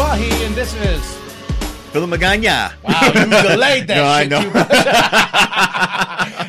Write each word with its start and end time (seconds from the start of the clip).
Bahi, 0.00 0.32
and 0.46 0.54
this 0.54 0.72
is. 0.76 1.18
Philip 1.92 2.08
Magana. 2.08 2.72
Wow, 2.82 3.00
you 3.04 3.12
delayed 3.48 3.86
that 3.88 3.96
No, 3.96 4.06
I 4.06 4.24
know. 4.24 4.40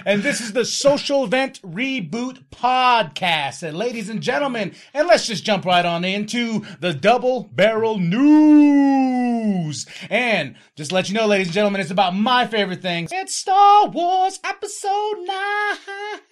and 0.10 0.24
this 0.24 0.40
is 0.40 0.54
the 0.54 0.64
Social 0.64 1.28
Vent 1.28 1.62
Reboot 1.62 2.46
Podcast. 2.50 3.62
And 3.64 3.78
ladies 3.78 4.08
and 4.08 4.22
gentlemen, 4.22 4.74
and 4.94 5.06
let's 5.06 5.28
just 5.28 5.44
jump 5.44 5.66
right 5.66 5.86
on 5.86 6.06
into 6.06 6.66
the 6.80 6.94
Double 6.94 7.50
Barrel 7.52 8.00
News. 8.00 9.86
And 10.10 10.56
just 10.78 10.92
to 10.92 10.96
let 10.96 11.10
you 11.10 11.16
know, 11.16 11.28
ladies 11.28 11.48
and 11.48 11.54
gentlemen, 11.54 11.82
it's 11.82 11.92
about 11.92 12.16
my 12.16 12.48
favorite 12.48 12.82
thing. 12.82 13.10
It's 13.12 13.36
Star 13.36 13.90
Wars 13.90 14.40
Episode 14.46 15.26
9. 15.26 15.78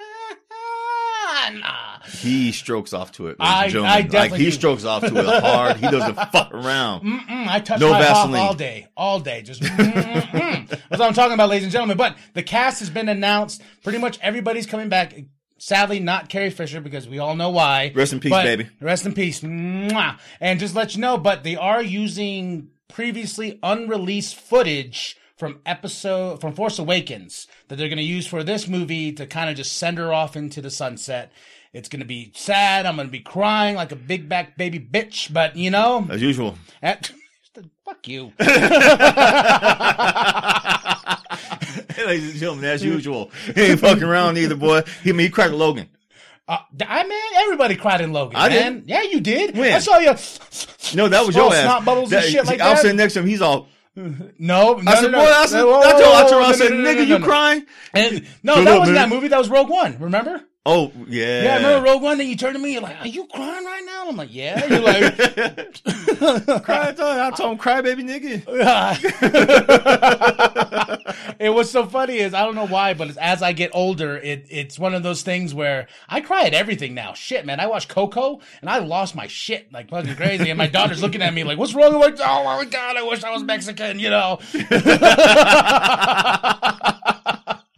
He 2.19 2.51
strokes 2.51 2.91
off 2.93 3.11
to 3.13 3.27
it. 3.27 3.39
ladies 3.39 3.53
I- 3.53 3.63
and 3.65 3.71
gentlemen. 3.71 4.15
I 4.15 4.19
like 4.19 4.33
he 4.33 4.45
do. 4.45 4.51
strokes 4.51 4.83
off 4.85 5.01
to 5.03 5.17
it 5.19 5.25
hard. 5.41 5.77
He 5.77 5.87
doesn't 5.89 6.15
fuck 6.31 6.53
around. 6.53 7.03
Mm, 7.05 7.47
I 7.47 7.59
touch 7.59 7.79
No 7.79 7.91
my 7.91 7.99
Vaseline. 8.01 8.41
all 8.41 8.53
day, 8.53 8.87
all 8.97 9.19
day. 9.19 9.41
Just 9.41 9.61
that's 9.61 10.73
what 10.89 11.01
I'm 11.01 11.13
talking 11.13 11.33
about, 11.33 11.49
ladies 11.49 11.63
and 11.63 11.71
gentlemen. 11.71 11.97
But 11.97 12.17
the 12.33 12.43
cast 12.43 12.79
has 12.79 12.89
been 12.89 13.09
announced. 13.09 13.61
Pretty 13.83 13.99
much 13.99 14.17
everybody's 14.21 14.65
coming 14.65 14.89
back. 14.89 15.13
Sadly, 15.59 15.99
not 15.99 16.29
Carrie 16.29 16.49
Fisher 16.49 16.81
because 16.81 17.07
we 17.07 17.19
all 17.19 17.35
know 17.35 17.49
why. 17.49 17.91
Rest 17.95 18.13
in 18.13 18.19
peace, 18.19 18.31
But- 18.31 18.43
baby. 18.43 18.69
Rest 18.81 19.05
in 19.05 19.13
peace. 19.13 19.41
Mwah. 19.41 20.17
And 20.39 20.59
just 20.59 20.73
let 20.75 20.95
you 20.95 21.01
know, 21.01 21.17
but 21.17 21.43
they 21.43 21.55
are 21.57 21.81
using 21.81 22.69
previously 22.87 23.59
unreleased 23.61 24.35
footage 24.35 25.15
from 25.39 25.59
episode 25.65 26.39
from 26.41 26.53
Force 26.53 26.77
Awakens 26.77 27.47
that 27.69 27.77
they're 27.77 27.87
going 27.87 27.97
to 27.97 28.03
use 28.03 28.27
for 28.27 28.43
this 28.43 28.67
movie 28.67 29.13
to 29.13 29.25
kind 29.25 29.49
of 29.49 29.55
just 29.55 29.77
send 29.77 29.97
her 29.97 30.13
off 30.13 30.35
into 30.35 30.61
the 30.61 30.69
sunset. 30.69 31.31
It's 31.71 31.87
going 31.87 32.01
to 32.01 32.05
be 32.05 32.31
sad. 32.35 32.85
I'm 32.85 32.97
going 32.97 33.07
to 33.07 33.11
be 33.11 33.21
crying 33.21 33.75
like 33.75 33.93
a 33.93 33.95
big 33.95 34.27
back 34.27 34.57
baby 34.57 34.79
bitch, 34.79 35.31
but 35.31 35.55
you 35.55 35.71
know, 35.71 36.05
As 36.09 36.21
usual. 36.21 36.55
at, 36.83 37.11
fuck 37.85 38.05
you. 38.07 38.33
Ladies 42.05 42.31
and 42.31 42.39
gentlemen, 42.39 42.65
as 42.65 42.83
usual. 42.83 43.31
He 43.55 43.61
ain't 43.61 43.79
fucking 43.79 44.03
around 44.03 44.37
either, 44.37 44.55
boy. 44.55 44.81
He, 45.03 45.09
I 45.09 45.13
mean, 45.13 45.27
he 45.27 45.29
cracked 45.29 45.53
Logan. 45.53 45.87
Uh, 46.47 46.57
I 46.85 47.03
man, 47.05 47.19
everybody 47.43 47.75
cried 47.75 48.01
in 48.01 48.11
Logan. 48.11 48.35
I 48.35 48.49
man. 48.49 48.73
didn't. 48.73 48.89
Yeah, 48.89 49.03
you 49.03 49.19
did. 49.21 49.55
When? 49.55 49.71
I 49.73 49.79
saw 49.79 49.99
you. 49.99 50.15
No, 50.95 51.07
that 51.07 51.25
was 51.25 51.35
your 51.35 51.53
ass. 51.53 51.63
snot 51.63 51.85
bubbles 51.85 52.11
and 52.11 52.23
That- 52.23 52.29
shit 52.29 52.45
like 52.45 52.59
I 52.59 52.69
was 52.71 52.77
that? 52.79 52.81
sitting 52.83 52.97
next 52.97 53.13
to 53.13 53.19
him. 53.19 53.27
He's 53.27 53.41
all. 53.41 53.67
No, 53.95 54.75
no, 54.75 54.91
I 54.91 54.95
said, 55.01 55.11
no, 55.11 55.17
boy, 55.19 55.25
no. 55.25 55.33
I 55.33 55.45
said, 55.45 55.63
Whoa, 55.63 55.79
I 55.81 55.91
told, 55.91 56.03
whoa, 56.03 56.11
I 56.11 56.23
whoa, 56.23 56.29
told, 56.29 56.43
I 56.43 56.49
no, 56.49 56.55
said, 56.55 56.71
nigga, 56.71 57.07
you 57.07 57.19
crying? 57.19 57.65
And, 57.93 58.25
no, 58.43 58.55
Shut 58.55 58.65
that 58.65 58.73
up, 58.73 58.79
wasn't 58.79 58.95
man. 58.95 59.09
that 59.09 59.15
movie. 59.15 59.27
That 59.27 59.39
was 59.39 59.49
Rogue 59.49 59.69
One. 59.69 59.97
Remember? 59.99 60.43
Oh, 60.71 60.91
yeah. 61.07 61.43
Yeah, 61.43 61.53
I 61.53 61.55
remember 61.55 61.89
Rogue 61.89 62.03
One. 62.03 62.19
Then 62.19 62.27
you 62.27 62.35
turned 62.35 62.53
to 62.53 62.59
me. 62.61 62.73
You're 62.73 62.83
like, 62.83 63.01
"Are 63.01 63.07
you 63.07 63.25
crying 63.25 63.65
right 63.65 63.83
now?" 63.83 64.07
I'm 64.07 64.15
like, 64.15 64.31
"Yeah." 64.31 64.67
You're 64.67 64.81
like, 64.81 65.15
Cry, 66.63 66.89
I 66.89 66.91
told, 66.91 67.17
I 67.17 67.31
told 67.31 67.53
him, 67.53 67.57
cry, 67.57 67.81
baby 67.81 68.03
nigga. 68.03 68.45
and 71.39 71.55
what's 71.55 71.71
so 71.71 71.87
funny 71.87 72.17
is 72.17 72.35
I 72.35 72.43
don't 72.45 72.53
know 72.53 72.67
why, 72.67 72.93
but 72.93 73.17
as 73.17 73.41
I 73.41 73.51
get 73.51 73.71
older, 73.73 74.17
it 74.17 74.45
it's 74.51 74.77
one 74.77 74.93
of 74.93 75.01
those 75.01 75.23
things 75.23 75.55
where 75.55 75.87
I 76.07 76.21
cry 76.21 76.43
at 76.43 76.53
everything 76.53 76.93
now. 76.93 77.13
Shit, 77.13 77.47
man, 77.47 77.59
I 77.59 77.65
watched 77.65 77.89
Coco 77.89 78.39
and 78.61 78.69
I 78.69 78.77
lost 78.77 79.15
my 79.15 79.25
shit 79.25 79.73
like 79.73 79.89
fucking 79.89 80.17
crazy, 80.17 80.51
and 80.51 80.57
my 80.59 80.67
daughter's 80.67 81.01
looking 81.01 81.23
at 81.23 81.33
me 81.33 81.43
like, 81.43 81.57
"What's 81.57 81.73
wrong?" 81.73 81.95
I'm 81.95 81.99
like, 81.99 82.19
"Oh 82.19 82.43
my 82.43 82.65
god, 82.65 82.95
I 82.95 83.01
wish 83.01 83.23
I 83.23 83.31
was 83.31 83.41
Mexican," 83.41 83.97
you 83.97 84.11
know. 84.11 84.37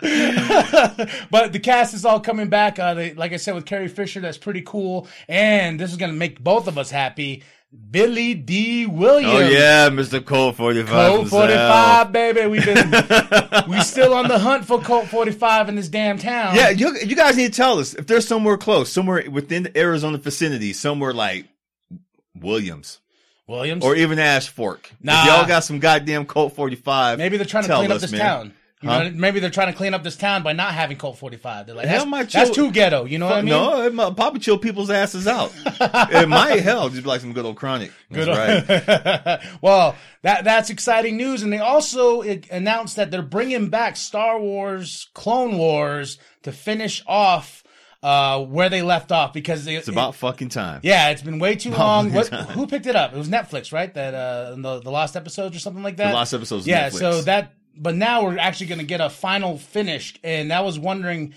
but 1.29 1.53
the 1.53 1.59
cast 1.59 1.93
is 1.93 2.05
all 2.05 2.19
coming 2.19 2.49
back. 2.49 2.79
Uh, 2.79 2.93
they, 2.95 3.13
like 3.13 3.33
I 3.33 3.37
said, 3.37 3.55
with 3.55 3.65
Carrie 3.65 3.87
Fisher, 3.87 4.19
that's 4.19 4.37
pretty 4.37 4.61
cool, 4.61 5.07
and 5.27 5.79
this 5.79 5.91
is 5.91 5.97
gonna 5.97 6.13
make 6.13 6.43
both 6.43 6.67
of 6.67 6.77
us 6.77 6.89
happy. 6.89 7.43
Billy 7.91 8.33
Dee 8.33 8.85
Williams. 8.85 9.33
Oh, 9.33 9.39
yeah, 9.39 9.89
Mr. 9.89 10.23
Colt 10.25 10.57
45. 10.57 10.89
Colt 10.89 11.27
45, 11.29 12.11
baby. 12.11 12.47
We've 12.47 12.65
been 12.65 12.91
we 13.69 13.79
still 13.81 14.13
on 14.13 14.27
the 14.27 14.39
hunt 14.39 14.65
for 14.65 14.81
Colt 14.81 15.07
45 15.07 15.69
in 15.69 15.75
this 15.75 15.87
damn 15.87 16.17
town. 16.17 16.55
Yeah, 16.55 16.69
you, 16.69 16.97
you 16.97 17.15
guys 17.15 17.37
need 17.37 17.53
to 17.53 17.57
tell 17.57 17.79
us 17.79 17.93
if 17.93 18.07
there's 18.07 18.27
somewhere 18.27 18.57
close, 18.57 18.91
somewhere 18.91 19.23
within 19.31 19.63
the 19.63 19.77
Arizona 19.77 20.17
vicinity, 20.17 20.73
somewhere 20.73 21.13
like 21.13 21.45
Williams 22.35 22.99
Williams. 23.47 23.85
or 23.85 23.95
even 23.95 24.19
Ash 24.19 24.49
Fork. 24.49 24.91
Nah. 25.01 25.21
If 25.21 25.27
y'all 25.27 25.47
got 25.47 25.63
some 25.63 25.79
goddamn 25.79 26.25
Colt 26.25 26.53
45, 26.53 27.17
maybe 27.17 27.37
they're 27.37 27.45
trying 27.45 27.63
to 27.63 27.67
tell 27.67 27.79
clean 27.79 27.91
up 27.91 27.95
us, 27.95 28.01
this 28.01 28.11
man. 28.11 28.21
town. 28.21 28.53
You 28.81 28.89
Huh? 28.89 29.03
know, 29.03 29.11
maybe 29.13 29.39
they're 29.39 29.49
trying 29.51 29.71
to 29.71 29.77
clean 29.77 29.93
up 29.93 30.03
this 30.03 30.15
town 30.15 30.41
by 30.41 30.53
not 30.53 30.73
having 30.73 30.97
Colt 30.97 31.17
45. 31.19 31.67
They're 31.67 31.75
like, 31.75 31.85
Hell, 31.85 31.99
that's, 31.99 32.09
my 32.09 32.23
that's 32.23 32.49
too 32.49 32.71
ghetto. 32.71 33.05
You 33.05 33.19
know 33.19 33.27
what 33.27 33.35
I 33.37 33.41
mean? 33.41 33.49
No, 33.51 33.83
it 33.83 33.93
might 33.93 34.15
probably 34.15 34.39
chill 34.39 34.57
people's 34.57 34.89
asses 34.89 35.27
out. 35.27 35.53
it 35.65 36.27
might 36.27 36.61
hell 36.61 36.89
just 36.89 37.03
be 37.03 37.07
like 37.09 37.21
some 37.21 37.33
good 37.33 37.45
old 37.45 37.57
chronic. 37.57 37.91
That's 38.09 38.27
right. 38.27 39.39
well, 39.61 39.95
that 40.23 40.43
that's 40.43 40.69
exciting 40.71 41.15
news, 41.17 41.43
and 41.43 41.53
they 41.53 41.59
also 41.59 42.21
announced 42.21 42.95
that 42.95 43.11
they're 43.11 43.21
bringing 43.21 43.69
back 43.69 43.95
Star 43.97 44.39
Wars 44.39 45.09
Clone 45.13 45.57
Wars 45.57 46.17
to 46.43 46.51
finish 46.51 47.03
off 47.05 47.63
uh, 48.03 48.43
where 48.43 48.69
they 48.69 48.81
left 48.81 49.11
off 49.11 49.31
because 49.31 49.67
It's 49.67 49.87
about 49.87 50.15
fucking 50.15 50.49
time. 50.49 50.79
Yeah, 50.83 51.09
it's 51.09 51.21
been 51.21 51.37
way 51.37 51.55
too 51.55 51.69
long. 51.69 52.05
long 52.09 52.11
What, 52.13 52.27
who 52.29 52.65
picked 52.65 52.87
it 52.87 52.95
up? 52.95 53.13
It 53.13 53.17
was 53.17 53.29
Netflix, 53.29 53.71
right? 53.71 53.93
That 53.93 54.13
uh, 54.15 54.55
the 54.55 54.79
the 54.81 54.89
lost 54.91 55.15
episodes 55.15 55.55
or 55.55 55.59
something 55.59 55.83
like 55.83 55.97
that. 55.97 56.07
The 56.09 56.15
last 56.15 56.33
episode's 56.33 56.65
Yeah, 56.65 56.89
Netflix. 56.89 56.99
so 56.99 57.21
that. 57.21 57.53
But 57.75 57.95
now 57.95 58.23
we're 58.23 58.37
actually 58.37 58.67
going 58.67 58.79
to 58.79 58.85
get 58.85 59.01
a 59.01 59.09
final 59.09 59.57
finish, 59.57 60.15
and 60.23 60.51
I 60.51 60.61
was 60.61 60.77
wondering. 60.79 61.33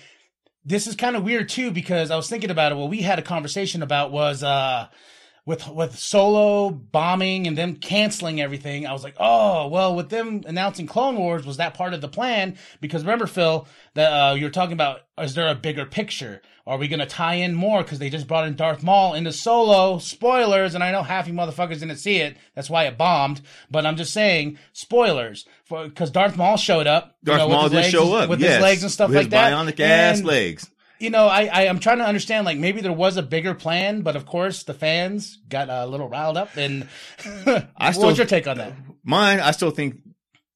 This 0.67 0.87
is 0.87 0.97
kind 0.97 1.15
of 1.15 1.25
weird 1.25 1.51
too 1.51 1.71
because 1.71 2.11
I 2.11 2.17
was 2.17 2.31
thinking 2.31 2.49
about 2.49 2.73
it. 2.73 2.77
What 2.77 2.89
we 2.89 3.03
had 3.03 3.19
a 3.19 3.23
conversation 3.23 3.83
about 3.83 4.13
was 4.13 4.43
uh, 4.43 4.89
with 5.47 5.69
with 5.69 5.99
Solo 5.99 6.71
bombing 6.71 7.47
and 7.47 7.57
them 7.59 7.77
canceling 7.77 8.41
everything. 8.41 8.87
I 8.87 8.93
was 8.93 9.05
like, 9.05 9.17
oh 9.19 9.69
well, 9.69 9.95
with 9.95 10.09
them 10.09 10.43
announcing 10.47 10.87
Clone 10.87 11.17
Wars, 11.17 11.45
was 11.45 11.59
that 11.59 11.75
part 11.75 11.93
of 11.95 12.01
the 12.01 12.09
plan? 12.09 12.57
Because 12.81 13.03
remember, 13.03 13.27
Phil, 13.27 13.67
that 13.95 14.09
uh, 14.13 14.35
you 14.35 14.45
were 14.45 14.51
talking 14.51 14.73
about, 14.73 15.01
is 15.19 15.35
there 15.35 15.49
a 15.49 15.55
bigger 15.55 15.85
picture? 15.85 16.41
Are 16.67 16.79
we 16.79 16.89
gonna 16.89 17.05
tie 17.05 17.35
in 17.35 17.55
more? 17.55 17.83
Because 17.83 17.99
they 17.99 18.09
just 18.09 18.27
brought 18.27 18.47
in 18.49 18.57
Darth 18.57 18.83
Maul 18.83 19.13
into 19.13 19.33
Solo. 19.33 19.99
Spoilers, 19.99 20.75
and 20.75 20.83
I 20.83 20.93
know 20.93 21.03
half 21.03 21.29
you 21.29 21.35
motherfuckers 21.35 21.81
didn't 21.81 21.97
see 21.97 22.17
it. 22.17 22.39
That's 22.55 22.71
why 22.71 22.85
it 22.85 22.97
bombed. 22.97 23.43
But 23.71 23.85
I'm 23.85 23.97
just 23.97 24.15
saying, 24.15 24.57
spoilers, 24.73 25.45
because 25.69 26.11
Darth 26.11 26.39
Maul 26.39 26.57
showed 26.57 26.87
up. 26.87 27.17
you 27.23 27.27
Darth 27.27 27.39
know, 27.41 27.49
with 27.49 27.55
Maul 27.55 27.69
legs- 27.69 27.91
show 27.91 28.15
up 28.15 28.31
with 28.31 28.41
yes. 28.41 28.55
his 28.55 28.63
legs 28.63 28.83
and 28.83 28.91
stuff 28.91 29.09
With 29.11 29.17
like 29.17 29.25
his 29.27 29.31
that. 29.33 29.53
Bionic 29.53 29.79
ass 29.81 30.19
And- 30.19 30.27
legs. 30.27 30.71
You 30.99 31.11
know, 31.11 31.27
I, 31.27 31.45
I 31.53 31.69
I'm 31.69 31.79
trying 31.81 31.99
to 31.99 32.05
understand. 32.05 32.45
Like 32.47 32.59
maybe 32.59 32.81
there 32.81 32.93
was 32.93 33.17
a 33.17 33.23
bigger 33.23 33.55
plan, 33.55 34.03
but 34.03 34.17
of 34.17 34.27
course 34.27 34.63
the 34.63 34.75
fans 34.75 35.39
got 35.49 35.69
a 35.69 35.87
little 35.87 36.09
riled 36.09 36.37
up. 36.37 36.57
And 36.57 36.89
I 37.77 37.93
still- 37.93 38.09
was 38.09 38.19
your 38.19 38.27
take 38.27 38.47
on 38.47 38.59
that? 38.59 38.73
Mine, 39.05 39.41
I 39.41 39.51
still 39.51 39.71
think 39.71 40.01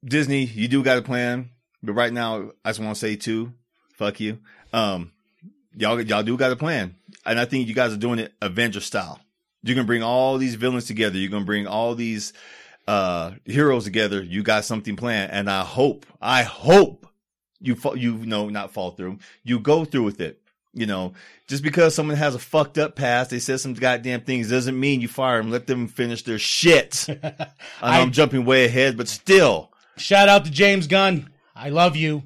Disney, 0.04 0.44
you 0.44 0.69
do 0.69 0.82
got 0.82 0.99
a 0.99 1.03
plan, 1.03 1.50
but 1.82 1.93
right 1.93 2.12
now, 2.12 2.50
I 2.65 2.71
just 2.71 2.81
want 2.81 2.94
to 2.94 3.00
say 3.00 3.16
too, 3.16 3.53
fuck 3.94 4.21
you. 4.21 4.38
Um, 4.72 5.12
y'all, 5.76 6.00
y'all 6.00 6.22
do 6.22 6.37
got 6.37 6.53
a 6.53 6.56
plan, 6.56 6.94
and 7.26 7.38
I 7.38 7.44
think 7.44 7.66
you 7.69 7.75
guys 7.75 7.93
are 7.93 7.97
doing 7.99 8.19
it 8.20 8.32
Avenger 8.41 8.81
style. 8.81 9.20
You're 9.65 9.75
gonna 9.75 9.87
bring 9.87 10.05
all 10.05 10.38
these 10.38 10.55
villains 10.55 10.84
together. 10.84 11.19
You're 11.19 11.31
gonna 11.31 11.44
bring 11.44 11.67
all 11.67 11.94
these 11.96 12.32
uh 12.87 13.32
heroes 13.44 13.84
together. 13.84 14.23
You 14.23 14.43
got 14.44 14.64
something 14.64 14.94
planned, 14.94 15.32
and 15.32 15.50
I 15.50 15.62
hope, 15.64 16.06
I 16.23 16.44
hope 16.44 17.06
you 17.60 17.75
fa- 17.75 17.99
you 17.99 18.14
know 18.19 18.49
not 18.49 18.72
fall 18.72 18.93
through. 18.93 19.19
You 19.44 19.60
go 19.60 19.84
through 19.84 20.05
with 20.05 20.20
it. 20.20 20.40
You 20.75 20.87
know, 20.87 21.14
just 21.49 21.62
because 21.62 21.94
someone 21.94 22.16
has 22.16 22.34
a 22.34 22.38
fucked 22.38 22.78
up 22.78 22.94
past, 22.94 23.31
they 23.31 23.38
said 23.38 23.58
some 23.58 23.75
goddamn 23.75 24.20
things, 24.20 24.50
doesn't 24.50 24.78
mean 24.78 25.00
you 25.00 25.08
fire 25.08 25.43
them. 25.43 25.50
Let 25.50 25.66
them 25.66 25.88
finish 25.88 26.22
their 26.22 26.38
shit. 26.38 27.06
I 27.22 27.96
know 27.96 28.02
I'm 28.02 28.12
jumping 28.12 28.44
way 28.44 28.66
ahead, 28.66 28.96
but 28.96 29.08
still, 29.08 29.72
Shout 29.96 30.28
out 30.28 30.44
to 30.44 30.50
James 30.50 30.87
Gunn. 30.87 31.31
I 31.56 31.70
love 31.70 31.96
you. 31.96 32.22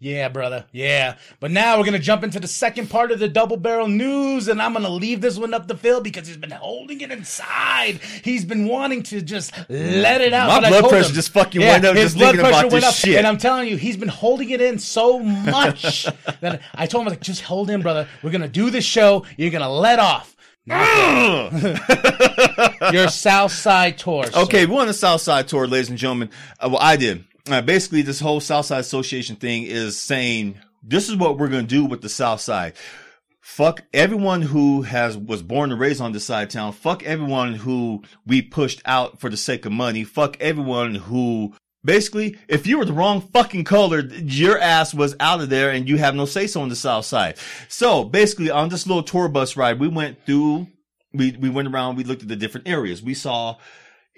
Yeah, 0.00 0.28
brother. 0.28 0.64
Yeah. 0.70 1.16
But 1.40 1.50
now 1.50 1.76
we're 1.76 1.84
going 1.84 1.94
to 1.94 1.98
jump 1.98 2.22
into 2.22 2.38
the 2.38 2.46
second 2.46 2.88
part 2.88 3.10
of 3.10 3.18
the 3.18 3.26
double 3.26 3.56
barrel 3.56 3.88
news, 3.88 4.46
and 4.46 4.62
I'm 4.62 4.72
going 4.72 4.84
to 4.84 4.90
leave 4.90 5.20
this 5.20 5.36
one 5.36 5.52
up 5.52 5.66
to 5.66 5.76
Phil 5.76 6.00
because 6.00 6.28
he's 6.28 6.36
been 6.36 6.52
holding 6.52 7.00
it 7.00 7.10
inside. 7.10 7.98
He's 8.22 8.44
been 8.44 8.68
wanting 8.68 9.02
to 9.04 9.20
just 9.20 9.52
let 9.68 10.20
it 10.20 10.32
out. 10.32 10.62
My 10.62 10.68
blood 10.68 10.88
pressure 10.88 11.08
him- 11.08 11.14
just 11.14 11.32
fucking 11.32 11.60
went 11.60 11.84
up 11.84 11.96
his 11.96 12.14
just 12.14 12.16
blood 12.16 12.36
pressure 12.36 12.58
about 12.60 12.72
went 12.72 12.84
up, 12.84 12.94
shit. 12.94 13.16
And 13.16 13.26
I'm 13.26 13.38
telling 13.38 13.68
you, 13.68 13.76
he's 13.76 13.96
been 13.96 14.08
holding 14.08 14.50
it 14.50 14.60
in 14.60 14.78
so 14.78 15.18
much 15.18 16.04
that 16.40 16.62
I 16.74 16.86
told 16.86 17.06
him, 17.06 17.10
like, 17.10 17.20
just 17.20 17.42
hold 17.42 17.68
in, 17.68 17.82
brother. 17.82 18.06
We're 18.22 18.30
going 18.30 18.42
to 18.42 18.48
do 18.48 18.70
this 18.70 18.84
show. 18.84 19.24
You're 19.36 19.50
going 19.50 19.62
to 19.62 19.68
let 19.68 19.98
off. 19.98 20.36
Your 22.92 23.08
South 23.08 23.52
Side 23.52 23.98
tour. 23.98 24.26
sir. 24.26 24.40
Okay, 24.42 24.66
we 24.66 24.76
on 24.76 24.86
the 24.86 24.94
South 24.94 25.22
Side 25.22 25.48
tour, 25.48 25.66
ladies 25.66 25.88
and 25.88 25.98
gentlemen. 25.98 26.30
Uh, 26.60 26.68
well, 26.70 26.78
I 26.80 26.96
did. 26.96 27.24
Uh, 27.48 27.62
basically, 27.62 28.02
this 28.02 28.20
whole 28.20 28.40
South 28.40 28.66
Side 28.66 28.80
Association 28.80 29.36
thing 29.36 29.62
is 29.62 29.98
saying 29.98 30.60
this 30.82 31.08
is 31.08 31.16
what 31.16 31.38
we're 31.38 31.48
going 31.48 31.66
to 31.66 31.74
do 31.74 31.84
with 31.84 32.02
the 32.02 32.08
South 32.08 32.40
Side. 32.40 32.74
Fuck 33.40 33.84
everyone 33.94 34.42
who 34.42 34.82
has 34.82 35.16
was 35.16 35.42
born 35.42 35.72
and 35.72 35.80
raised 35.80 36.02
on 36.02 36.12
this 36.12 36.26
side 36.26 36.48
of 36.48 36.48
town. 36.50 36.72
Fuck 36.72 37.02
everyone 37.04 37.54
who 37.54 38.02
we 38.26 38.42
pushed 38.42 38.82
out 38.84 39.18
for 39.18 39.30
the 39.30 39.36
sake 39.38 39.64
of 39.64 39.72
money. 39.72 40.04
Fuck 40.04 40.36
everyone 40.38 40.94
who 40.94 41.54
basically, 41.82 42.36
if 42.48 42.66
you 42.66 42.76
were 42.76 42.84
the 42.84 42.92
wrong 42.92 43.22
fucking 43.22 43.64
color, 43.64 44.00
your 44.00 44.58
ass 44.58 44.92
was 44.92 45.16
out 45.18 45.40
of 45.40 45.48
there 45.48 45.70
and 45.70 45.88
you 45.88 45.96
have 45.96 46.14
no 46.14 46.26
say 46.26 46.46
so 46.46 46.60
on 46.60 46.68
the 46.68 46.76
South 46.76 47.06
Side. 47.06 47.38
So 47.68 48.04
basically, 48.04 48.50
on 48.50 48.68
this 48.68 48.86
little 48.86 49.02
tour 49.02 49.28
bus 49.28 49.56
ride, 49.56 49.80
we 49.80 49.88
went 49.88 50.26
through. 50.26 50.66
We 51.14 51.32
we 51.32 51.48
went 51.48 51.68
around. 51.68 51.96
We 51.96 52.04
looked 52.04 52.22
at 52.22 52.28
the 52.28 52.36
different 52.36 52.68
areas. 52.68 53.02
We 53.02 53.14
saw 53.14 53.56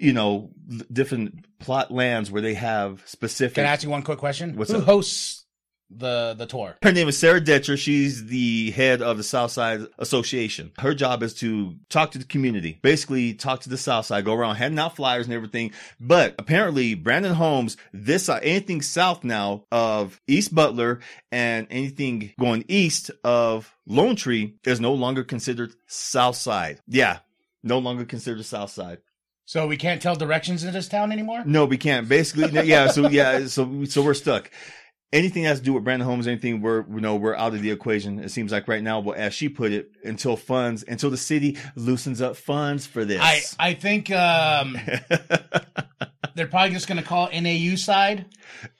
you 0.01 0.13
know, 0.13 0.49
different 0.91 1.45
plot 1.59 1.91
lands 1.91 2.31
where 2.31 2.41
they 2.41 2.55
have 2.55 3.03
specific. 3.05 3.55
Can 3.55 3.65
I 3.65 3.69
ask 3.69 3.83
you 3.83 3.89
one 3.89 4.01
quick 4.01 4.17
question? 4.17 4.55
What's 4.55 4.71
Who 4.71 4.79
up? 4.79 4.85
hosts 4.85 5.45
the 5.91 6.33
the 6.37 6.47
tour? 6.47 6.77
Her 6.81 6.91
name 6.91 7.07
is 7.07 7.19
Sarah 7.19 7.39
Detcher. 7.39 7.77
She's 7.77 8.25
the 8.25 8.71
head 8.71 9.03
of 9.03 9.17
the 9.17 9.23
Southside 9.23 9.81
Association. 9.99 10.71
Her 10.79 10.95
job 10.95 11.21
is 11.21 11.35
to 11.35 11.75
talk 11.89 12.11
to 12.11 12.17
the 12.17 12.25
community, 12.25 12.79
basically 12.81 13.35
talk 13.35 13.61
to 13.61 13.69
the 13.69 13.77
Southside, 13.77 14.25
go 14.25 14.33
around 14.33 14.55
handing 14.55 14.79
out 14.79 14.95
flyers 14.95 15.27
and 15.27 15.35
everything. 15.35 15.71
But 15.99 16.33
apparently, 16.39 16.95
Brannen 16.95 17.35
Homes, 17.35 17.77
this 17.93 18.27
uh, 18.27 18.39
anything 18.41 18.81
south 18.81 19.23
now 19.23 19.65
of 19.71 20.19
East 20.27 20.55
Butler 20.55 20.99
and 21.31 21.67
anything 21.69 22.33
going 22.39 22.65
east 22.67 23.11
of 23.23 23.75
Lone 23.85 24.15
Tree 24.15 24.55
is 24.65 24.79
no 24.79 24.93
longer 24.93 25.23
considered 25.23 25.73
Southside. 25.85 26.79
Yeah, 26.87 27.19
no 27.61 27.77
longer 27.77 28.05
considered 28.05 28.43
Southside. 28.45 28.97
So 29.51 29.67
we 29.67 29.75
can't 29.75 30.01
tell 30.01 30.15
directions 30.15 30.63
in 30.63 30.71
this 30.71 30.87
town 30.87 31.11
anymore. 31.11 31.43
No, 31.45 31.65
we 31.65 31.77
can't. 31.77 32.07
Basically, 32.07 32.65
yeah. 32.65 32.87
So 32.87 33.09
yeah, 33.09 33.47
so 33.47 33.83
so 33.83 34.01
we're 34.01 34.13
stuck. 34.13 34.49
Anything 35.11 35.43
that 35.43 35.49
has 35.49 35.59
to 35.59 35.65
do 35.65 35.73
with 35.73 35.83
Brannen 35.83 36.07
Homes, 36.07 36.25
anything 36.25 36.61
we're 36.61 36.85
you 36.89 37.01
know 37.01 37.17
we're 37.17 37.35
out 37.35 37.53
of 37.53 37.61
the 37.61 37.69
equation. 37.69 38.19
It 38.19 38.31
seems 38.31 38.53
like 38.53 38.69
right 38.69 38.81
now, 38.81 39.01
well, 39.01 39.13
as 39.13 39.33
she 39.33 39.49
put 39.49 39.73
it, 39.73 39.91
until 40.05 40.37
funds, 40.37 40.85
until 40.87 41.09
the 41.09 41.17
city 41.17 41.57
loosens 41.75 42.21
up 42.21 42.37
funds 42.37 42.87
for 42.87 43.03
this. 43.03 43.19
I 43.59 43.71
I 43.71 43.73
think 43.73 44.09
um, 44.09 44.77
they're 46.35 46.47
probably 46.47 46.73
just 46.73 46.87
going 46.87 46.97
to 47.01 47.03
call 47.07 47.27
it 47.31 47.39
NAU 47.41 47.75
side. 47.75 48.25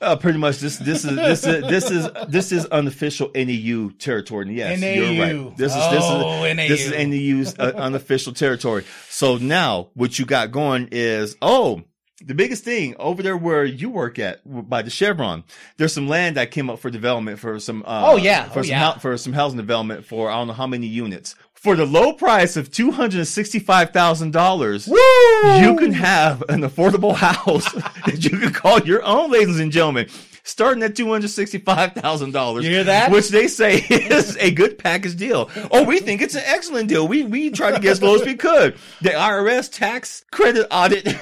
uh, 0.02 0.16
pretty 0.16 0.38
much 0.40 0.60
this 0.60 0.78
this 0.78 1.06
is 1.06 1.16
this 1.16 1.46
is 1.46 1.62
this 1.70 1.92
is 1.92 2.08
this 2.28 2.52
is 2.52 2.66
unofficial 2.68 3.32
NAU 3.36 3.90
territory. 4.00 4.46
And 4.48 4.56
Yes, 4.56 4.82
you're 4.82 5.20
right. 5.46 5.58
This 5.58 5.72
is 5.76 5.90
this 5.92 6.04
Oh, 6.04 6.44
is 6.44 6.56
NAU. 6.56 6.68
this 6.68 6.86
is 6.86 6.92
NAU's 6.92 7.60
uh, 7.60 7.74
unofficial 7.78 8.34
territory. 8.34 8.84
So 9.10 9.38
now 9.38 9.90
what 9.94 10.18
you 10.20 10.26
got 10.26 10.52
going 10.52 10.90
is 10.92 11.36
oh. 11.42 11.84
The 12.24 12.36
biggest 12.36 12.64
thing 12.64 12.96
over 13.00 13.24
there 13.24 13.36
where 13.36 13.66
you 13.66 13.90
work 13.90 14.20
at 14.20 14.42
by 14.46 14.84
the 14.84 14.92
Chevron, 14.92 15.44
there's 15.78 15.92
some 15.92 16.08
land 16.08 16.38
that 16.38 16.52
came 16.52 16.70
up 16.70 16.78
for 16.78 16.92
development 16.92 17.40
for 17.40 17.60
some. 17.60 17.82
Uh, 17.84 18.04
Oh, 18.12 18.16
yeah. 18.18 18.44
for 18.48 18.60
Oh, 18.60 18.62
some 18.62 18.70
yeah. 18.70 18.98
for 19.00 19.18
some 19.18 19.34
housing 19.34 19.58
development 19.58 20.06
for 20.06 20.30
I 20.30 20.36
don't 20.36 20.46
know 20.46 20.54
how 20.54 20.68
many 20.68 20.86
units 20.86 21.34
for 21.62 21.76
the 21.76 21.86
low 21.86 22.12
price 22.12 22.58
of 22.58 22.72
two 22.72 22.90
hundred 22.92 23.24
sixty 23.26 23.60
five 23.60 23.92
thousand 23.92 24.32
dollars. 24.32 24.88
You 24.88 25.76
can 25.78 25.92
have 25.94 26.42
an 26.50 26.62
affordable 26.62 27.14
house 27.14 27.72
that 28.06 28.24
you 28.24 28.38
can 28.38 28.52
call 28.52 28.80
your 28.82 29.04
own, 29.04 29.32
ladies 29.32 29.60
and 29.60 29.72
gentlemen. 29.72 30.10
Starting 30.44 30.82
at 30.82 30.96
two 30.96 31.08
hundred 31.08 31.30
sixty-five 31.30 31.94
thousand 31.94 32.32
dollars. 32.32 32.66
You 32.66 32.72
hear 32.72 32.84
that? 32.86 33.12
Which 33.12 33.30
they 33.30 33.48
say 33.48 33.76
is 33.90 34.36
a 34.38 34.50
good 34.50 34.80
package 34.80 35.16
deal. 35.16 35.52
Oh, 35.70 35.84
we 35.84 36.00
think 36.00 36.24
it's 36.24 36.34
an 36.34 36.42
excellent 36.46 36.90
deal. 36.90 37.08
We 37.08 37.22
we 37.24 37.52
tried 37.52 37.76
to 37.76 37.80
get 37.80 37.92
as 37.92 38.02
low 38.02 38.16
as 38.16 38.26
we 38.26 38.34
could. 38.34 38.76
The 39.02 39.12
IRS 39.12 39.72
tax 39.72 40.26
credit 40.32 40.68
audit. 40.72 41.06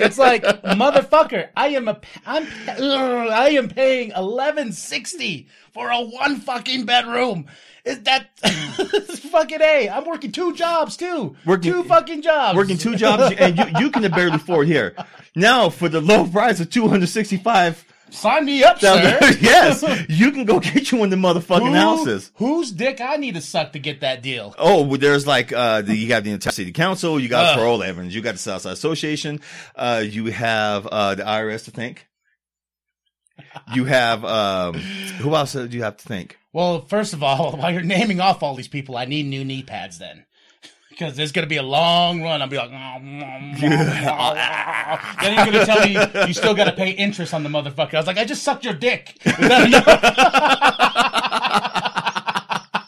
It's 0.00 0.18
like 0.18 0.42
motherfucker. 0.42 1.50
I 1.56 1.68
am 1.68 1.86
a 1.86 2.00
I'm 2.26 2.46
I 2.68 3.50
am 3.50 3.68
paying 3.68 4.10
eleven 4.16 4.72
sixty 4.72 5.46
for 5.72 5.90
a 5.90 6.00
one 6.00 6.40
fucking 6.40 6.86
bedroom. 6.86 7.46
Is 7.84 8.00
that 8.02 8.28
fucking 9.30 9.60
a? 9.60 9.88
I'm 9.88 10.04
working 10.06 10.32
two 10.32 10.54
jobs 10.54 10.96
too. 10.96 11.36
Working- 11.46 11.72
two 11.72 11.84
fucking 11.84 12.22
jobs. 12.22 12.56
working 12.56 12.78
two 12.78 12.96
jobs 12.96 13.34
and 13.38 13.56
you 13.58 13.64
you 13.78 13.90
can 13.90 14.08
barely 14.10 14.36
afford 14.36 14.66
here. 14.66 14.94
Now 15.34 15.70
for 15.70 15.88
the 15.88 16.00
low 16.00 16.26
price 16.26 16.60
of 16.60 16.70
two 16.70 16.88
hundred 16.88 17.08
sixty-five 17.08 17.84
Sign 18.10 18.44
me 18.44 18.64
up, 18.64 18.80
sir. 18.80 19.18
yes, 19.40 19.84
you 20.08 20.32
can 20.32 20.44
go 20.44 20.58
get 20.58 20.90
you 20.90 20.98
one 20.98 21.12
of 21.12 21.20
the 21.22 21.28
motherfucking 21.28 21.68
Who- 21.68 21.74
houses. 21.74 22.32
Whose 22.34 22.72
dick 22.72 23.00
I 23.00 23.16
need 23.16 23.36
to 23.36 23.40
suck 23.40 23.72
to 23.74 23.78
get 23.78 24.00
that 24.00 24.20
deal? 24.20 24.52
Oh, 24.58 24.82
well, 24.82 24.98
there's 24.98 25.28
like 25.28 25.52
uh, 25.52 25.82
the, 25.82 25.94
you 25.94 26.08
got 26.08 26.24
the 26.24 26.32
entire 26.32 26.50
city 26.52 26.72
council, 26.72 27.20
you 27.20 27.28
got 27.28 27.52
Ugh. 27.52 27.58
Coral 27.58 27.82
Evans, 27.84 28.12
you 28.12 28.20
got 28.20 28.32
the 28.32 28.38
Southside 28.38 28.72
Association, 28.72 29.40
uh, 29.76 30.02
you 30.04 30.26
have 30.26 30.88
uh, 30.88 31.14
the 31.14 31.22
IRS 31.22 31.66
to 31.66 31.70
thank. 31.70 32.08
You 33.74 33.84
have 33.84 34.24
um, 34.24 34.74
who 34.74 35.34
else 35.34 35.52
do 35.52 35.66
you 35.66 35.82
have 35.82 35.96
to 35.98 36.04
think? 36.04 36.38
Well, 36.52 36.84
first 36.86 37.12
of 37.12 37.22
all, 37.22 37.52
while 37.56 37.72
you're 37.72 37.82
naming 37.82 38.20
off 38.20 38.42
all 38.42 38.54
these 38.54 38.68
people, 38.68 38.96
I 38.96 39.04
need 39.04 39.26
new 39.26 39.44
knee 39.44 39.62
pads 39.62 39.98
then. 39.98 40.24
Because 40.90 41.16
there's 41.16 41.32
going 41.32 41.44
to 41.44 41.48
be 41.48 41.56
a 41.56 41.62
long 41.62 42.20
run. 42.22 42.42
I'll 42.42 42.48
be 42.48 42.58
like, 42.58 42.70
then 42.70 43.60
you're 45.34 45.46
going 45.46 45.52
to 45.52 45.64
tell 45.64 45.80
me 45.86 46.26
you 46.26 46.34
still 46.34 46.52
got 46.54 46.64
to 46.64 46.72
pay 46.72 46.90
interest 46.90 47.32
on 47.32 47.42
the 47.42 47.48
motherfucker. 47.48 47.94
I 47.94 47.98
was 48.00 48.06
like, 48.06 48.18
I 48.18 48.26
just 48.26 48.42
sucked 48.42 48.66
your 48.66 48.74
dick. 48.74 49.16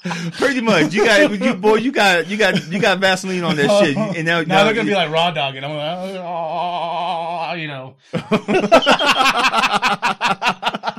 Is 0.05 0.13
that 0.13 0.21
enough? 0.21 0.39
Pretty 0.39 0.61
much, 0.61 0.93
you 0.93 1.05
got 1.05 1.41
you 1.41 1.55
boy, 1.55 1.77
you 1.77 1.93
got 1.93 2.27
you 2.27 2.37
got 2.37 2.67
you 2.71 2.81
got 2.81 2.99
Vaseline 2.99 3.45
on 3.45 3.57
that 3.57 3.81
shit, 3.85 3.97
and 3.97 4.27
now, 4.27 4.43
now 4.43 4.65
they're 4.65 4.75
going 4.75 4.87
to 4.87 4.91
be 4.93 4.97
like 4.97 5.11
raw 5.11 5.31
dogging. 5.31 5.63
I'm 5.65 5.77
like, 5.77 6.21
oh, 6.21 7.55
you 7.55 7.69
know. 7.69 7.95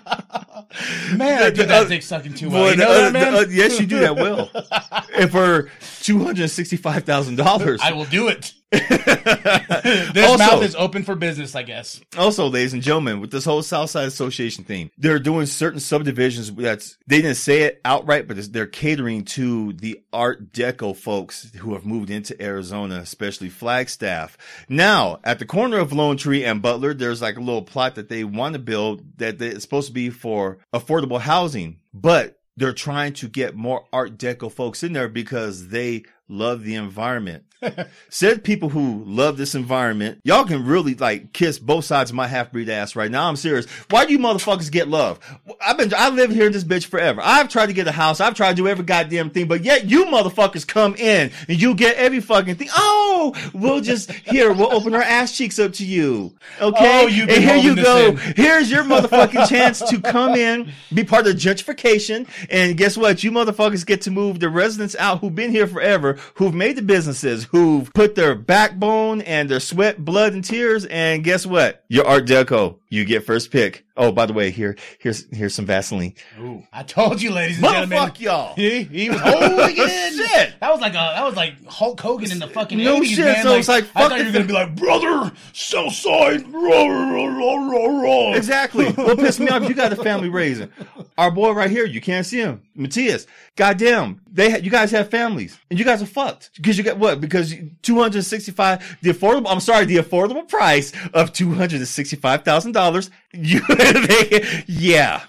man, 1.15 1.43
I 1.43 1.49
do 1.49 1.63
that 1.65 1.85
uh, 1.85 1.87
dick 1.89 2.03
sucking 2.03 2.33
too 2.33 2.49
well. 2.49 2.71
You 2.71 2.77
know 2.77 2.89
other- 2.89 3.11
that, 3.11 3.13
man? 3.13 3.33
the 3.33 3.39
oth- 3.39 3.51
yes, 3.51 3.79
you 3.79 3.85
do 3.85 3.99
that 3.99 4.15
well. 4.15 4.49
and 5.15 5.31
for 5.31 5.69
two 6.01 6.23
hundred 6.23 6.49
sixty-five 6.49 7.03
thousand 7.03 7.35
dollars, 7.35 7.81
I 7.83 7.93
will 7.93 8.05
do 8.05 8.27
it. 8.27 8.53
this 10.13 10.25
Also- 10.29 10.37
mouth 10.37 10.63
is 10.63 10.75
open 10.75 11.03
for 11.03 11.15
business, 11.15 11.55
I 11.55 11.63
guess. 11.63 12.01
Also, 12.17 12.47
ladies 12.47 12.73
and 12.73 12.81
gentlemen, 12.81 13.19
with 13.21 13.31
this 13.31 13.45
whole 13.45 13.61
Southside 13.61 14.07
Association 14.07 14.63
thing, 14.63 14.89
they're 14.97 15.19
doing 15.19 15.45
certain 15.45 15.79
subdivisions 15.79 16.51
that's 16.53 16.97
they 17.07 17.17
didn't 17.21 17.35
say 17.37 17.61
it 17.63 17.81
outright, 17.85 18.27
but 18.27 18.37
they're 18.51 18.65
catering 18.67 19.25
to 19.25 19.73
the 19.73 20.01
Art 20.11 20.51
Deco 20.51 20.95
folks 20.95 21.51
who 21.55 21.73
have 21.73 21.85
moved 21.85 22.09
into 22.09 22.39
Arizona, 22.41 22.95
especially 22.97 23.49
Flagstaff. 23.49 24.37
Now, 24.69 25.19
at 25.23 25.39
the 25.39 25.45
corner 25.45 25.77
of 25.77 25.93
Lone 25.93 26.17
Tree 26.17 26.43
and 26.45 26.61
Butler, 26.61 26.93
there's 26.93 27.21
like 27.21 27.37
a 27.37 27.41
little 27.41 27.61
plot 27.63 27.95
that 27.95 28.09
they 28.09 28.23
want 28.23 28.53
to 28.53 28.59
build 28.59 29.03
that 29.17 29.37
they- 29.37 29.49
it's 29.49 29.63
supposed 29.63 29.87
to 29.87 29.93
be 29.93 30.09
for 30.09 30.57
affordable 30.73 31.19
housing, 31.19 31.77
but 31.93 32.39
they're 32.55 32.73
trying 32.73 33.13
to 33.13 33.27
get 33.27 33.55
more 33.55 33.85
Art 33.91 34.17
Deco 34.17 34.51
folks 34.51 34.83
in 34.83 34.93
there 34.93 35.07
because 35.07 35.69
they 35.69 36.03
love 36.27 36.63
the 36.63 36.75
environment. 36.75 37.43
Said 38.09 38.43
people 38.43 38.69
who 38.69 39.03
love 39.05 39.37
this 39.37 39.55
environment, 39.55 40.19
y'all 40.23 40.45
can 40.45 40.65
really 40.65 40.95
like 40.95 41.33
kiss 41.33 41.59
both 41.59 41.85
sides 41.85 42.11
of 42.11 42.15
my 42.15 42.27
half 42.27 42.51
breed 42.51 42.69
ass 42.69 42.95
right 42.95 43.09
now. 43.09 43.27
I'm 43.27 43.35
serious. 43.35 43.65
Why 43.89 44.05
do 44.05 44.11
you 44.11 44.19
motherfuckers 44.19 44.71
get 44.71 44.87
love? 44.87 45.19
I've 45.61 45.77
been, 45.77 45.93
I 45.95 46.09
live 46.09 46.31
here 46.31 46.47
in 46.47 46.51
this 46.51 46.63
bitch 46.63 46.85
forever. 46.85 47.21
I've 47.23 47.49
tried 47.49 47.67
to 47.67 47.73
get 47.73 47.87
a 47.87 47.91
house. 47.91 48.19
I've 48.19 48.33
tried 48.33 48.51
to 48.51 48.55
do 48.55 48.67
every 48.67 48.83
goddamn 48.83 49.29
thing, 49.29 49.47
but 49.47 49.63
yet 49.63 49.89
you 49.89 50.05
motherfuckers 50.05 50.67
come 50.67 50.95
in 50.95 51.31
and 51.47 51.61
you 51.61 51.73
get 51.75 51.95
every 51.95 52.19
fucking 52.19 52.55
thing. 52.55 52.69
Oh, 52.75 53.33
we'll 53.53 53.81
just, 53.81 54.11
here, 54.11 54.51
we'll 54.51 54.73
open 54.73 54.93
our 54.93 55.01
ass 55.01 55.35
cheeks 55.37 55.59
up 55.59 55.73
to 55.73 55.85
you. 55.85 56.35
Okay? 56.61 57.03
Oh, 57.03 57.07
and 57.07 57.43
here 57.43 57.55
you 57.55 57.75
go. 57.75 58.09
in. 58.09 58.17
Here's 58.17 58.69
your 58.69 58.83
motherfucking 58.83 59.47
chance 59.49 59.79
to 59.79 60.01
come 60.01 60.35
in, 60.35 60.71
be 60.93 61.03
part 61.03 61.27
of 61.27 61.33
the 61.33 61.39
gentrification, 61.39 62.27
and 62.49 62.77
guess 62.77 62.97
what? 62.97 63.23
You 63.23 63.31
motherfuckers 63.31 63.85
get 63.85 64.01
to 64.01 64.11
move 64.11 64.39
the 64.39 64.49
residents 64.49 64.95
out 64.97 65.19
who've 65.19 65.33
been 65.33 65.51
here 65.51 65.67
forever, 65.67 66.12
who've 66.35 66.53
made 66.53 66.75
the 66.75 66.81
businesses, 66.81 67.45
who've 67.45 67.91
put 67.93 68.15
their 68.15 68.35
backbone 68.35 69.21
and 69.21 69.49
their 69.49 69.59
sweat, 69.59 70.03
blood, 70.03 70.33
and 70.33 70.43
tears, 70.43 70.85
and 70.85 71.23
guess 71.23 71.45
what? 71.45 71.83
Your 71.89 72.05
Art 72.05 72.25
Deco, 72.25 72.79
you 72.93 73.05
get 73.05 73.25
first 73.25 73.49
pick. 73.51 73.85
Oh, 73.95 74.11
by 74.11 74.25
the 74.25 74.33
way, 74.33 74.49
here, 74.51 74.75
here's 74.99 75.25
here's 75.31 75.53
some 75.53 75.65
Vaseline. 75.65 76.13
Ooh, 76.39 76.63
I 76.73 76.83
told 76.83 77.21
you, 77.21 77.31
ladies 77.31 77.57
and 77.57 77.65
gentlemen. 77.65 77.97
Motherfuck 77.99 78.19
y'all. 78.19 78.55
He, 78.55 78.83
he 78.83 79.09
was 79.09 79.19
holding 79.23 79.77
it 79.77 79.77
in. 79.77 80.27
Shit. 80.27 80.53
That 80.59 80.71
was 80.71 80.81
like 80.81 80.93
a 80.93 80.95
that 81.15 81.23
was 81.23 81.35
like 81.35 81.63
Hulk 81.67 81.99
Hogan 81.99 82.31
in 82.31 82.39
the 82.39 82.47
fucking 82.47 82.77
No 82.83 83.01
80s, 83.01 83.05
shit, 83.05 83.25
man. 83.25 83.43
so 83.43 83.55
it's 83.55 83.67
like, 83.67 83.85
I 83.95 84.07
thought 84.09 84.19
you 84.19 84.25
were 84.25 84.31
gonna 84.31 84.45
be 84.45 84.53
like, 84.53 84.75
brother, 84.75 85.31
Southside, 85.53 86.47
rah, 86.51 86.85
rah, 86.87 87.25
rah, 87.25 87.55
rah, 87.71 88.01
rah. 88.01 88.33
Exactly. 88.35 88.91
What 89.03 89.17
pissed 89.19 89.39
me 89.39 89.47
off? 89.49 89.67
You 89.67 89.73
got 89.75 89.91
a 89.91 89.95
family 89.95 90.29
raising. 90.29 90.69
Our 91.17 91.29
boy 91.31 91.51
right 91.51 91.69
here, 91.69 91.85
you 91.85 91.99
can't 92.01 92.25
see 92.25 92.39
him, 92.39 92.61
Matias. 92.75 93.27
Goddamn, 93.55 94.21
they 94.31 94.49
ha- 94.49 94.57
you 94.57 94.71
guys 94.71 94.89
have 94.91 95.09
families, 95.11 95.57
and 95.69 95.77
you 95.77 95.85
guys 95.85 96.01
are 96.01 96.07
fucked 96.07 96.51
because 96.55 96.77
you 96.77 96.83
got 96.83 96.97
what? 96.97 97.21
Because 97.21 97.53
two 97.83 97.99
hundred 97.99 98.23
sixty-five, 98.23 98.97
the 99.01 99.11
affordable. 99.11 99.47
I'm 99.49 99.59
sorry, 99.59 99.85
the 99.85 99.97
affordable 99.97 100.47
price 100.47 100.91
of 101.13 101.31
two 101.33 101.53
hundred 101.53 101.85
sixty-five 101.85 102.43
thousand 102.43 102.71
dollars. 102.71 102.82
You, 103.33 103.61
they, 103.67 104.63
yeah. 104.67 105.23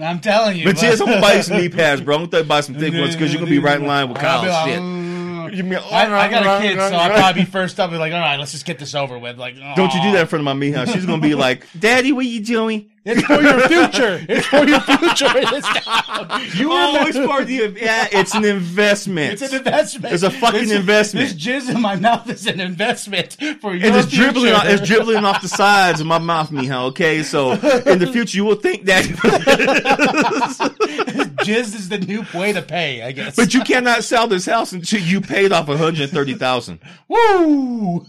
I'm 0.00 0.20
telling 0.20 0.58
you. 0.58 0.64
But- 0.64 0.82
gonna 0.98 1.20
buy 1.20 1.40
some 1.40 1.58
knee 1.58 1.68
pads, 1.70 2.00
bro. 2.00 2.16
I'm 2.16 2.26
gonna 2.26 2.44
buy 2.44 2.60
some 2.60 2.74
thick 2.74 2.92
ones 2.94 3.14
because 3.14 3.32
you're 3.32 3.40
gonna 3.40 3.50
be 3.50 3.60
right 3.60 3.80
in 3.80 3.86
line 3.86 4.08
with 4.08 4.18
like, 4.18 4.68
Shit. 4.68 5.03
"Mm, 5.50 5.56
You 5.56 5.64
mean- 5.64 5.78
I, 5.90 6.06
I 6.06 6.28
got 6.30 6.42
a 6.62 6.62
kid, 6.66 6.76
so 6.78 6.96
I'll 6.96 7.10
probably 7.10 7.42
be 7.42 7.50
first 7.50 7.78
up. 7.80 7.90
Be 7.90 7.96
like, 7.96 8.12
all 8.12 8.20
right, 8.20 8.38
let's 8.38 8.52
just 8.52 8.64
get 8.66 8.78
this 8.78 8.94
over 8.94 9.18
with. 9.18 9.38
Like, 9.38 9.56
Don't 9.76 9.92
you 9.94 10.02
do 10.02 10.12
that 10.12 10.22
in 10.22 10.26
front 10.26 10.40
of 10.40 10.44
my 10.44 10.52
Mija. 10.54 10.92
She's 10.92 11.06
gonna 11.06 11.20
be 11.22 11.34
like, 11.34 11.66
"Daddy, 11.78 12.12
what 12.12 12.26
you 12.26 12.40
doing?" 12.40 12.90
It's 13.06 13.20
for 13.20 13.42
your 13.42 13.60
future. 13.68 14.24
It's 14.30 14.46
for 14.46 14.66
your 14.66 14.80
future 14.80 15.36
in 15.36 15.44
this 15.50 15.66
town. 15.66 16.40
You 16.54 16.72
Oh, 16.72 16.86
remember- 16.86 17.08
it's 17.10 17.18
for 17.18 17.44
the 17.44 17.78
yeah. 17.78 18.08
It's 18.10 18.34
an 18.34 18.46
investment. 18.46 19.34
It's 19.34 19.42
an 19.42 19.58
investment. 19.58 20.14
It's 20.14 20.22
a 20.22 20.30
fucking 20.30 20.60
This- 20.62 20.72
investment. 20.72 21.28
This 21.28 21.34
jizz 21.66 21.68
in 21.74 21.82
my 21.82 21.96
mouth 21.96 22.30
is 22.30 22.46
an 22.46 22.60
investment 22.60 23.36
for 23.60 23.74
your 23.74 23.88
and 23.88 23.96
it's 23.96 24.08
future. 24.08 24.22
dribbling. 24.32 24.54
Off, 24.54 24.64
it's 24.64 24.86
dribbling 24.88 25.22
off 25.26 25.42
the 25.42 25.48
sides 25.48 26.00
of 26.00 26.06
my 26.06 26.16
mouth, 26.16 26.48
Mija. 26.50 26.84
Okay, 26.92 27.22
so 27.22 27.52
in 27.52 27.98
the 27.98 28.08
future 28.10 28.38
you 28.38 28.44
will 28.46 28.54
think 28.54 28.86
that, 28.86 29.04
jizz 31.44 31.74
is 31.74 31.88
the 31.88 31.98
new 31.98 32.24
way 32.34 32.52
to 32.52 32.62
pay, 32.62 33.02
I 33.02 33.12
guess. 33.12 33.36
but 33.36 33.54
you 33.54 33.62
cannot 33.62 34.04
sell 34.04 34.26
this 34.26 34.46
house 34.46 34.72
until 34.72 35.00
you 35.00 35.20
paid 35.20 35.52
off 35.52 35.68
one 35.68 35.78
hundred 35.78 36.10
thirty 36.10 36.34
thousand. 36.34 36.80
Woo! 37.08 38.06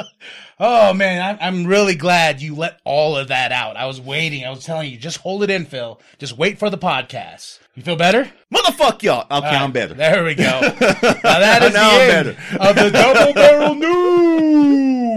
oh 0.60 0.92
man, 0.94 1.22
I'm, 1.22 1.38
I'm 1.40 1.66
really 1.66 1.94
glad 1.94 2.40
you 2.40 2.54
let 2.54 2.80
all 2.84 3.16
of 3.16 3.28
that 3.28 3.52
out. 3.52 3.76
I 3.76 3.86
was 3.86 4.00
waiting. 4.00 4.44
I 4.44 4.50
was 4.50 4.64
telling 4.64 4.90
you, 4.90 4.96
just 4.98 5.18
hold 5.18 5.42
it 5.42 5.50
in, 5.50 5.64
Phil. 5.66 6.00
Just 6.18 6.36
wait 6.38 6.58
for 6.58 6.70
the 6.70 6.78
podcast. 6.78 7.58
You 7.74 7.82
feel 7.82 7.96
better? 7.96 8.30
Motherfuck 8.52 9.02
y'all. 9.02 9.20
Okay, 9.30 9.46
right, 9.46 9.60
I'm 9.62 9.70
better. 9.72 9.94
There 9.94 10.24
we 10.24 10.34
go. 10.34 10.44
now 10.60 10.70
that 10.80 11.62
is 11.62 11.74
Now 11.74 11.90
the 11.96 12.04
I'm 12.04 12.26
end 12.26 12.28
of 12.60 12.76
the 12.76 12.90
double 12.90 13.32
barrel 13.34 13.74
news. 13.76 15.07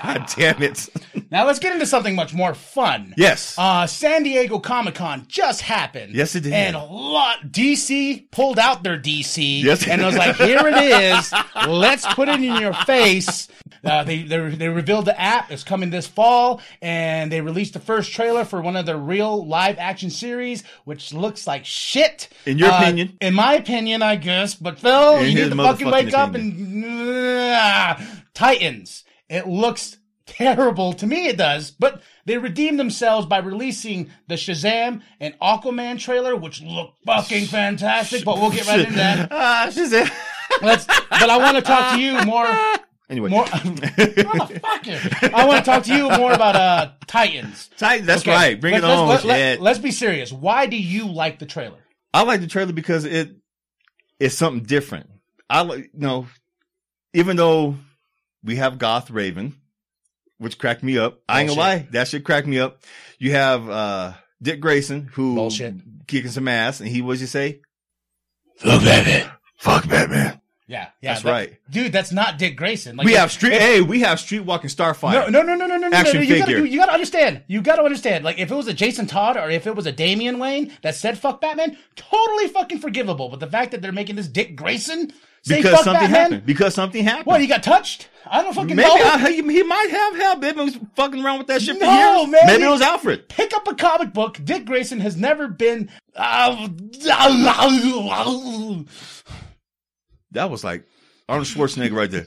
God 0.00 0.28
damn 0.36 0.62
it. 0.62 0.88
Now 1.30 1.46
let's 1.46 1.58
get 1.58 1.72
into 1.72 1.86
something 1.86 2.14
much 2.14 2.32
more 2.34 2.54
fun. 2.54 3.14
Yes. 3.16 3.54
Uh, 3.58 3.86
San 3.86 4.22
Diego 4.22 4.58
Comic 4.58 4.94
Con 4.94 5.24
just 5.28 5.62
happened. 5.62 6.14
Yes, 6.14 6.34
it 6.34 6.40
did. 6.40 6.52
And 6.52 6.76
a 6.76 6.84
lot 6.84 7.46
DC 7.50 8.30
pulled 8.30 8.58
out 8.58 8.82
their 8.82 8.98
DC. 8.98 9.62
Yes. 9.62 9.86
And 9.88 10.02
was 10.02 10.16
like, 10.16 10.36
here 10.36 10.62
it 10.66 10.76
is. 10.76 11.32
Let's 11.66 12.06
put 12.14 12.28
it 12.28 12.40
in 12.40 12.60
your 12.60 12.72
face. 12.74 13.48
Uh, 13.82 14.02
they, 14.04 14.22
they 14.22 14.48
they 14.50 14.68
revealed 14.68 15.04
the 15.04 15.18
app. 15.20 15.50
It's 15.50 15.62
coming 15.64 15.90
this 15.90 16.06
fall, 16.06 16.60
and 16.80 17.30
they 17.30 17.40
released 17.42 17.74
the 17.74 17.80
first 17.80 18.12
trailer 18.12 18.44
for 18.44 18.62
one 18.62 18.76
of 18.76 18.86
their 18.86 18.96
real 18.96 19.46
live 19.46 19.78
action 19.78 20.08
series, 20.10 20.64
which 20.84 21.12
looks 21.12 21.46
like 21.46 21.64
shit. 21.66 22.28
In 22.46 22.56
your 22.58 22.70
Uh, 22.70 22.78
opinion? 22.80 23.16
In 23.20 23.34
my 23.34 23.54
opinion, 23.54 24.02
I 24.02 24.16
guess. 24.16 24.54
But 24.54 24.78
Phil, 24.78 25.18
In 25.18 25.30
you 25.30 25.34
need 25.44 25.50
to 25.50 25.56
fucking 25.56 25.90
wake 25.90 26.14
up 26.14 26.34
and 26.34 26.84
Ah, 26.86 28.00
Titans. 28.32 29.04
It 29.28 29.46
looks 29.46 29.96
terrible 30.26 30.92
to 30.94 31.06
me. 31.06 31.26
It 31.28 31.36
does, 31.36 31.70
but 31.70 32.02
they 32.24 32.38
redeemed 32.38 32.78
themselves 32.78 33.26
by 33.26 33.38
releasing 33.38 34.10
the 34.28 34.34
Shazam 34.36 35.02
and 35.20 35.38
Aquaman 35.40 35.98
trailer, 35.98 36.34
which 36.36 36.62
look 36.62 36.94
fucking 37.06 37.46
fantastic. 37.46 38.24
But 38.24 38.38
we'll 38.38 38.50
get 38.50 38.66
right 38.66 38.80
into 38.80 38.92
that. 38.94 39.72
She's 39.74 39.92
it. 39.92 40.10
Let's. 40.62 40.86
But 40.86 41.30
I 41.30 41.36
want 41.38 41.56
to 41.56 41.62
talk 41.62 41.94
to 41.94 42.00
you 42.00 42.22
more. 42.24 42.46
Anyway, 43.10 43.28
More. 43.28 43.44
Motherfucker. 43.44 45.32
I 45.34 45.44
want 45.46 45.64
to 45.64 45.70
talk 45.70 45.82
to 45.84 45.94
you 45.94 46.08
more 46.16 46.32
about 46.32 46.56
uh 46.56 46.92
Titans. 47.06 47.68
That's 47.78 48.22
Okay, 48.22 48.32
right. 48.32 48.60
Bring 48.60 48.72
let- 48.74 48.84
it 48.84 48.86
let's- 48.86 48.98
on. 49.00 49.08
Let, 49.08 49.24
let, 49.24 49.60
let's 49.60 49.78
be 49.78 49.90
serious. 49.90 50.32
Why 50.32 50.66
do 50.66 50.76
you 50.76 51.06
like 51.08 51.38
the 51.38 51.46
trailer? 51.46 51.78
I 52.12 52.22
like 52.22 52.40
the 52.40 52.46
trailer 52.46 52.72
because 52.72 53.04
it 53.04 53.30
it's 54.18 54.34
something 54.34 54.64
different. 54.64 55.10
I 55.50 55.62
like 55.62 55.90
you 55.92 56.00
know, 56.00 56.26
even 57.12 57.36
though 57.36 57.76
we 58.44 58.56
have 58.56 58.78
Goth 58.78 59.10
Raven, 59.10 59.54
which 60.38 60.58
cracked 60.58 60.82
me 60.82 60.98
up. 60.98 61.20
I 61.28 61.40
ain't 61.40 61.48
gonna 61.48 61.60
lie, 61.60 61.88
that 61.92 62.08
shit 62.08 62.24
cracked 62.24 62.46
me 62.46 62.58
up. 62.58 62.80
You 63.18 63.32
have 63.32 63.68
uh 63.68 64.12
Dick 64.42 64.60
Grayson 64.60 65.08
who 65.12 65.34
Bullshit. 65.34 65.74
kicking 66.06 66.30
some 66.30 66.48
ass, 66.48 66.80
and 66.80 66.88
he 66.88 67.00
what 67.02 67.18
you 67.18 67.26
say? 67.26 67.60
Fuck 68.58 68.82
Batman. 68.84 69.30
Fuck 69.56 69.88
Batman. 69.88 70.40
Yeah, 70.66 70.88
yeah, 71.02 71.12
That's 71.12 71.22
that- 71.24 71.30
right. 71.30 71.58
dude. 71.68 71.92
That's 71.92 72.10
not 72.10 72.38
Dick 72.38 72.56
Grayson. 72.56 72.96
Like 72.96 73.04
we 73.04 73.12
have 73.12 73.30
street. 73.30 73.52
if- 73.52 73.60
hey, 73.60 73.80
we 73.82 74.00
have 74.00 74.18
street 74.18 74.40
walking 74.40 74.70
Starfire. 74.70 75.12
No, 75.30 75.42
no, 75.42 75.42
no, 75.42 75.54
no, 75.56 75.66
no, 75.66 75.76
no, 75.76 75.88
no. 75.88 75.96
Action 75.96 76.16
no. 76.16 76.22
You 76.22 76.38
gotta, 76.38 76.46
figure. 76.46 76.64
you, 76.64 76.72
you 76.72 76.78
gotta 76.78 76.92
understand. 76.92 77.42
You 77.48 77.60
gotta 77.60 77.82
understand. 77.82 78.24
Like, 78.24 78.38
if 78.38 78.50
it 78.50 78.54
was 78.54 78.66
a 78.66 78.72
Jason 78.72 79.06
Todd 79.06 79.36
or 79.36 79.50
if 79.50 79.66
it 79.66 79.76
was 79.76 79.84
a 79.86 79.92
Damian 79.92 80.38
Wayne 80.38 80.72
that 80.82 80.94
said 80.94 81.18
"fuck 81.18 81.42
Batman," 81.42 81.76
totally 81.96 82.48
fucking 82.48 82.78
forgivable. 82.78 83.28
But 83.28 83.40
the 83.40 83.46
fact 83.46 83.72
that 83.72 83.82
they're 83.82 83.92
making 83.92 84.16
this 84.16 84.26
Dick 84.28 84.56
Grayson 84.56 85.12
say 85.44 85.56
because 85.56 85.72
"fuck 85.76 85.84
something 85.84 86.02
Batman," 86.02 86.20
happened. 86.20 86.46
Because 86.46 86.74
something 86.74 87.04
happened. 87.04 87.26
what 87.26 87.40
he 87.40 87.46
got 87.46 87.62
touched? 87.62 88.08
I 88.26 88.42
don't 88.42 88.54
fucking 88.54 88.74
Maybe 88.74 88.88
know. 88.88 88.94
I, 89.04 89.30
he, 89.30 89.42
he 89.42 89.62
might 89.62 89.90
have. 89.90 90.16
Hell, 90.16 90.36
Batman 90.36 90.64
was 90.66 90.78
fucking 90.96 91.22
around 91.22 91.38
with 91.38 91.46
that 91.48 91.60
shit 91.60 91.76
for 91.78 91.84
No, 91.84 92.22
years. 92.22 92.30
man, 92.30 92.40
Maybe 92.46 92.62
he- 92.62 92.68
it 92.68 92.70
was 92.70 92.80
Alfred. 92.80 93.28
Pick 93.28 93.52
up 93.52 93.68
a 93.68 93.74
comic 93.74 94.12
book. 94.14 94.38
Dick 94.42 94.64
Grayson 94.64 95.00
has 95.00 95.16
never 95.16 95.46
been. 95.48 95.90
Uh, 96.16 96.68
That 100.32 100.50
was 100.50 100.64
like 100.64 100.84
Arnold 101.28 101.46
Schwarzenegger 101.46 101.92
right 101.92 102.10
there. 102.10 102.26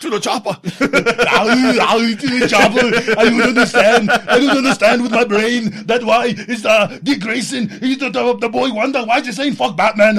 To 0.00 0.10
the 0.10 0.20
chopper. 0.20 0.56
I 3.18 3.24
don't 3.24 3.42
understand. 3.42 4.10
I 4.10 4.38
don't 4.38 4.56
understand 4.58 5.02
with 5.02 5.10
my 5.12 5.24
brain. 5.24 5.70
That's 5.86 6.04
why 6.04 6.34
it's 6.36 6.64
uh, 6.64 6.98
Dick 7.02 7.20
Grayson. 7.20 7.68
He's 7.68 7.98
the, 7.98 8.10
the, 8.10 8.36
the 8.36 8.48
boy 8.48 8.72
wonder. 8.72 9.04
Why 9.04 9.18
is 9.18 9.26
he 9.26 9.32
saying 9.32 9.54
fuck 9.54 9.76
Batman? 9.76 10.16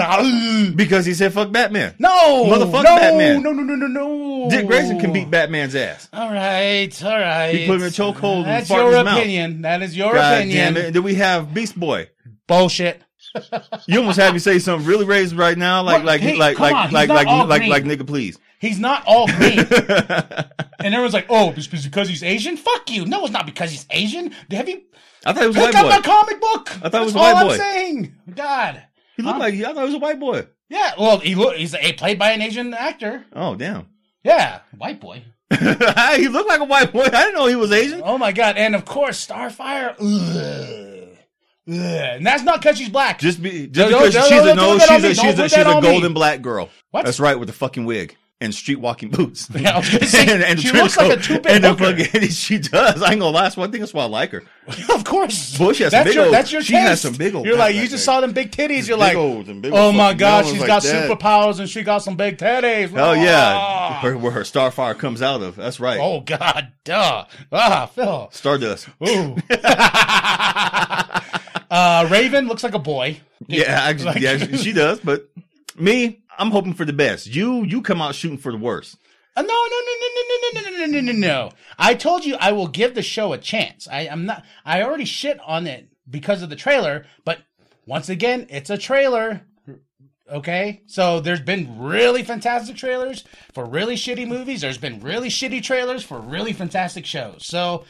because 0.76 1.06
he 1.06 1.14
said 1.14 1.34
fuck 1.34 1.52
Batman. 1.52 1.96
No, 2.00 2.10
Motherfuck 2.46 2.84
no, 2.84 2.96
Batman. 2.98 3.42
No, 3.42 3.52
no, 3.52 3.64
no, 3.64 3.76
no, 3.76 3.88
no. 3.88 4.50
Dick 4.50 4.68
Grayson 4.68 5.00
can 5.00 5.14
beat 5.14 5.30
Batman's 5.30 5.76
ass. 5.76 6.10
All 6.14 6.30
right, 6.32 7.04
all 7.04 7.20
right. 7.20 7.54
He 7.56 7.66
put 7.68 7.76
him 7.76 7.82
in 7.82 7.88
a 7.88 7.92
chokehold 7.92 8.38
and 8.40 8.46
That's 8.48 8.68
fart 8.68 8.82
in 8.86 8.88
your 8.90 8.98
his 8.98 9.06
mouth. 9.06 9.18
opinion. 9.20 9.62
That 9.62 9.82
is 9.82 9.96
your 9.96 10.14
God 10.14 10.38
opinion. 10.40 10.58
damn 10.58 10.78
it. 10.78 10.86
And 10.88 10.96
then 10.96 11.04
we 11.04 11.16
have 11.16 11.54
Beast 11.54 11.80
Boy. 11.80 12.10
Bullshit. 12.48 13.02
You 13.86 14.00
almost 14.00 14.18
have 14.20 14.34
me 14.34 14.40
say 14.40 14.58
something 14.58 14.88
really 14.88 15.06
racist 15.06 15.38
right 15.38 15.56
now, 15.58 15.84
like 15.84 15.98
What? 15.98 16.06
like 16.06 16.22
Hey, 16.22 16.36
like 16.36 16.58
like 16.60 16.74
on, 16.74 16.86
he's 16.88 16.94
like 16.94 17.10
like 17.10 17.28
like 17.48 17.62
like 17.68 17.84
nigga, 17.84 18.06
please. 18.08 18.40
He's 18.60 18.78
not 18.80 19.04
all 19.08 19.26
green. 19.28 19.60
and 20.80 20.94
everyone's 20.94 21.14
like, 21.14 21.28
"Oh, 21.30 21.54
it's 21.56 21.68
because 21.68 22.10
he's 22.10 22.24
Asian." 22.24 22.58
Fuck 22.58 22.90
you. 22.90 23.06
No, 23.06 23.24
it's 23.24 23.32
not 23.34 23.46
because 23.46 23.72
he's 23.72 23.86
Asian. 23.90 24.32
Have 24.52 24.68
you 24.70 24.82
I 25.26 25.34
thought 25.34 25.42
he 25.42 25.48
was 25.48 25.56
a 25.58 25.60
pick 25.60 25.74
white 25.74 25.76
up 25.76 25.92
boy. 25.92 25.98
a 25.98 26.14
comic 26.14 26.42
book? 26.42 26.70
I 26.84 26.90
thought 26.90 27.02
it 27.02 27.06
was 27.06 27.14
That's 27.14 27.16
a 27.16 27.18
white 27.20 27.36
all 27.36 27.48
boy. 27.48 27.54
I'm 27.54 27.60
saying. 27.60 28.16
God. 28.36 28.84
He 29.16 29.24
looked 29.24 29.34
Huh? 29.34 29.40
like 29.40 29.54
I 29.56 29.62
thought 29.64 29.76
he 29.78 29.86
was 29.86 29.94
a 29.94 30.00
white 30.00 30.20
boy. 30.20 30.48
Yeah. 30.70 30.92
Well, 31.00 31.20
he 31.20 31.36
look. 31.36 31.56
He's 31.56 31.74
a, 31.74 31.94
played 31.94 32.20
by 32.20 32.32
an 32.32 32.42
Asian 32.42 32.74
actor. 32.74 33.26
Oh 33.34 33.56
damn. 33.56 33.88
Yeah, 34.24 34.60
white 34.78 35.00
boy. 35.00 35.24
he 35.52 36.28
looked 36.28 36.50
like 36.50 36.60
a 36.60 36.66
white 36.66 36.92
boy. 36.92 37.04
I 37.06 37.10
didn't 37.10 37.36
know 37.36 37.48
he 37.48 37.56
was 37.56 37.72
Asian. 37.72 38.02
Oh 38.04 38.18
my 38.18 38.32
god! 38.34 38.58
And 38.58 38.76
of 38.76 38.84
course, 38.86 39.26
Starfire. 39.26 39.96
Ugh. 40.00 41.08
Ugh. 41.68 41.76
And 41.76 42.26
that's 42.26 42.44
not 42.44 42.62
because 42.62 42.78
she's 42.78 42.90
black. 42.90 43.20
Just 43.20 43.42
be 43.42 43.68
just 43.68 43.90
Don't- 43.90 44.02
because 44.04 44.14
don't- 44.14 44.24
she's 44.30 44.42
a 44.42 44.46
don't 44.46 44.56
no, 44.58 44.78
that 44.78 44.90
on 44.92 45.02
she's 45.02 45.18
a 45.18 45.22
she's 45.22 45.40
a 45.40 45.50
she's 45.50 45.58
a 45.60 45.68
on 45.68 45.84
me. 45.84 45.90
golden 45.90 46.14
black 46.14 46.42
girl. 46.42 46.70
What? 46.92 47.06
That's 47.06 47.20
right, 47.20 47.38
with 47.40 47.48
the 47.48 47.54
fucking 47.54 47.86
wig 47.86 48.16
and 48.42 48.56
street 48.56 48.78
walking 48.80 49.10
boots. 49.10 49.50
Yeah, 49.56 49.72
I 49.76 49.80
was 49.80 49.90
gonna 49.90 50.06
say, 50.08 50.22
and, 50.34 50.42
and 50.44 50.60
she 50.60 50.72
looks 50.72 50.96
like 50.96 51.12
a 51.12 51.22
two-bit 51.22 51.48
And 51.52 51.64
the 51.64 51.74
hooker. 51.74 52.04
fucking, 52.06 52.30
she 52.30 52.58
does. 52.60 53.02
I 53.02 53.12
ain't 53.12 53.20
gonna 53.20 53.36
lie. 53.36 53.50
One 53.56 53.72
thing. 53.72 53.82
That's 53.82 53.94
why 53.94 54.04
I 54.04 54.08
like 54.08 54.32
her. 54.32 54.44
of 54.94 55.04
course. 55.04 55.58
Boy, 55.58 55.74
she 55.74 55.84
has 55.84 55.92
some 55.92 55.98
that's 56.00 56.10
big 56.10 56.16
your 56.16 56.26
old- 56.26 56.34
that's 56.34 56.52
your 56.52 56.62
she 56.62 56.74
taste. 56.74 56.88
has 56.88 57.02
some 57.02 57.14
big 57.16 57.36
old 57.36 57.46
You're 57.46 57.58
like 57.58 57.76
you 57.76 57.88
just 57.88 58.06
saw 58.06 58.22
them 58.22 58.32
big 58.32 58.52
titties. 58.52 58.88
You're 58.88 58.98
Big 58.98 59.08
like, 59.08 59.18
old 59.18 59.48
big 59.62 59.72
oh 59.74 59.92
my 59.92 60.14
god, 60.14 60.46
she's 60.46 60.60
like 60.60 60.68
got 60.68 60.84
that. 60.84 61.10
superpowers 61.10 61.60
and 61.60 61.70
she 61.70 61.84
got 61.84 61.98
some 62.00 62.16
big 62.16 62.38
titties. 62.38 62.92
Oh 62.98 63.14
yeah, 63.14 63.54
Ah. 63.58 64.00
her, 64.04 64.18
where 64.18 64.32
her 64.32 64.42
Starfire 64.42 64.98
comes 64.98 65.22
out 65.22 65.42
of. 65.42 65.56
That's 65.58 65.80
right. 65.80 66.00
Oh 66.00 66.22
god, 66.22 66.72
duh. 66.86 67.26
Ah, 67.52 67.88
Phil. 67.88 68.30
Stardust. 68.32 68.88
Ooh. 69.06 69.36
uh, 71.72 72.08
Raven 72.10 72.48
looks 72.48 72.64
like 72.64 72.74
a 72.76 72.80
boy. 72.80 73.20
Yeah, 73.48 73.94
Like- 74.04 74.20
yeah, 74.22 74.38
she 74.38 74.72
does. 74.74 75.00
But 75.00 75.30
me, 75.80 76.24
I'm 76.38 76.52
hoping 76.52 76.74
for 76.74 76.86
the 76.86 76.94
best. 76.94 77.28
You, 77.28 77.64
you 77.64 77.82
come 77.82 78.02
out 78.02 78.16
shooting 78.16 78.38
for 78.38 78.52
the 78.52 78.58
worst. 78.58 78.98
Uh, 79.36 79.42
no, 79.42 79.48
no, 79.48 79.54
no, 79.54 79.94
no, 80.02 80.10
no, 80.16 80.62
no, 80.62 80.62
no, 80.62 80.70
no, 80.70 80.86
no, 80.86 81.02
no, 81.02 81.12
no, 81.12 81.28
no. 81.28 81.52
I 81.78 81.94
told 81.94 82.26
you 82.26 82.36
I 82.40 82.52
will 82.52 82.68
give 82.68 82.96
the 82.96 83.02
show 83.02 83.34
a 83.34 83.38
chance. 83.38 83.88
I, 83.88 84.02
I'm 84.02 84.26
not. 84.26 84.44
I 84.66 84.82
already 84.82 85.06
shit 85.06 85.40
on 85.46 85.68
it 85.68 85.90
because 86.10 86.42
of 86.42 86.50
the 86.50 86.56
trailer, 86.56 87.06
but 87.24 87.40
once 87.86 88.10
again, 88.10 88.48
it's 88.50 88.70
a 88.70 88.78
trailer. 88.78 89.42
Okay, 90.32 90.84
so 90.86 91.20
there's 91.22 91.42
been 91.42 91.80
really 91.80 92.22
fantastic 92.22 92.76
trailers 92.76 93.24
for 93.54 93.66
really 93.66 93.96
shitty 93.96 94.28
movies. 94.28 94.62
There's 94.62 94.78
been 94.78 95.00
really 95.00 95.30
shitty 95.30 95.64
trailers 95.64 96.04
for 96.04 96.20
really 96.20 96.54
fantastic 96.54 97.06
shows. 97.06 97.48
So, 97.48 97.86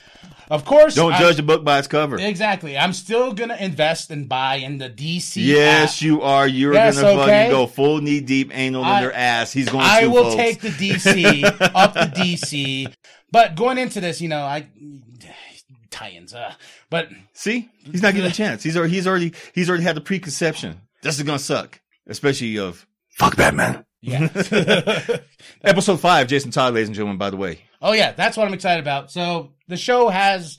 of 0.49 0.65
course, 0.65 0.95
Don't 0.95 1.13
I'm- 1.13 1.21
judge 1.21 1.35
the 1.37 1.43
book 1.43 1.63
by 1.63 1.79
its 1.79 1.87
cover. 1.87 2.17
Exactly. 2.19 2.77
I'm 2.77 2.93
still 2.93 3.33
gonna 3.33 3.57
invest 3.59 4.09
and 4.11 4.27
buy 4.27 4.55
in 4.55 4.77
the 4.77 4.89
DC. 4.89 5.43
Yes, 5.45 5.97
app. 5.97 6.01
you 6.01 6.21
are. 6.21 6.47
You're 6.47 6.73
Yes, 6.73 6.99
gonna 6.99 7.15
fucking 7.17 7.51
go 7.51 7.67
full 7.67 8.01
knee 8.01 8.19
deep 8.21 8.51
anal 8.53 8.83
I- 8.83 8.97
in 8.97 9.03
their 9.03 9.13
ass. 9.13 9.51
He's 9.53 9.69
going. 9.69 9.85
To 9.85 9.91
I 9.91 10.07
will 10.07 10.23
folks. 10.23 10.35
take 10.35 10.61
the 10.61 10.69
DC 10.69 11.43
up 11.75 11.93
the 11.93 12.11
DC. 12.15 12.93
But 13.31 13.55
going 13.55 13.77
into 13.77 14.01
this, 14.01 14.21
you 14.21 14.27
know, 14.29 14.41
I 14.41 14.67
tie-ins. 15.91 16.33
Uh, 16.33 16.53
but 16.89 17.09
See, 17.33 17.69
he's 17.83 18.01
not 18.01 18.13
getting 18.13 18.29
a 18.29 18.33
chance. 18.33 18.63
He's 18.63 18.77
already, 18.77 18.93
he's 18.93 19.07
already, 19.07 19.33
he's 19.53 19.69
already 19.69 19.83
had 19.83 19.95
the 19.95 20.01
preconception. 20.01 20.81
This 21.01 21.17
is 21.17 21.23
gonna 21.23 21.39
suck, 21.39 21.79
especially 22.07 22.57
of 22.59 22.85
fuck 23.11 23.35
Batman. 23.37 23.85
yeah. 24.01 24.29
Episode 25.63 25.99
five, 25.99 26.27
Jason 26.27 26.51
Todd, 26.51 26.73
ladies 26.73 26.89
and 26.89 26.95
gentlemen. 26.95 27.17
By 27.17 27.29
the 27.29 27.37
way, 27.37 27.59
oh 27.81 27.93
yeah, 27.93 28.11
that's 28.11 28.37
what 28.37 28.47
I'm 28.47 28.53
excited 28.53 28.81
about. 28.81 29.11
So 29.11 29.53
the 29.67 29.77
show 29.77 30.09
has 30.09 30.57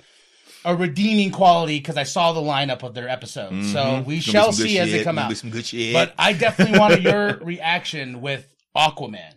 a 0.64 0.74
redeeming 0.74 1.30
quality 1.30 1.78
because 1.78 1.96
I 1.96 2.02
saw 2.02 2.32
the 2.32 2.40
lineup 2.40 2.82
of 2.82 2.94
their 2.94 3.08
episodes. 3.08 3.72
So 3.72 3.78
mm-hmm. 3.78 4.08
we 4.08 4.20
shall 4.20 4.52
see 4.52 4.78
as 4.78 4.90
they 4.90 5.02
come 5.04 5.18
out. 5.18 5.34
some 5.36 5.50
good 5.50 5.66
shit. 5.66 5.94
But 5.94 6.14
I 6.18 6.32
definitely 6.32 6.78
wanted 6.78 7.02
your 7.04 7.38
reaction 7.38 8.20
with 8.20 8.46
Aquaman. 8.76 9.32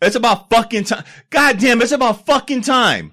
It's 0.00 0.16
about 0.16 0.48
fucking 0.50 0.84
time. 0.84 1.04
God 1.30 1.58
damn, 1.58 1.82
it's 1.82 1.92
about 1.92 2.26
fucking 2.26 2.62
time. 2.62 3.12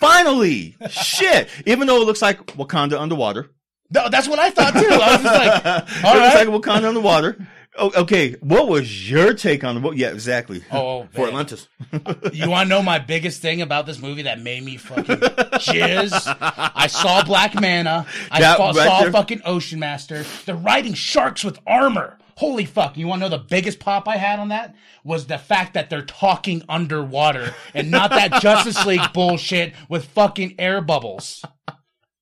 Finally, 0.00 0.76
shit. 0.88 1.48
Even 1.66 1.86
though 1.86 2.00
it 2.00 2.06
looks 2.06 2.22
like 2.22 2.46
Wakanda 2.46 2.98
underwater, 2.98 3.50
No, 3.90 4.08
that's 4.08 4.28
what 4.28 4.38
I 4.38 4.50
thought 4.50 4.72
too. 4.74 4.88
I 4.90 5.12
was 5.12 5.22
just 5.22 5.24
like, 5.24 6.04
all 6.04 6.16
it 6.16 6.20
looks 6.20 6.34
like 6.34 6.48
Wakanda 6.48 6.88
underwater. 6.88 7.46
Oh, 7.76 7.90
okay, 8.02 8.36
what 8.40 8.68
was 8.68 9.10
your 9.10 9.34
take 9.34 9.64
on 9.64 9.74
the 9.74 9.80
book? 9.80 9.94
Yeah, 9.96 10.10
exactly. 10.10 10.62
Oh, 10.70 10.78
oh 10.78 11.08
for 11.12 11.20
man. 11.20 11.28
Atlantis. 11.30 11.68
You 12.32 12.48
want 12.50 12.68
to 12.68 12.74
know 12.74 12.82
my 12.82 12.98
biggest 12.98 13.42
thing 13.42 13.62
about 13.62 13.86
this 13.86 14.00
movie 14.00 14.22
that 14.22 14.40
made 14.40 14.62
me 14.62 14.76
fucking 14.76 15.04
jizz? 15.16 16.36
I 16.40 16.86
saw 16.86 17.24
Black 17.24 17.60
Manta. 17.60 18.06
I 18.30 18.40
That 18.40 18.56
saw, 18.58 18.70
right 18.70 19.04
saw 19.04 19.10
fucking 19.10 19.42
Ocean 19.44 19.78
Master. 19.80 20.24
They're 20.46 20.54
riding 20.54 20.94
sharks 20.94 21.42
with 21.44 21.58
armor. 21.66 22.18
Holy 22.36 22.64
fuck. 22.64 22.96
You 22.96 23.06
want 23.06 23.22
to 23.22 23.28
know 23.28 23.36
the 23.36 23.42
biggest 23.44 23.78
pop 23.78 24.08
I 24.08 24.16
had 24.16 24.38
on 24.40 24.48
that? 24.48 24.74
Was 25.04 25.26
the 25.26 25.38
fact 25.38 25.74
that 25.74 25.90
they're 25.90 26.02
talking 26.04 26.62
underwater 26.68 27.54
and 27.74 27.90
not 27.90 28.10
that 28.10 28.40
Justice 28.42 28.84
League 28.86 29.12
bullshit 29.12 29.72
with 29.88 30.04
fucking 30.06 30.56
air 30.58 30.80
bubbles. 30.80 31.44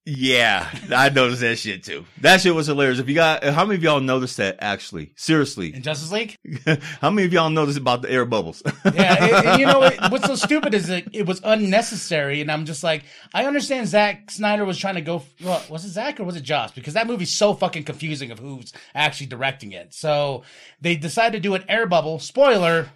Yeah, 0.04 0.68
I 0.92 1.11
noticed 1.11 1.42
that 1.42 1.56
shit 1.59 1.85
too. 1.85 2.04
That 2.23 2.40
shit 2.40 2.52
was 2.56 2.66
hilarious. 2.66 2.99
If 2.99 3.09
you 3.09 3.14
got, 3.14 3.44
how 3.44 3.64
many 3.64 3.76
of 3.76 3.85
y'all 3.85 4.00
noticed 4.00 4.37
that 4.38 4.56
actually? 4.61 5.12
Seriously, 5.14 5.73
In 5.73 5.82
Justice 5.82 6.11
League? 6.11 6.37
how 7.00 7.11
many 7.11 7.25
of 7.25 7.32
y'all 7.32 7.50
noticed 7.50 7.78
about 7.78 8.02
the 8.02 8.11
air 8.11 8.25
bubbles? 8.25 8.64
Yeah, 8.85 9.54
it- 9.54 9.61
you 9.61 9.66
know 9.66 9.78
what, 9.78 9.97
what's 10.11 10.26
so 10.26 10.35
stupid 10.35 10.75
is 10.75 10.88
that 10.88 11.04
it 11.12 11.25
was 11.25 11.40
unnecessary, 11.44 12.40
and 12.40 12.50
I'm 12.50 12.64
just 12.64 12.82
like, 12.82 13.04
I 13.32 13.44
understand 13.44 13.87
Zack 13.87 14.28
Snyder 14.32 14.64
was 14.64 14.76
trying 14.76 14.97
to 14.97 15.02
go. 15.02 15.23
Well, 15.40 15.62
was 15.71 15.85
it 15.85 15.90
Zack 15.90 16.18
or 16.18 16.25
was 16.25 16.35
it 16.35 16.42
Joss? 16.42 16.73
Because 16.73 16.94
that 16.94 17.06
movie's 17.06 17.30
so 17.32 17.54
fucking 17.54 17.85
confusing 17.85 18.32
of 18.32 18.40
who's 18.40 18.73
actually 18.97 19.26
directing 19.28 19.71
it. 19.71 19.94
So 19.94 20.42
they 20.80 20.97
decided 20.97 21.35
to 21.35 21.40
do 21.49 21.54
an 21.54 21.62
air 21.68 21.87
bubble. 21.87 22.18
Spoiler: 22.18 22.88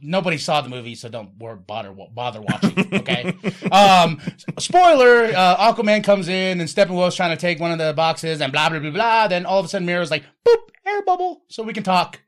nobody 0.00 0.38
saw 0.38 0.60
the 0.60 0.68
movie, 0.68 0.94
so 0.94 1.08
don't 1.08 1.38
bother 1.38 1.92
bother 1.92 2.40
watching. 2.40 2.94
Okay. 2.94 3.36
um, 3.72 4.20
spoiler: 4.58 5.24
uh, 5.24 5.72
Aquaman 5.72 6.04
comes 6.04 6.28
in, 6.28 6.60
and 6.60 6.68
Steppenwolf's 6.68 7.16
trying 7.16 7.36
to 7.36 7.40
take 7.40 7.60
one 7.60 7.72
of 7.72 7.78
the 7.78 7.92
boxes, 7.92 8.40
and 8.40 8.52
blah 8.52 8.68
blah 8.68 8.78
blah 8.78 8.90
blah. 8.90 9.28
Then 9.28 9.46
all 9.46 9.58
of 9.58 9.66
a 9.66 9.68
sudden, 9.68 9.86
Mera's 9.86 10.10
like, 10.10 10.24
"Boop, 10.46 10.70
air 10.86 11.02
bubble," 11.02 11.42
so 11.48 11.62
we 11.62 11.72
can 11.72 11.82
talk. 11.82 12.20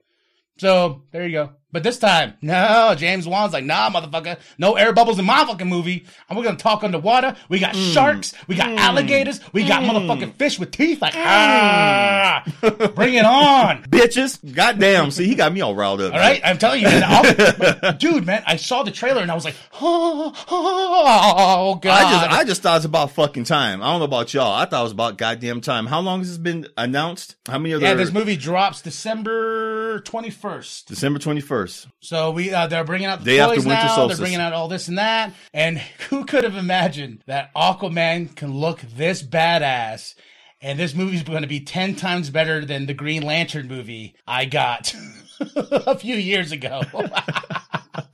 So 0.59 1.05
there 1.13 1.27
you 1.27 1.33
go. 1.33 1.53
But 1.73 1.83
this 1.83 1.99
time, 1.99 2.35
no, 2.43 2.95
James 2.97 3.27
Wan's 3.27 3.53
like, 3.53 3.65
nah, 3.65 3.91
motherfucker, 3.91 4.39
no 4.59 4.75
air 4.75 4.93
bubbles 4.93 5.19
in 5.19 5.25
my 5.25 5.45
fucking 5.45 5.69
movie. 5.69 6.07
And 6.29 6.37
we're 6.37 6.45
gonna 6.45 6.57
talk 6.57 6.83
underwater. 6.83 7.37
We 7.49 7.59
got 7.59 7.75
hmm. 7.75 7.91
sharks, 7.93 8.35
we 8.47 8.57
got 8.57 8.71
hmm. 8.71 8.79
alligators, 8.79 9.41
we 9.53 9.67
got 9.67 9.83
hmm. 9.83 9.91
motherfucking 9.91 10.35
fish 10.35 10.59
with 10.59 10.71
teeth. 10.71 11.01
Like, 11.01 11.15
ah, 11.17 12.45
bring 12.95 13.15
it 13.15 13.25
on. 13.25 13.85
Bitches, 13.85 14.55
goddamn. 14.55 15.11
See, 15.11 15.27
he 15.27 15.35
got 15.35 15.53
me 15.53 15.61
all 15.61 15.75
riled 15.75 16.01
up. 16.01 16.13
All 16.13 16.19
right, 16.19 16.41
I'm 16.45 16.59
telling 16.59 16.83
you, 16.83 16.89
man, 16.89 17.97
dude, 17.99 18.27
man, 18.27 18.43
I 18.47 18.57
saw 18.57 18.83
the 18.83 18.91
trailer 18.91 19.23
and 19.23 19.31
I 19.31 19.35
was 19.35 19.45
like, 19.45 19.57
oh, 19.81 20.33
oh 20.51 21.75
god. 21.77 21.91
I 21.91 22.11
just, 22.11 22.41
I 22.41 22.45
just 22.45 22.63
thought 22.63 22.77
it's 22.77 22.85
about 22.85 23.13
fucking 23.13 23.45
time. 23.45 23.83
I 23.83 23.91
don't 23.91 24.01
know 24.01 24.05
about 24.05 24.35
y'all. 24.35 24.53
I 24.53 24.65
thought 24.65 24.81
it 24.81 24.85
was 24.85 24.93
about 24.93 25.19
goddamn 25.19 25.61
time. 25.61 25.87
How 25.87 26.01
long 26.01 26.21
has 26.21 26.29
this 26.29 26.39
been 26.39 26.67
announced? 26.77 27.37
How 27.47 27.59
many 27.59 27.75
other? 27.75 27.85
yeah, 27.85 27.95
this 27.95 28.13
movie 28.13 28.37
drops 28.37 28.83
December 28.83 30.01
21st. 30.01 30.87
December 30.87 31.19
twenty 31.19 31.41
first. 31.41 31.60
So 32.01 32.31
we 32.31 32.53
uh, 32.53 32.67
they're 32.67 32.85
bringing 32.85 33.07
out 33.07 33.21
the 33.21 33.37
Day 33.37 33.39
toys 33.39 33.67
now. 33.67 33.87
solstice. 33.95 34.19
They're 34.19 34.25
bringing 34.25 34.41
out 34.41 34.53
all 34.53 34.69
this 34.69 34.89
and 34.89 34.99
that. 34.99 35.33
And 35.53 35.79
who 36.09 36.25
could 36.25 36.45
have 36.45 36.57
imagined 36.57 37.23
that 37.27 37.53
Aquaman 37.55 38.35
can 38.35 38.53
look 38.55 38.81
this 38.81 39.23
badass? 39.23 40.15
And 40.63 40.79
this 40.79 40.95
movie's 40.95 41.23
going 41.23 41.43
to 41.43 41.49
be 41.49 41.61
ten 41.61 41.95
times 41.95 42.29
better 42.31 42.65
than 42.65 42.87
the 42.87 42.95
Green 42.95 43.23
Lantern 43.23 43.67
movie 43.67 44.15
I 44.27 44.45
got 44.45 44.95
a 45.57 45.97
few 45.99 46.17
years 46.17 46.53
ago. 46.53 46.83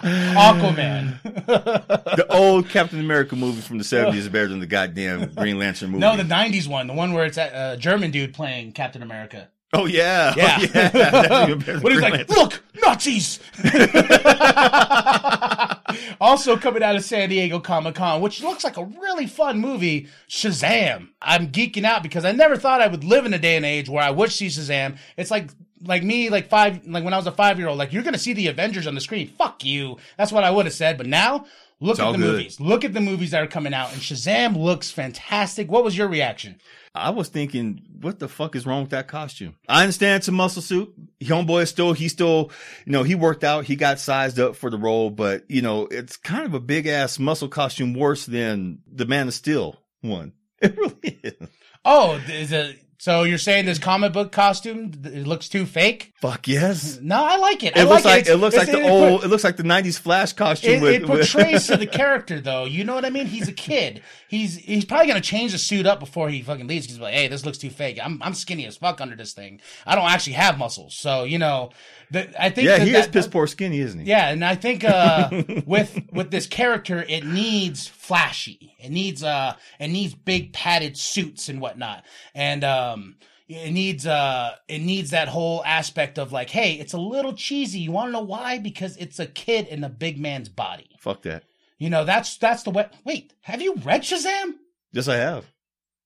Aquaman. 0.00 1.20
The 1.46 2.26
old 2.30 2.68
Captain 2.68 3.00
America 3.00 3.34
movie 3.36 3.60
from 3.60 3.78
the 3.78 3.84
seventies 3.84 4.22
is 4.24 4.28
better 4.28 4.48
than 4.48 4.60
the 4.60 4.66
goddamn 4.66 5.32
Green 5.34 5.58
Lantern 5.58 5.90
movie. 5.90 6.00
no, 6.00 6.16
the 6.16 6.22
'90s 6.22 6.68
one, 6.68 6.86
the 6.86 6.92
one 6.92 7.12
where 7.12 7.24
it's 7.24 7.38
a 7.38 7.54
uh, 7.54 7.76
German 7.76 8.10
dude 8.10 8.32
playing 8.34 8.72
Captain 8.72 9.02
America. 9.02 9.48
Oh, 9.72 9.82
oh 9.82 9.86
yeah, 9.86 10.32
Yeah. 10.36 10.56
oh, 10.58 10.62
yeah. 10.74 10.88
That's 10.90 11.48
even 11.48 11.58
better 11.58 11.72
than 11.74 11.82
What 11.82 11.92
he's 11.92 12.00
like, 12.02 12.28
look, 12.30 12.62
Nazis. 12.82 13.40
also 16.20 16.56
coming 16.56 16.82
out 16.82 16.96
of 16.96 17.04
San 17.04 17.28
Diego 17.28 17.60
Comic 17.60 17.94
Con, 17.96 18.20
which 18.20 18.42
looks 18.42 18.64
like 18.64 18.76
a 18.76 18.84
really 18.84 19.26
fun 19.26 19.58
movie, 19.58 20.08
Shazam. 20.28 21.08
I'm 21.20 21.48
geeking 21.48 21.84
out 21.84 22.02
because 22.02 22.24
I 22.24 22.32
never 22.32 22.56
thought 22.56 22.80
I 22.80 22.86
would 22.86 23.04
live 23.04 23.26
in 23.26 23.34
a 23.34 23.38
day 23.38 23.56
and 23.56 23.66
age 23.66 23.88
where 23.88 24.02
I 24.02 24.10
would 24.10 24.32
see 24.32 24.46
Shazam. 24.46 24.98
It's 25.16 25.30
like 25.30 25.50
like 25.84 26.02
me, 26.02 26.30
like 26.30 26.48
five, 26.48 26.86
like 26.86 27.04
when 27.04 27.12
I 27.12 27.16
was 27.18 27.26
a 27.26 27.32
five 27.32 27.58
year 27.58 27.68
old, 27.68 27.78
like 27.78 27.92
you're 27.92 28.02
gonna 28.02 28.18
see 28.18 28.32
the 28.32 28.48
Avengers 28.48 28.86
on 28.86 28.94
the 28.94 29.00
screen. 29.00 29.28
Fuck 29.28 29.64
you. 29.64 29.98
That's 30.16 30.32
what 30.32 30.44
I 30.44 30.50
would 30.50 30.66
have 30.66 30.74
said. 30.74 30.96
But 30.96 31.06
now, 31.06 31.46
look 31.80 31.98
It's 31.98 32.00
at 32.00 32.12
the 32.12 32.18
good. 32.18 32.32
movies. 32.32 32.60
Look 32.60 32.84
at 32.84 32.94
the 32.94 33.00
movies 33.00 33.30
that 33.32 33.42
are 33.42 33.46
coming 33.48 33.74
out, 33.74 33.92
and 33.92 34.00
Shazam 34.00 34.56
looks 34.56 34.90
fantastic. 34.90 35.70
What 35.70 35.84
was 35.84 35.96
your 35.96 36.08
reaction? 36.08 36.60
I 36.96 37.10
was 37.10 37.28
thinking, 37.28 37.82
what 38.00 38.18
the 38.18 38.28
fuck 38.28 38.56
is 38.56 38.66
wrong 38.66 38.82
with 38.82 38.90
that 38.90 39.08
costume? 39.08 39.56
I 39.68 39.82
understand 39.82 40.16
it's 40.16 40.28
a 40.28 40.32
muscle 40.32 40.62
suit. 40.62 40.92
Homeboy 41.20 41.62
is 41.62 41.70
still, 41.70 41.92
he 41.92 42.08
still, 42.08 42.50
you 42.84 42.92
know, 42.92 43.02
he 43.02 43.14
worked 43.14 43.44
out, 43.44 43.64
he 43.64 43.76
got 43.76 44.00
sized 44.00 44.38
up 44.38 44.56
for 44.56 44.70
the 44.70 44.78
role, 44.78 45.10
but 45.10 45.44
you 45.48 45.62
know, 45.62 45.86
it's 45.90 46.16
kind 46.16 46.46
of 46.46 46.54
a 46.54 46.60
big 46.60 46.86
ass 46.86 47.18
muscle 47.18 47.48
costume 47.48 47.94
worse 47.94 48.26
than 48.26 48.78
the 48.90 49.06
Man 49.06 49.28
of 49.28 49.34
Steel 49.34 49.80
one. 50.00 50.32
It 50.62 50.74
really 50.78 51.20
is. 51.22 51.48
Oh, 51.84 52.14
is 52.30 52.50
it? 52.50 52.78
So 52.98 53.24
you're 53.24 53.36
saying 53.38 53.66
this 53.66 53.78
comic 53.78 54.12
book 54.12 54.32
costume 54.32 54.92
it 55.04 55.26
looks 55.26 55.48
too 55.48 55.66
fake? 55.66 56.14
Fuck 56.20 56.48
yes. 56.48 56.98
No, 57.02 57.22
I 57.22 57.36
like 57.36 57.62
it. 57.62 57.76
It 57.76 57.80
I 57.80 57.82
looks 57.84 58.04
like, 58.04 58.20
It's- 58.20 58.34
it 58.34 58.38
looks 58.38 58.56
like 58.56 58.70
the 58.70 58.80
it 58.80 58.90
old, 58.90 59.22
it 59.24 59.28
looks 59.28 59.44
like 59.44 59.56
the 59.56 59.62
'90s 59.62 59.98
Flash 59.98 60.32
costume. 60.32 60.74
It, 60.74 60.80
with, 60.82 60.94
it 61.02 61.06
portrays 61.06 61.66
to 61.66 61.76
the 61.76 61.86
character, 62.00 62.40
though. 62.40 62.64
You 62.64 62.84
know 62.84 62.94
what 62.94 63.04
I 63.04 63.10
mean? 63.10 63.26
He's 63.26 63.48
a 63.48 63.52
kid. 63.52 64.02
He's 64.28 64.56
he's 64.56 64.84
probably 64.84 65.06
gonna 65.08 65.20
change 65.20 65.52
the 65.52 65.58
suit 65.58 65.86
up 65.86 66.00
before 66.00 66.28
he 66.30 66.42
fucking 66.42 66.66
leaves. 66.66 66.86
He's 66.86 66.98
like, 66.98 67.14
"Hey, 67.14 67.28
this 67.28 67.44
looks 67.44 67.58
too 67.58 67.70
fake. 67.70 67.98
I'm 68.02 68.20
I'm 68.22 68.34
skinny 68.34 68.66
as 68.66 68.76
fuck 68.76 69.00
under 69.00 69.14
this 69.14 69.34
thing. 69.34 69.60
I 69.86 69.94
don't 69.94 70.10
actually 70.10 70.32
have 70.34 70.58
muscles." 70.58 70.94
So 70.96 71.24
you 71.24 71.38
know, 71.38 71.70
the, 72.10 72.42
I 72.42 72.50
think 72.50 72.66
yeah, 72.66 72.78
that, 72.78 72.86
he 72.86 72.94
is 72.94 73.06
that- 73.06 73.12
piss 73.12 73.26
poor 73.26 73.46
skinny, 73.46 73.80
isn't 73.80 74.00
he? 74.00 74.06
Yeah, 74.06 74.28
and 74.28 74.44
I 74.44 74.54
think 74.54 74.84
uh, 74.84 75.42
with 75.66 76.00
with 76.12 76.30
this 76.30 76.46
character, 76.46 77.04
it 77.08 77.24
needs 77.24 77.86
flashy. 77.86 78.74
It 78.78 78.90
needs 78.90 79.22
uh, 79.22 79.54
it 79.80 79.88
needs 79.88 80.14
big 80.14 80.52
padded 80.52 80.96
suits 80.96 81.48
and 81.48 81.60
whatnot, 81.60 82.04
and 82.34 82.62
um, 82.64 83.16
it 83.48 83.72
needs 83.72 84.06
uh, 84.06 84.52
it 84.68 84.80
needs 84.80 85.10
that 85.10 85.28
whole 85.28 85.64
aspect 85.64 86.18
of 86.18 86.32
like, 86.32 86.50
hey, 86.50 86.74
it's 86.74 86.92
a 86.92 86.98
little 86.98 87.32
cheesy. 87.32 87.80
You 87.80 87.92
want 87.92 88.08
to 88.08 88.12
know 88.12 88.20
why? 88.22 88.58
Because 88.58 88.96
it's 88.96 89.18
a 89.18 89.26
kid 89.26 89.66
in 89.68 89.84
a 89.84 89.88
big 89.88 90.20
man's 90.20 90.48
body. 90.48 90.90
Fuck 90.98 91.22
that. 91.22 91.44
You 91.78 91.90
know, 91.90 92.04
that's 92.04 92.36
that's 92.38 92.62
the 92.62 92.70
way. 92.70 92.88
Wait, 93.04 93.34
have 93.42 93.60
you 93.60 93.74
read 93.84 94.02
Shazam? 94.02 94.54
Yes, 94.92 95.08
I 95.08 95.16
have. 95.16 95.44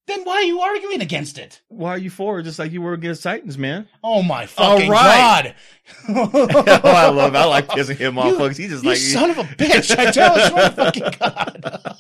Then 0.07 0.25
why 0.25 0.35
are 0.37 0.43
you 0.43 0.61
arguing 0.61 1.03
against 1.03 1.39
it? 1.39 1.61
Why 1.69 1.91
are 1.91 1.99
you 1.99 2.11
for 2.11 2.41
it? 2.41 2.43
Just 2.43 2.59
like 2.59 2.73
you 2.73 2.83
were 2.83 2.95
against 2.95 3.23
Titans, 3.23 3.57
man. 3.57 3.89
Oh 4.03 4.23
my 4.23 4.47
fucking 4.47 4.91
right. 4.91 5.55
god! 5.55 5.55
oh, 6.09 6.81
I 6.85 7.09
love 7.11 7.35
it. 7.35 7.39
I 7.39 7.45
like 7.45 7.69
pissing 7.69 7.97
him 7.97 8.19
off, 8.19 8.27
You- 8.27 8.39
folks. 8.39 8.57
He 8.57 8.67
just 8.67 8.83
you 8.83 8.91
like 8.91 8.99
son 8.99 9.31
of 9.31 9.39
a 9.39 9.45
bitch! 9.45 9.97
I 9.97 10.11
tell 10.11 10.37
you, 10.39 10.47
swear 10.49 10.69
to 10.71 10.75
fucking 10.75 11.03
god. 11.21 11.97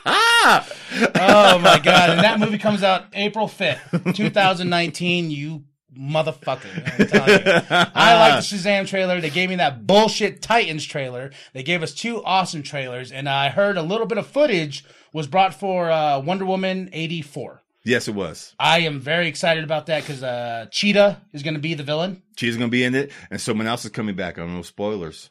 oh 1.16 1.58
my 1.58 1.78
god! 1.78 2.10
And 2.10 2.20
that 2.20 2.38
movie 2.40 2.58
comes 2.58 2.82
out 2.82 3.04
April 3.12 3.48
fifth, 3.48 4.14
two 4.14 4.30
thousand 4.30 4.70
nineteen. 4.70 5.30
You 5.30 5.64
motherfucker! 5.94 7.00
I'm 7.00 7.06
telling 7.06 7.30
you. 7.30 7.52
I 7.94 8.14
like 8.18 8.34
the 8.42 8.56
Shazam 8.56 8.86
trailer. 8.86 9.20
They 9.20 9.30
gave 9.30 9.50
me 9.50 9.56
that 9.56 9.86
bullshit 9.86 10.40
Titans 10.40 10.84
trailer. 10.86 11.32
They 11.52 11.62
gave 11.62 11.82
us 11.82 11.92
two 11.92 12.24
awesome 12.24 12.62
trailers, 12.62 13.12
and 13.12 13.28
I 13.28 13.50
heard 13.50 13.76
a 13.76 13.82
little 13.82 14.06
bit 14.06 14.16
of 14.16 14.26
footage 14.26 14.84
was 15.12 15.26
brought 15.26 15.54
for 15.54 15.90
uh, 15.90 16.20
Wonder 16.20 16.44
Woman 16.44 16.90
eighty 16.92 17.22
four. 17.22 17.62
Yes, 17.84 18.08
it 18.08 18.14
was. 18.14 18.54
I 18.58 18.80
am 18.80 19.00
very 19.00 19.28
excited 19.28 19.64
about 19.64 19.86
that 19.86 20.02
because 20.02 20.22
uh, 20.22 20.66
Cheetah 20.70 21.22
is 21.32 21.42
going 21.42 21.54
to 21.54 21.60
be 21.60 21.74
the 21.74 21.82
villain. 21.82 22.22
She's 22.36 22.56
gonna 22.56 22.68
be 22.68 22.84
in 22.84 22.94
it, 22.94 23.12
and 23.30 23.40
someone 23.40 23.66
else 23.66 23.84
is 23.84 23.90
coming 23.90 24.14
back. 24.14 24.38
I 24.38 24.42
don't 24.42 24.54
know 24.54 24.62
spoilers. 24.62 25.30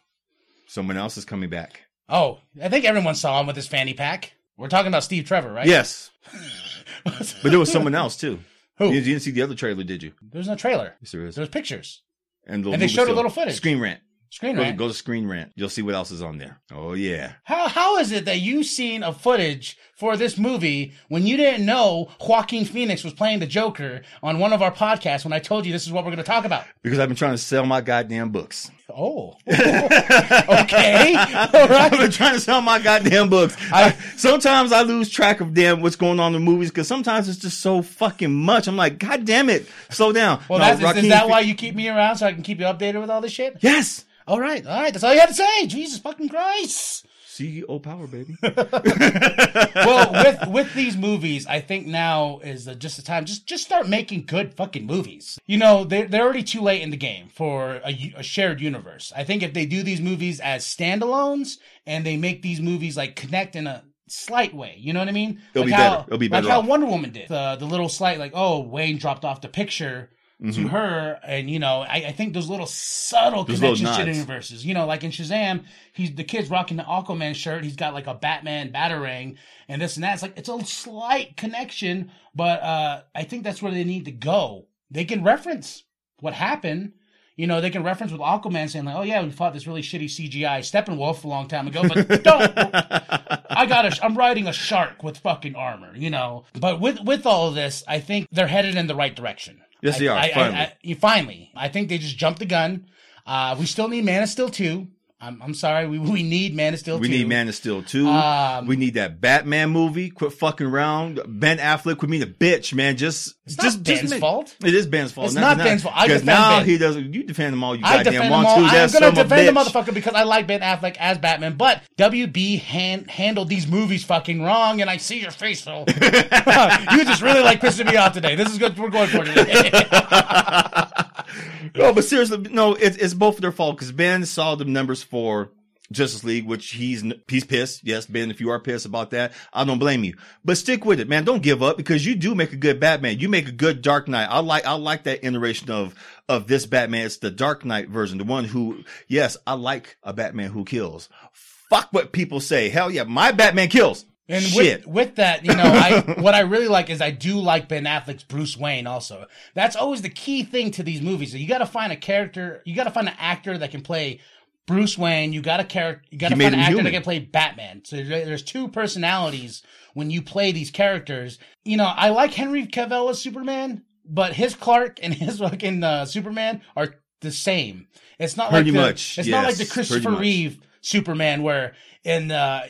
Someone 0.67 0.97
else 0.97 1.17
is 1.17 1.25
coming 1.25 1.49
back. 1.49 1.81
Oh, 2.09 2.39
I 2.61 2.69
think 2.69 2.85
everyone 2.85 3.15
saw 3.15 3.39
him 3.39 3.47
with 3.47 3.55
his 3.55 3.67
fanny 3.67 3.93
pack. 3.93 4.33
We're 4.57 4.69
talking 4.69 4.87
about 4.87 5.03
Steve 5.03 5.25
Trevor, 5.25 5.51
right? 5.51 5.67
Yes, 5.67 6.09
but 7.03 7.43
there 7.43 7.59
was 7.59 7.71
someone 7.71 7.95
else 7.95 8.17
too. 8.17 8.39
Who? 8.77 8.91
You, 8.91 9.01
didn't 9.01 9.21
see 9.21 9.31
the 9.31 9.41
other 9.41 9.55
trailer, 9.55 9.83
did 9.83 10.03
you? 10.03 10.13
There's 10.21 10.47
no 10.47 10.55
trailer. 10.55 10.95
Yes, 11.01 11.11
there 11.11 11.25
is. 11.25 11.35
There's 11.35 11.49
pictures. 11.49 12.01
And, 12.45 12.63
the 12.63 12.71
and 12.71 12.81
they 12.81 12.87
showed 12.87 13.09
a 13.09 13.13
little 13.13 13.31
footage. 13.31 13.55
Screen 13.55 13.79
rant. 13.79 13.99
Screen 14.29 14.55
Go, 14.55 14.61
rant. 14.61 14.77
go 14.77 14.87
to 14.87 14.93
Screen 14.93 15.27
Rant. 15.27 15.51
You'll 15.55 15.69
see 15.69 15.81
what 15.81 15.95
else 15.95 16.11
is 16.11 16.21
on 16.21 16.37
there. 16.37 16.59
Oh 16.71 16.93
yeah. 16.93 17.33
How 17.43 17.67
how 17.67 17.97
is 17.97 18.11
it 18.11 18.25
that 18.25 18.39
you've 18.41 18.65
seen 18.65 19.03
a 19.03 19.13
footage 19.13 19.77
for 19.97 20.15
this 20.15 20.37
movie 20.37 20.93
when 21.09 21.25
you 21.25 21.35
didn't 21.37 21.65
know 21.65 22.09
Joaquin 22.21 22.65
Phoenix 22.65 23.03
was 23.03 23.13
playing 23.13 23.39
the 23.39 23.47
Joker 23.47 24.01
on 24.21 24.37
one 24.37 24.53
of 24.53 24.61
our 24.61 24.71
podcasts 24.71 25.23
when 25.23 25.33
I 25.33 25.39
told 25.39 25.65
you 25.65 25.71
this 25.73 25.87
is 25.87 25.91
what 25.91 26.03
we're 26.05 26.11
going 26.11 26.17
to 26.17 26.23
talk 26.23 26.45
about? 26.45 26.65
Because 26.83 26.99
I've 26.99 27.09
been 27.09 27.17
trying 27.17 27.33
to 27.33 27.37
sell 27.39 27.65
my 27.65 27.81
goddamn 27.81 28.29
books. 28.29 28.69
Oh, 28.95 29.37
okay. 29.47 31.15
All 31.17 31.67
right. 31.67 31.91
I've 31.91 31.99
been 31.99 32.11
trying 32.11 32.35
to 32.35 32.39
sell 32.39 32.61
my 32.61 32.79
goddamn 32.79 33.29
books. 33.29 33.57
I, 33.71 33.91
sometimes 34.15 34.71
I 34.71 34.83
lose 34.83 35.09
track 35.09 35.41
of 35.41 35.55
damn 35.55 35.81
what's 35.81 35.95
going 35.95 36.19
on 36.19 36.35
in 36.35 36.45
the 36.45 36.45
movies 36.45 36.69
because 36.69 36.87
sometimes 36.87 37.27
it's 37.27 37.39
just 37.39 37.59
so 37.59 37.81
fucking 37.81 38.31
much. 38.33 38.67
I'm 38.67 38.77
like, 38.77 38.99
God 38.99 39.25
damn 39.25 39.49
it, 39.49 39.67
slow 39.89 40.13
down. 40.13 40.41
Well, 40.47 40.59
No, 40.59 40.75
that's, 40.75 40.99
is, 40.99 41.09
that 41.09 41.27
why 41.27 41.39
you 41.39 41.55
keep 41.55 41.75
me 41.75 41.89
around 41.89 42.17
so 42.17 42.27
I 42.27 42.33
can 42.33 42.43
keep 42.43 42.59
you 42.59 42.65
updated 42.65 43.01
with 43.01 43.09
all 43.09 43.19
this 43.21 43.31
shit? 43.31 43.57
Yes, 43.61 44.05
All 44.27 44.39
right, 44.39 44.65
all 44.65 44.79
right. 44.79 44.93
That's 44.93 45.03
all 45.03 45.13
you 45.13 45.19
had 45.19 45.29
to 45.29 45.35
say. 45.35 45.65
Jesus 45.65 45.97
fucking 45.97 46.29
Christ. 46.29 47.06
CEO 47.37 47.81
power, 47.81 48.07
baby. 48.07 48.37
well, 49.75 50.11
with 50.11 50.47
with 50.47 50.73
these 50.73 50.97
movies, 50.97 51.45
I 51.45 51.59
think 51.59 51.85
now 51.85 52.39
is 52.43 52.65
the, 52.65 52.75
just 52.75 52.97
the 52.97 53.03
time. 53.03 53.25
Just 53.25 53.45
just 53.45 53.63
start 53.63 53.87
making 53.87 54.25
good 54.25 54.53
fucking 54.53 54.85
movies. 54.85 55.39
You 55.45 55.57
know, 55.57 55.83
they're 55.83 56.07
they're 56.07 56.23
already 56.23 56.43
too 56.43 56.61
late 56.61 56.81
in 56.81 56.89
the 56.89 56.97
game 56.97 57.29
for 57.29 57.81
a 57.85 58.23
shared 58.23 58.61
universe. 58.61 59.13
I 59.15 59.23
think 59.23 59.43
if 59.43 59.53
they 59.53 59.65
do 59.65 59.83
these 59.83 60.01
movies 60.01 60.39
as 60.39 60.65
standalones 60.65 61.57
and 61.85 62.05
they 62.05 62.17
make 62.17 62.41
these 62.41 62.59
movies 62.59 62.97
like 62.97 63.15
connect 63.15 63.55
in 63.55 63.67
a 63.67 63.83
slight 64.07 64.53
way, 64.53 64.75
you 64.77 64.93
know 64.93 64.99
what 64.99 65.09
I 65.09 65.13
mean? 65.13 65.41
It'll 65.53 65.63
like 65.63 65.67
be 65.67 65.73
how, 65.73 65.89
better. 65.89 66.03
It'll 66.07 66.17
be 66.19 66.27
better. 66.27 66.47
like 66.47 66.49
better 66.49 66.61
how. 66.61 66.67
Wonder 66.67 66.87
Woman 66.87 67.11
did. 67.11 67.29
The 67.29 67.57
the 67.59 67.65
little 67.65 67.89
slight 67.89 68.19
like, 68.19 68.31
oh, 68.33 68.61
Wayne 68.61 68.97
dropped 68.97 69.25
off 69.25 69.41
the 69.41 69.49
picture. 69.49 70.09
Mm-hmm. 70.41 70.63
To 70.63 70.67
her, 70.67 71.19
and 71.23 71.49
you 71.49 71.57
know, 71.57 71.79
I, 71.81 71.95
I 71.95 72.11
think 72.11 72.35
those 72.35 72.47
little 72.47 72.67
subtle 72.67 73.43
Those 73.43 73.59
little 73.59 73.75
connections 73.75 73.97
to 73.97 74.05
the 74.05 74.11
universes. 74.11 74.63
You 74.63 74.75
know, 74.75 74.85
like 74.85 75.03
in 75.03 75.09
Shazam, 75.09 75.65
he's 75.93 76.13
the 76.13 76.23
kid's 76.23 76.51
rocking 76.51 76.77
the 76.77 76.83
Aquaman 76.83 77.33
shirt. 77.33 77.63
He's 77.63 77.75
got 77.75 77.95
like 77.95 78.05
a 78.05 78.13
Batman 78.13 78.71
batarang 78.71 79.37
and 79.67 79.81
this 79.81 79.95
and 79.95 80.03
that. 80.03 80.13
It's 80.13 80.21
like 80.21 80.37
it's 80.37 80.47
a 80.47 80.63
slight 80.63 81.37
connection, 81.37 82.11
but 82.35 82.61
uh 82.61 83.01
I 83.15 83.23
think 83.23 83.45
that's 83.45 83.63
where 83.63 83.71
they 83.71 83.83
need 83.83 84.05
to 84.05 84.11
go. 84.11 84.67
They 84.91 85.05
can 85.05 85.23
reference 85.23 85.83
what 86.19 86.33
happened. 86.33 86.93
You 87.35 87.47
know, 87.47 87.59
they 87.59 87.71
can 87.71 87.83
reference 87.83 88.11
with 88.11 88.21
Aquaman 88.21 88.69
saying 88.69 88.85
like, 88.85 88.95
"Oh 88.95 89.03
yeah, 89.03 89.23
we 89.23 89.31
fought 89.31 89.53
this 89.53 89.65
really 89.65 89.81
shitty 89.81 90.05
CGI 90.05 90.59
Steppenwolf 90.59 91.23
a 91.23 91.27
long 91.27 91.47
time 91.47 91.67
ago," 91.67 91.81
but 91.87 92.07
don't. 92.23 92.51
I 92.55 93.65
got 93.67 93.85
a. 93.85 94.05
I'm 94.05 94.15
riding 94.15 94.47
a 94.47 94.53
shark 94.53 95.01
with 95.01 95.17
fucking 95.17 95.55
armor. 95.55 95.95
You 95.95 96.11
know, 96.11 96.45
but 96.59 96.79
with 96.79 96.99
with 97.01 97.25
all 97.25 97.47
of 97.47 97.55
this, 97.55 97.83
I 97.87 97.99
think 97.99 98.27
they're 98.31 98.47
headed 98.47 98.75
in 98.75 98.85
the 98.85 98.95
right 98.95 99.15
direction. 99.15 99.61
Yes, 99.81 99.95
I- 99.95 99.99
they 99.99 100.07
are, 100.07 100.17
I, 100.17 100.31
finally. 100.33 100.57
I- 100.57 100.93
finally. 100.95 101.51
I 101.55 101.67
think 101.69 101.89
they 101.89 101.97
just 101.97 102.17
jumped 102.17 102.39
the 102.39 102.45
gun. 102.45 102.85
Uh, 103.25 103.55
we 103.59 103.65
still 103.65 103.87
need 103.87 104.05
Man 104.05 104.23
of 104.23 104.29
Steel 104.29 104.49
2. 104.49 104.87
I'm, 105.19 105.41
I'm 105.41 105.53
sorry. 105.55 105.87
We, 105.87 105.97
we 105.97 106.21
need 106.21 106.53
Man 106.55 106.75
of 106.75 106.79
Steel 106.79 106.99
We 106.99 107.07
2. 107.07 107.13
need 107.13 107.27
Man 107.27 107.47
of 107.47 107.55
Steel 107.55 107.81
2. 107.81 108.07
Um, 108.07 108.67
we 108.67 108.75
need 108.75 108.93
that 108.93 109.19
Batman 109.19 109.71
movie. 109.71 110.11
Quit 110.11 110.31
fucking 110.31 110.67
around. 110.67 111.19
Ben 111.25 111.57
Affleck 111.57 111.97
quit 111.97 112.11
being 112.11 112.21
a 112.21 112.27
bitch, 112.27 112.71
man. 112.71 112.97
Just, 112.97 113.33
It's 113.45 113.55
just, 113.55 113.77
not 113.77 113.83
Ben's 113.83 114.11
make- 114.11 114.19
fault. 114.21 114.55
It 114.63 114.75
is 114.75 114.85
Ben's 114.85 115.11
fault. 115.11 115.25
It's 115.25 115.35
not 115.35 115.57
Ben's 115.57 115.81
fault. 115.81 115.95
Because 116.03 116.23
now 116.23 116.59
Ben. 116.59 116.67
he 116.67 116.77
doesn't. 116.77 117.15
You 117.15 117.23
defend 117.23 117.53
him 117.55 117.63
all 117.63 117.75
you 117.75 117.81
I 117.83 118.03
goddamn 118.03 118.29
want 118.29 118.47
to. 118.47 118.53
I'm 118.53 118.59
going 118.69 118.81
to 118.83 118.89
son 118.89 119.03
of 119.03 119.15
defend 119.15 119.47
the 119.47 119.59
motherfucker 119.59 119.93
because 119.93 120.13
I 120.13 120.21
like 120.21 120.45
Ben 120.45 120.61
Affleck 120.61 120.97
as 120.99 121.17
Batman. 121.17 121.55
But 121.57 121.81
WB 121.97 122.59
hand, 122.59 123.09
handled 123.09 123.49
these 123.49 123.65
movies 123.65 124.03
fucking 124.03 124.43
wrong, 124.43 124.81
and 124.81 124.89
I 124.89 124.97
see 124.97 125.19
your 125.19 125.31
face, 125.31 125.61
Phil. 125.61 125.83
you 125.87 127.05
just 127.05 127.23
really 127.23 127.41
like 127.41 127.59
pissing 127.59 127.89
me 127.89 127.95
off 127.97 128.13
today. 128.13 128.35
This 128.35 128.51
is 128.51 128.59
good. 128.59 128.77
We're 128.77 128.89
going 128.91 129.09
for 129.09 129.23
today. 129.23 129.71
No, 131.75 131.93
but 131.93 132.03
seriously, 132.03 132.37
no, 132.51 132.73
it's 132.73 132.97
it's 132.97 133.13
both 133.13 133.37
their 133.37 133.51
fault 133.51 133.77
because 133.77 133.91
Ben 133.91 134.25
saw 134.25 134.55
the 134.55 134.65
numbers 134.65 135.03
for 135.03 135.51
Justice 135.91 136.23
League, 136.23 136.45
which 136.45 136.71
he's 136.71 137.03
he's 137.27 137.45
pissed. 137.45 137.81
Yes, 137.83 138.05
Ben, 138.05 138.29
if 138.29 138.41
you 138.41 138.49
are 138.49 138.59
pissed 138.59 138.85
about 138.85 139.11
that, 139.11 139.33
I 139.53 139.63
don't 139.63 139.79
blame 139.79 140.03
you. 140.03 140.15
But 140.43 140.57
stick 140.57 140.85
with 140.85 140.99
it, 140.99 141.07
man. 141.07 141.23
Don't 141.23 141.43
give 141.43 141.63
up 141.63 141.77
because 141.77 142.05
you 142.05 142.15
do 142.15 142.35
make 142.35 142.51
a 142.51 142.57
good 142.57 142.79
Batman. 142.79 143.19
You 143.19 143.29
make 143.29 143.47
a 143.47 143.53
good 143.53 143.81
Dark 143.81 144.07
Knight. 144.07 144.25
I 144.25 144.39
like 144.39 144.65
I 144.65 144.73
like 144.73 145.03
that 145.03 145.25
iteration 145.25 145.71
of 145.71 145.95
of 146.27 146.47
this 146.47 146.65
Batman. 146.65 147.05
It's 147.05 147.17
the 147.17 147.31
Dark 147.31 147.63
Knight 147.63 147.89
version, 147.89 148.17
the 148.17 148.23
one 148.23 148.43
who, 148.43 148.83
yes, 149.07 149.37
I 149.45 149.53
like 149.53 149.97
a 150.03 150.13
Batman 150.13 150.51
who 150.51 150.65
kills. 150.65 151.09
Fuck 151.31 151.89
what 151.91 152.11
people 152.11 152.39
say. 152.39 152.69
Hell 152.69 152.91
yeah, 152.91 153.03
my 153.03 153.31
Batman 153.31 153.69
kills. 153.69 154.05
And 154.29 154.43
Shit. 154.43 154.85
with 154.85 154.87
with 154.87 155.15
that, 155.15 155.45
you 155.45 155.55
know, 155.55 155.63
I 155.63 156.15
what 156.19 156.35
I 156.35 156.41
really 156.41 156.67
like 156.67 156.89
is 156.89 157.01
I 157.01 157.11
do 157.11 157.39
like 157.39 157.69
Ben 157.69 157.85
Affleck's 157.85 158.23
Bruce 158.23 158.57
Wayne. 158.57 158.85
Also, 158.85 159.25
that's 159.53 159.75
always 159.75 160.01
the 160.01 160.09
key 160.09 160.43
thing 160.43 160.71
to 160.71 160.83
these 160.83 161.01
movies. 161.01 161.33
You 161.33 161.47
got 161.47 161.59
to 161.59 161.65
find 161.65 161.93
a 161.93 161.97
character. 161.97 162.61
You 162.65 162.75
got 162.75 162.85
to 162.85 162.91
find 162.91 163.07
an 163.07 163.15
actor 163.19 163.57
that 163.57 163.71
can 163.71 163.81
play 163.81 164.19
Bruce 164.65 164.97
Wayne. 164.97 165.31
You 165.31 165.41
got 165.41 165.57
to 165.57 165.63
character. 165.63 166.05
You 166.09 166.17
got 166.17 166.29
to 166.29 166.35
find 166.35 166.53
an 166.53 166.59
actor 166.59 166.71
human. 166.71 166.85
that 166.85 166.91
can 166.91 167.03
play 167.03 167.19
Batman. 167.19 167.83
So 167.85 168.03
there's 168.03 168.43
two 168.43 168.67
personalities 168.67 169.63
when 169.93 170.11
you 170.11 170.21
play 170.21 170.51
these 170.51 170.71
characters. 170.71 171.39
You 171.63 171.77
know, 171.77 171.85
I 171.85 172.09
like 172.09 172.33
Henry 172.33 172.67
Cavill 172.67 173.09
as 173.09 173.21
Superman, 173.21 173.83
but 174.05 174.33
his 174.33 174.55
Clark 174.55 174.99
and 175.01 175.13
his 175.13 175.39
fucking 175.39 175.83
uh, 175.83 176.05
Superman 176.05 176.61
are 176.75 176.95
the 177.21 177.31
same. 177.31 177.87
It's 178.19 178.35
not 178.35 178.51
like 178.51 178.63
Pretty 178.63 178.71
the, 178.71 178.79
much, 178.79 179.17
It's 179.17 179.27
not 179.27 179.45
like 179.45 179.55
the 179.55 179.65
Christopher. 179.65 180.11
Reeve 180.11 180.59
Superman 180.81 181.43
where 181.43 181.75
in 182.03 182.31
uh, 182.31 182.67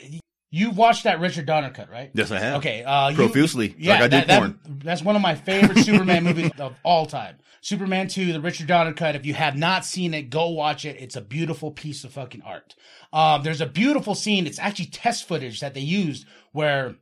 you 0.50 0.70
watched 0.70 1.04
that 1.04 1.20
Richard 1.20 1.46
Donner 1.46 1.70
cut, 1.70 1.90
right? 1.90 2.10
Yes, 2.14 2.30
I 2.30 2.38
have. 2.38 2.56
Okay. 2.58 2.82
Uh, 2.84 3.08
you- 3.10 3.16
Profusely, 3.16 3.74
yeah, 3.78 3.92
like 3.94 4.02
I 4.02 4.08
that, 4.08 4.26
that- 4.28 4.38
porn. 4.38 4.58
that's 4.84 5.02
one 5.02 5.16
of 5.16 5.22
my 5.22 5.34
favorite 5.34 5.78
Superman 5.84 6.24
movies 6.24 6.50
of 6.58 6.74
all 6.82 7.06
time. 7.06 7.36
Superman 7.60 8.06
2, 8.08 8.32
the 8.32 8.40
Richard 8.40 8.68
Donner 8.68 8.92
cut. 8.92 9.16
If 9.16 9.26
you 9.26 9.34
have 9.34 9.56
not 9.56 9.84
seen 9.84 10.14
it, 10.14 10.30
go 10.30 10.48
watch 10.50 10.84
it. 10.84 10.96
It's 11.00 11.16
a 11.16 11.20
beautiful 11.20 11.72
piece 11.72 12.04
of 12.04 12.12
fucking 12.12 12.42
art. 12.42 12.76
Um, 13.12 13.42
there's 13.42 13.60
a 13.60 13.66
beautiful 13.66 14.14
scene. 14.14 14.46
It's 14.46 14.60
actually 14.60 14.86
test 14.86 15.26
footage 15.26 15.58
that 15.60 15.74
they 15.74 15.80
used 15.80 16.24
where 16.52 16.94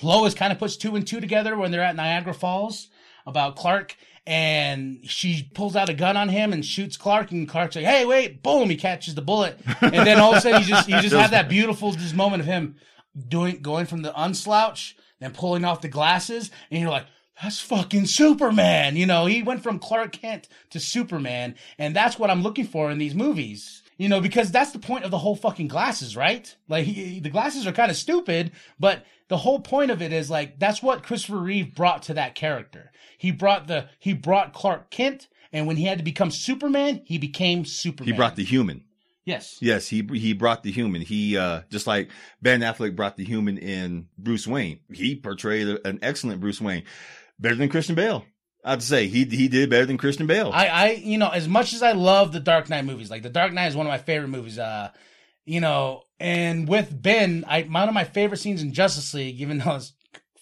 Lois 0.00 0.34
kind 0.34 0.52
of 0.52 0.58
puts 0.58 0.76
two 0.76 0.94
and 0.94 1.06
two 1.06 1.20
together 1.20 1.56
when 1.56 1.72
they're 1.72 1.82
at 1.82 1.96
Niagara 1.96 2.32
Falls 2.32 2.88
about 3.26 3.56
Clark. 3.56 3.96
And 4.28 5.00
she 5.04 5.48
pulls 5.54 5.74
out 5.74 5.88
a 5.88 5.94
gun 5.94 6.18
on 6.18 6.28
him 6.28 6.52
and 6.52 6.62
shoots 6.62 6.98
Clark, 6.98 7.30
and 7.30 7.48
Clark's 7.48 7.76
like, 7.76 7.86
"Hey, 7.86 8.04
wait!" 8.04 8.42
Boom! 8.42 8.68
He 8.68 8.76
catches 8.76 9.14
the 9.14 9.22
bullet, 9.22 9.58
and 9.80 9.94
then 9.94 10.20
all 10.20 10.32
of 10.32 10.36
a 10.36 10.40
sudden, 10.42 10.60
you 10.60 10.66
just 10.66 10.86
you 10.86 11.00
just 11.00 11.16
have 11.16 11.30
that 11.30 11.48
beautiful 11.48 11.92
just 11.92 12.14
moment 12.14 12.42
of 12.42 12.46
him 12.46 12.76
doing 13.26 13.62
going 13.62 13.86
from 13.86 14.02
the 14.02 14.12
unslouch, 14.12 14.92
then 15.18 15.32
pulling 15.32 15.64
off 15.64 15.80
the 15.80 15.88
glasses, 15.88 16.50
and 16.70 16.82
you're 16.82 16.90
like, 16.90 17.06
that's 17.42 17.60
fucking 17.60 18.04
Superman. 18.04 18.96
You 18.96 19.06
know, 19.06 19.24
he 19.24 19.42
went 19.42 19.62
from 19.62 19.78
Clark 19.78 20.12
Kent 20.12 20.48
to 20.70 20.80
Superman, 20.80 21.54
and 21.78 21.96
that's 21.96 22.18
what 22.18 22.30
I'm 22.30 22.42
looking 22.42 22.66
for 22.66 22.90
in 22.90 22.98
these 22.98 23.14
movies. 23.14 23.82
You 23.96 24.08
know, 24.08 24.20
because 24.20 24.52
that's 24.52 24.70
the 24.72 24.78
point 24.78 25.04
of 25.04 25.10
the 25.10 25.18
whole 25.18 25.34
fucking 25.34 25.68
glasses, 25.68 26.16
right? 26.16 26.54
Like 26.68 26.84
he, 26.84 27.18
the 27.18 27.30
glasses 27.30 27.66
are 27.66 27.72
kind 27.72 27.90
of 27.90 27.96
stupid, 27.96 28.52
but 28.78 29.04
the 29.28 29.36
whole 29.36 29.60
point 29.60 29.90
of 29.90 30.02
it 30.02 30.12
is 30.12 30.30
like 30.30 30.58
that's 30.58 30.82
what 30.82 31.02
Christopher 31.02 31.38
Reeve 31.38 31.74
brought 31.74 32.02
to 32.04 32.14
that 32.14 32.34
character. 32.34 32.92
He 33.18 33.30
brought 33.30 33.66
the 33.66 33.88
he 33.98 34.14
brought 34.14 34.54
Clark 34.54 34.90
Kent, 34.90 35.28
and 35.52 35.66
when 35.66 35.76
he 35.76 35.84
had 35.84 35.98
to 35.98 36.04
become 36.04 36.30
Superman, 36.30 37.02
he 37.04 37.18
became 37.18 37.66
Superman. 37.66 38.10
He 38.12 38.16
brought 38.16 38.36
the 38.36 38.44
human. 38.44 38.84
yes. 39.26 39.58
Yes, 39.60 39.88
he 39.88 40.08
he 40.14 40.32
brought 40.32 40.62
the 40.62 40.72
human. 40.72 41.02
He 41.02 41.36
uh 41.36 41.62
just 41.70 41.86
like 41.86 42.10
Ben 42.40 42.60
Affleck 42.60 42.96
brought 42.96 43.16
the 43.18 43.24
human 43.24 43.58
in 43.58 44.08
Bruce 44.16 44.46
Wayne. 44.46 44.80
He 44.92 45.16
portrayed 45.16 45.68
a- 45.68 45.86
an 45.86 45.98
excellent 46.00 46.40
Bruce 46.40 46.60
Wayne, 46.60 46.84
better 47.38 47.56
than 47.56 47.68
Christian 47.68 47.94
Bale. 47.96 48.24
I'd 48.64 48.82
say 48.82 49.06
he 49.06 49.24
he 49.24 49.48
did 49.48 49.68
better 49.70 49.86
than 49.86 49.98
Christian 49.98 50.26
Bale. 50.26 50.50
I, 50.52 50.66
I, 50.66 50.90
you 50.92 51.16
know, 51.18 51.28
as 51.28 51.46
much 51.48 51.72
as 51.72 51.82
I 51.82 51.92
love 51.92 52.32
the 52.32 52.40
Dark 52.40 52.68
Knight 52.68 52.84
movies, 52.84 53.10
like 53.10 53.22
the 53.22 53.30
Dark 53.30 53.52
Knight 53.52 53.68
is 53.68 53.76
one 53.76 53.86
of 53.86 53.90
my 53.90 53.98
favorite 53.98 54.28
movies. 54.28 54.58
Uh, 54.58 54.90
you 55.44 55.60
know, 55.60 56.02
and 56.20 56.68
with 56.68 57.00
Ben, 57.00 57.44
I 57.48 57.62
one 57.62 57.88
of 57.88 57.94
my 57.94 58.04
favorite 58.04 58.38
scenes 58.38 58.60
in 58.62 58.72
Justice 58.72 59.14
League, 59.14 59.40
even 59.40 59.58
though 59.58 59.76
it's 59.76 59.92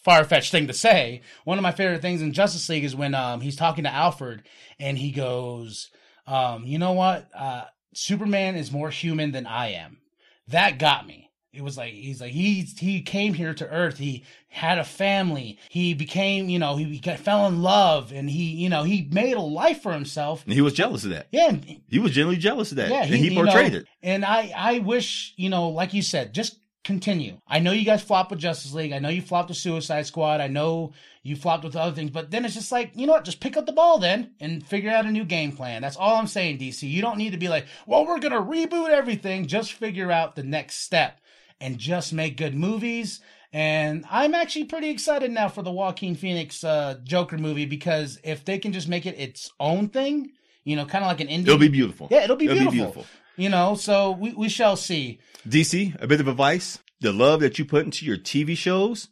far 0.07 0.23
fetched 0.25 0.53
thing 0.53 0.69
to 0.69 0.73
say, 0.73 1.21
one 1.42 1.59
of 1.59 1.62
my 1.62 1.73
favorite 1.73 2.01
things 2.01 2.23
in 2.23 2.33
Justice 2.33 2.69
League 2.69 2.85
is 2.85 2.95
when 2.95 3.12
um 3.12 3.40
he's 3.40 3.57
talking 3.57 3.83
to 3.85 3.92
Alfred 3.92 4.45
and 4.79 4.97
he 4.97 5.11
goes, 5.11 5.90
um, 6.29 6.64
you 6.64 6.79
know 6.79 6.92
what, 6.92 7.29
uh, 7.35 7.64
Superman 7.92 8.55
is 8.55 8.71
more 8.71 8.88
human 8.90 9.33
than 9.33 9.47
I 9.47 9.73
am. 9.73 9.99
That 10.47 10.79
got 10.79 11.09
me. 11.09 11.33
It 11.53 11.64
was 11.64 11.77
like 11.77 11.92
he's 11.92 12.21
like 12.21 12.31
he 12.31 12.61
he 12.79 13.03
came 13.03 13.35
here 13.35 13.53
to 13.55 13.66
Earth. 13.69 13.99
He 13.99 14.25
had 14.49 14.79
a 14.79 14.85
family. 14.85 15.59
He 15.71 15.92
became 15.95 16.49
you 16.49 16.61
know 16.61 16.77
he, 16.77 16.85
he 16.85 16.99
got, 17.01 17.19
fell 17.19 17.49
in 17.49 17.62
love 17.62 18.12
and 18.12 18.31
he 18.31 18.45
you 18.45 18.69
know 18.69 18.85
he 18.85 19.09
made 19.11 19.33
a 19.33 19.40
life 19.40 19.83
for 19.83 19.92
himself. 19.92 20.45
and 20.45 20.53
he 20.53 20.61
was 20.61 20.75
jealous 20.75 21.03
of 21.03 21.11
that. 21.11 21.27
Yeah, 21.33 21.57
He 21.88 21.99
was 21.99 22.12
genuinely 22.12 22.38
jealous 22.40 22.71
of 22.71 22.77
that. 22.77 22.90
yeah. 22.90 23.03
and 23.03 23.14
he 23.14 23.31
you 23.31 23.35
know, 23.35 23.42
portrayed 23.45 23.75
it. 23.75 23.87
And 24.03 24.25
I 24.25 24.53
I 24.55 24.79
wish 24.79 25.35
you 25.37 25.49
know 25.49 25.71
like 25.71 25.95
you 25.95 26.03
said 26.03 26.33
just 26.33 26.61
continue. 26.87 27.38
I 27.49 27.59
know 27.59 27.72
you 27.72 27.85
guys 27.85 28.03
flopped 28.03 28.31
with 28.31 28.38
Justice 28.38 28.72
League. 28.72 28.92
I 28.92 29.01
know 29.01 29.09
you 29.09 29.20
flopped 29.20 29.49
with 29.49 29.59
Suicide 29.59 30.07
Squad. 30.07 30.40
I 30.40 30.46
know 30.46 30.92
you 31.25 31.35
flopped 31.35 31.64
with 31.64 31.75
other 31.75 31.94
things. 31.94 32.11
But 32.11 32.31
then 32.31 32.44
it's 32.44 32.55
just 32.55 32.70
like 32.70 32.92
you 32.94 33.07
know 33.07 33.12
what? 33.14 33.25
Just 33.25 33.40
pick 33.40 33.57
up 33.57 33.66
the 33.66 33.72
ball 33.72 33.99
then 33.99 34.31
and 34.40 34.64
figure 34.64 34.90
out 34.90 35.05
a 35.05 35.11
new 35.11 35.25
game 35.25 35.53
plan. 35.53 35.83
That's 35.83 35.96
all 35.96 36.16
I'm 36.16 36.29
saying, 36.29 36.59
DC. 36.59 36.88
You 36.88 37.03
don't 37.03 37.18
need 37.18 37.33
to 37.33 37.38
be 37.38 37.49
like, 37.49 37.66
well, 37.87 38.07
we're 38.07 38.20
gonna 38.20 38.40
reboot 38.40 38.90
everything. 38.90 39.46
Just 39.46 39.72
figure 39.72 40.12
out 40.12 40.37
the 40.37 40.44
next 40.44 40.77
step 40.77 41.20
and 41.61 41.77
just 41.77 42.12
make 42.12 42.37
good 42.37 42.55
movies. 42.55 43.20
And 43.53 44.05
I'm 44.11 44.35
actually 44.35 44.64
pretty 44.64 44.90
excited 44.90 45.31
now 45.33 45.49
for 45.49 45.62
the 45.62 45.72
Joaquin 45.72 46.14
Phoenix 46.14 46.62
uh, 46.62 46.99
Joker 47.03 47.38
movie 47.38 47.66
because 47.66 48.18
if 48.22 48.44
they 48.44 48.59
can 48.59 48.72
just 48.72 48.88
make 48.88 49.07
it 49.07 49.18
its 49.18 49.51
own 49.59 49.88
thing, 49.88 50.33
you 50.64 50.77
know, 50.77 50.85
kind 50.87 51.05
of 51.05 51.09
like 51.09 51.20
an 51.20 51.29
indie. 51.29 51.46
It'll 51.46 51.59
be 51.59 51.68
beautiful. 51.68 52.09
Yeah, 52.11 52.25
it'll 52.25 52.37
be 52.37 52.46
It'll 52.46 52.55
beautiful. 52.57 52.72
be 52.72 52.79
beautiful. 52.79 53.07
You 53.37 53.49
know, 53.49 53.75
so 53.75 54.12
we, 54.12 54.33
we 54.33 54.49
shall 54.49 54.77
see. 54.77 55.20
DC, 55.49 56.01
a 56.03 56.07
bit 56.07 56.20
of 56.20 56.29
advice: 56.29 56.79
the 57.01 57.12
love 57.12 57.40
that 57.40 57.59
you 57.59 57.64
put 57.64 57.85
into 57.85 58.05
your 58.07 58.16
TV 58.16 58.57
shows, 58.57 59.09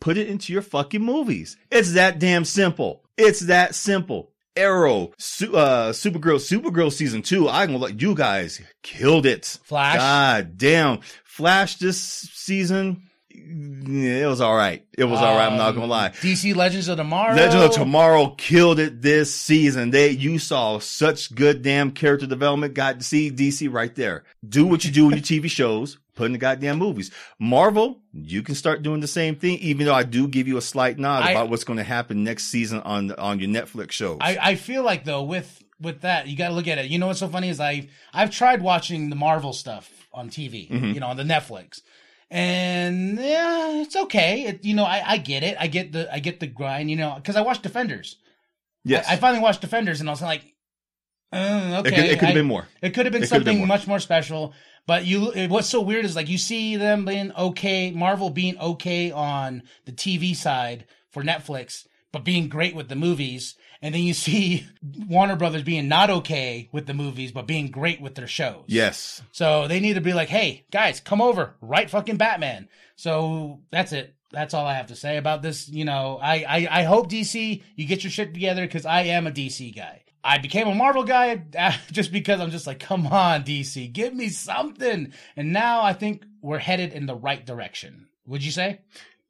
put 0.00 0.16
it 0.16 0.28
into 0.28 0.52
your 0.52 0.62
fucking 0.62 1.02
movies. 1.02 1.56
It's 1.70 1.92
that 1.92 2.18
damn 2.18 2.44
simple. 2.44 3.04
It's 3.16 3.40
that 3.40 3.74
simple. 3.74 4.32
Arrow, 4.56 5.12
Su- 5.18 5.54
uh, 5.54 5.92
Supergirl, 5.92 6.40
Supergirl 6.40 6.90
season 6.90 7.22
two. 7.22 7.48
I'm 7.48 7.68
gonna 7.68 7.78
let 7.78 8.00
you 8.00 8.14
guys 8.14 8.60
killed 8.82 9.26
it. 9.26 9.58
Flash. 9.64 9.96
God 9.96 10.56
damn. 10.56 11.00
Flash 11.24 11.76
this 11.76 12.00
season. 12.00 13.02
Yeah, 13.36 14.24
It 14.24 14.26
was 14.26 14.40
all 14.40 14.56
right. 14.56 14.84
It 14.96 15.04
was 15.04 15.20
all 15.20 15.36
right. 15.36 15.46
I'm 15.50 15.56
not 15.58 15.72
gonna 15.72 15.84
Um, 15.84 15.90
lie. 15.90 16.08
DC 16.10 16.54
Legends 16.54 16.88
of 16.88 16.96
Tomorrow. 16.96 17.34
Legend 17.34 17.62
of 17.64 17.70
Tomorrow 17.72 18.28
killed 18.36 18.78
it 18.78 19.02
this 19.02 19.34
season. 19.34 19.90
They, 19.90 20.10
you 20.10 20.38
saw 20.38 20.78
such 20.78 21.34
good 21.34 21.62
damn 21.62 21.90
character 21.92 22.26
development. 22.26 22.74
Got 22.74 22.98
to 23.00 23.04
see 23.04 23.30
DC 23.30 23.72
right 23.72 23.94
there. 23.94 24.24
Do 24.48 24.66
what 24.66 24.84
you 24.84 24.90
do 24.90 25.06
in 25.06 25.12
your 25.12 25.20
TV 25.20 25.48
shows. 25.50 25.98
Put 26.14 26.26
in 26.26 26.32
the 26.32 26.38
goddamn 26.38 26.78
movies. 26.78 27.10
Marvel, 27.38 28.00
you 28.14 28.42
can 28.42 28.54
start 28.54 28.82
doing 28.82 29.00
the 29.00 29.06
same 29.06 29.36
thing. 29.36 29.58
Even 29.58 29.84
though 29.84 29.94
I 29.94 30.02
do 30.02 30.26
give 30.26 30.48
you 30.48 30.56
a 30.56 30.62
slight 30.62 30.98
nod 30.98 31.22
I- 31.24 31.32
about 31.32 31.50
what's 31.50 31.64
going 31.64 31.76
to 31.76 31.82
happen 31.84 32.24
next 32.24 32.44
season 32.46 32.80
on 32.80 33.12
on 33.12 33.38
your 33.38 33.50
Netflix 33.50 33.92
shows. 33.92 34.18
I, 34.20 34.38
I 34.40 34.54
feel 34.54 34.82
like 34.82 35.04
though 35.04 35.22
with 35.22 35.62
with 35.78 36.00
that 36.00 36.26
you 36.26 36.36
got 36.36 36.48
to 36.48 36.54
look 36.54 36.68
at 36.68 36.78
it. 36.78 36.86
You 36.86 36.98
know 36.98 37.08
what's 37.08 37.20
so 37.20 37.28
funny 37.28 37.50
is 37.50 37.60
I 37.60 37.88
I've 38.14 38.30
tried 38.30 38.62
watching 38.62 39.10
the 39.10 39.16
Marvel 39.16 39.52
stuff 39.52 39.90
on 40.14 40.30
TV, 40.30 40.70
Mm-hmm. 40.70 40.92
you 40.92 41.00
know, 41.00 41.08
on 41.08 41.18
the 41.18 41.22
Netflix, 41.22 41.82
and 42.30 43.18
yeah, 43.18 43.82
it's 43.82 43.96
okay. 43.96 44.44
It, 44.44 44.64
you 44.64 44.74
know, 44.74 44.84
I, 44.84 45.02
I 45.12 45.18
get 45.18 45.42
it. 45.42 45.56
I 45.60 45.66
get 45.66 45.92
the 45.92 46.12
I 46.12 46.18
get 46.18 46.40
the 46.40 46.46
grind. 46.46 46.90
You 46.90 46.96
know, 46.96 47.14
because 47.16 47.36
I 47.36 47.40
watched 47.42 47.62
Defenders. 47.62 48.16
yes, 48.84 49.06
I, 49.08 49.14
I 49.14 49.16
finally 49.16 49.42
watched 49.42 49.60
Defenders, 49.60 50.00
and 50.00 50.08
I 50.08 50.12
was 50.12 50.22
like, 50.22 50.54
uh, 51.32 51.82
it 51.84 51.88
okay, 51.88 51.96
could, 51.96 52.04
it 52.04 52.18
could 52.18 52.26
have 52.26 52.34
been 52.34 52.46
more. 52.46 52.66
It 52.82 52.94
could 52.94 53.06
have 53.06 53.12
been 53.12 53.22
It 53.22 53.30
have 53.30 53.44
been 53.44 53.54
something 53.54 53.58
more. 53.58 53.66
much 53.66 53.86
more 53.86 54.00
special. 54.00 54.54
But 54.86 55.04
you, 55.04 55.32
it, 55.32 55.50
what's 55.50 55.68
so 55.68 55.80
weird 55.80 56.04
is 56.04 56.14
like 56.14 56.28
you 56.28 56.38
see 56.38 56.76
them 56.76 57.04
being 57.04 57.32
okay, 57.32 57.90
Marvel 57.90 58.30
being 58.30 58.58
okay 58.58 59.10
on 59.10 59.64
the 59.84 59.92
TV 59.92 60.34
side 60.34 60.86
for 61.10 61.24
Netflix, 61.24 61.86
but 62.12 62.24
being 62.24 62.48
great 62.48 62.74
with 62.74 62.88
the 62.88 62.94
movies, 62.94 63.56
and 63.82 63.94
then 63.94 64.02
you 64.02 64.14
see 64.14 64.66
Warner 65.08 65.36
Brothers 65.36 65.62
being 65.62 65.88
not 65.88 66.10
okay 66.10 66.68
with 66.72 66.86
the 66.86 66.94
movies, 66.94 67.32
but 67.32 67.46
being 67.46 67.70
great 67.70 68.00
with 68.00 68.14
their 68.14 68.26
shows. 68.26 68.64
Yes, 68.66 69.22
So 69.32 69.68
they 69.68 69.80
need 69.80 69.94
to 69.94 70.00
be 70.00 70.12
like, 70.12 70.28
hey 70.28 70.64
guys, 70.70 71.00
come 71.00 71.20
over, 71.20 71.54
write 71.60 71.90
fucking 71.90 72.16
Batman. 72.16 72.68
So 72.96 73.60
that's 73.70 73.92
it. 73.92 74.14
That's 74.32 74.54
all 74.54 74.66
I 74.66 74.74
have 74.74 74.88
to 74.88 74.96
say 74.96 75.16
about 75.18 75.42
this. 75.42 75.68
You 75.68 75.84
know, 75.84 76.18
I 76.20 76.44
I, 76.48 76.68
I 76.80 76.82
hope 76.82 77.10
DC 77.10 77.62
you 77.76 77.86
get 77.86 78.04
your 78.04 78.10
shit 78.10 78.34
together 78.34 78.62
because 78.62 78.86
I 78.86 79.02
am 79.02 79.26
a 79.26 79.30
DC 79.30 79.74
guy. 79.74 80.02
I 80.26 80.38
became 80.38 80.66
a 80.66 80.74
Marvel 80.74 81.04
guy 81.04 81.36
just 81.92 82.10
because 82.10 82.40
I'm 82.40 82.50
just 82.50 82.66
like, 82.66 82.80
come 82.80 83.06
on, 83.06 83.44
DC, 83.44 83.92
give 83.92 84.12
me 84.12 84.28
something. 84.28 85.12
And 85.36 85.52
now 85.52 85.82
I 85.82 85.92
think 85.92 86.24
we're 86.42 86.58
headed 86.58 86.92
in 86.92 87.06
the 87.06 87.14
right 87.14 87.46
direction. 87.46 88.08
Would 88.26 88.44
you 88.44 88.50
say? 88.50 88.80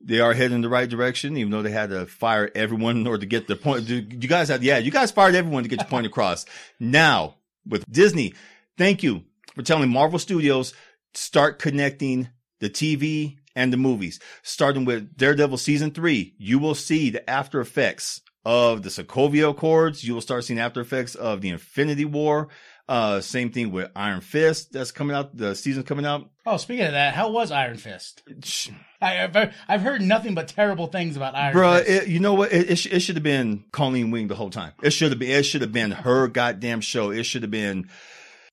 They 0.01 0.21
are 0.21 0.35
heading 0.35 0.57
in 0.57 0.61
the 0.61 0.69
right 0.69 0.89
direction. 0.89 1.37
Even 1.37 1.51
though 1.51 1.63
they 1.63 1.71
had 1.71 1.91
to 1.91 2.07
fire 2.07 2.51
everyone 2.55 2.97
in 2.97 3.07
order 3.07 3.21
to 3.21 3.27
get 3.27 3.47
the 3.47 3.57
point. 3.57 3.89
You 3.89 4.03
guys 4.03 4.49
had, 4.49 4.63
yeah, 4.63 4.79
you 4.79 4.91
guys 4.91 5.11
fired 5.11 5.35
everyone 5.35 5.63
to 5.63 5.69
get 5.69 5.81
your 5.81 5.89
point 5.89 6.07
across. 6.07 6.47
Now 6.79 7.37
with 7.67 7.91
Disney, 7.91 8.35
thank 8.79 9.03
you 9.03 9.23
for 9.55 9.63
telling 9.63 9.91
Marvel 9.91 10.19
Studios 10.19 10.75
start 11.15 11.59
connecting 11.59 12.29
the 12.61 12.71
TV 12.71 13.37
and 13.55 13.73
the 13.73 13.77
movies. 13.77 14.21
Starting 14.43 14.85
with 14.85 15.17
Daredevil 15.17 15.59
season 15.59 15.91
three, 15.91 16.35
you 16.39 16.59
will 16.59 16.75
see 16.75 17.11
the 17.11 17.29
after 17.29 17.61
effects 17.61 18.21
of 18.45 18.83
the 18.83 18.91
Sokovia 18.91 19.51
Accords. 19.51 20.05
You 20.05 20.15
will 20.15 20.21
start 20.21 20.45
seeing 20.45 20.61
after 20.61 20.81
effects 20.81 21.15
of 21.15 21.41
the 21.41 21.49
Infinity 21.49 22.05
War. 22.05 22.49
Uh, 22.89 23.21
same 23.21 23.51
thing 23.51 23.73
with 23.73 23.91
Iron 23.97 24.21
Fist 24.21 24.73
that's 24.73 24.93
coming 24.93 25.17
out. 25.17 25.37
The 25.37 25.55
season's 25.57 25.87
coming 25.87 26.07
out. 26.07 26.31
Oh, 26.47 26.57
speaking 26.57 26.87
of 26.87 26.93
that, 26.93 27.15
how 27.15 27.31
was 27.33 27.51
Iron 27.51 27.77
Fist? 27.79 28.23
I, 29.03 29.25
I've 29.25 29.35
heard, 29.35 29.55
I've 29.67 29.81
heard 29.81 30.03
nothing 30.03 30.37
but 30.37 30.47
terrible 30.47 30.87
things 30.87 31.17
about 31.17 31.35
Iron 31.35 31.57
Bruh, 31.57 31.79
Fist. 31.85 32.05
it, 32.05 32.09
you 32.09 32.21
know 32.21 32.35
what? 32.35 32.53
It, 32.53 32.71
it, 32.71 32.77
sh- 32.77 32.87
it 32.93 33.01
should 33.01 33.17
have 33.17 33.25
been 33.25 33.65
Colleen 33.73 34.13
Wing 34.13 34.29
the 34.29 34.37
whole 34.37 34.51
time. 34.51 34.73
It 34.85 34.91
should 34.91 35.11
have 35.11 35.19
been. 35.19 35.31
It 35.31 35.43
should 35.43 35.63
have 35.63 35.73
been 35.73 35.91
her 35.91 36.29
goddamn 36.29 36.81
show. 36.81 37.11
It 37.11 37.25
should 37.25 37.43
have 37.43 37.51
been 37.51 37.89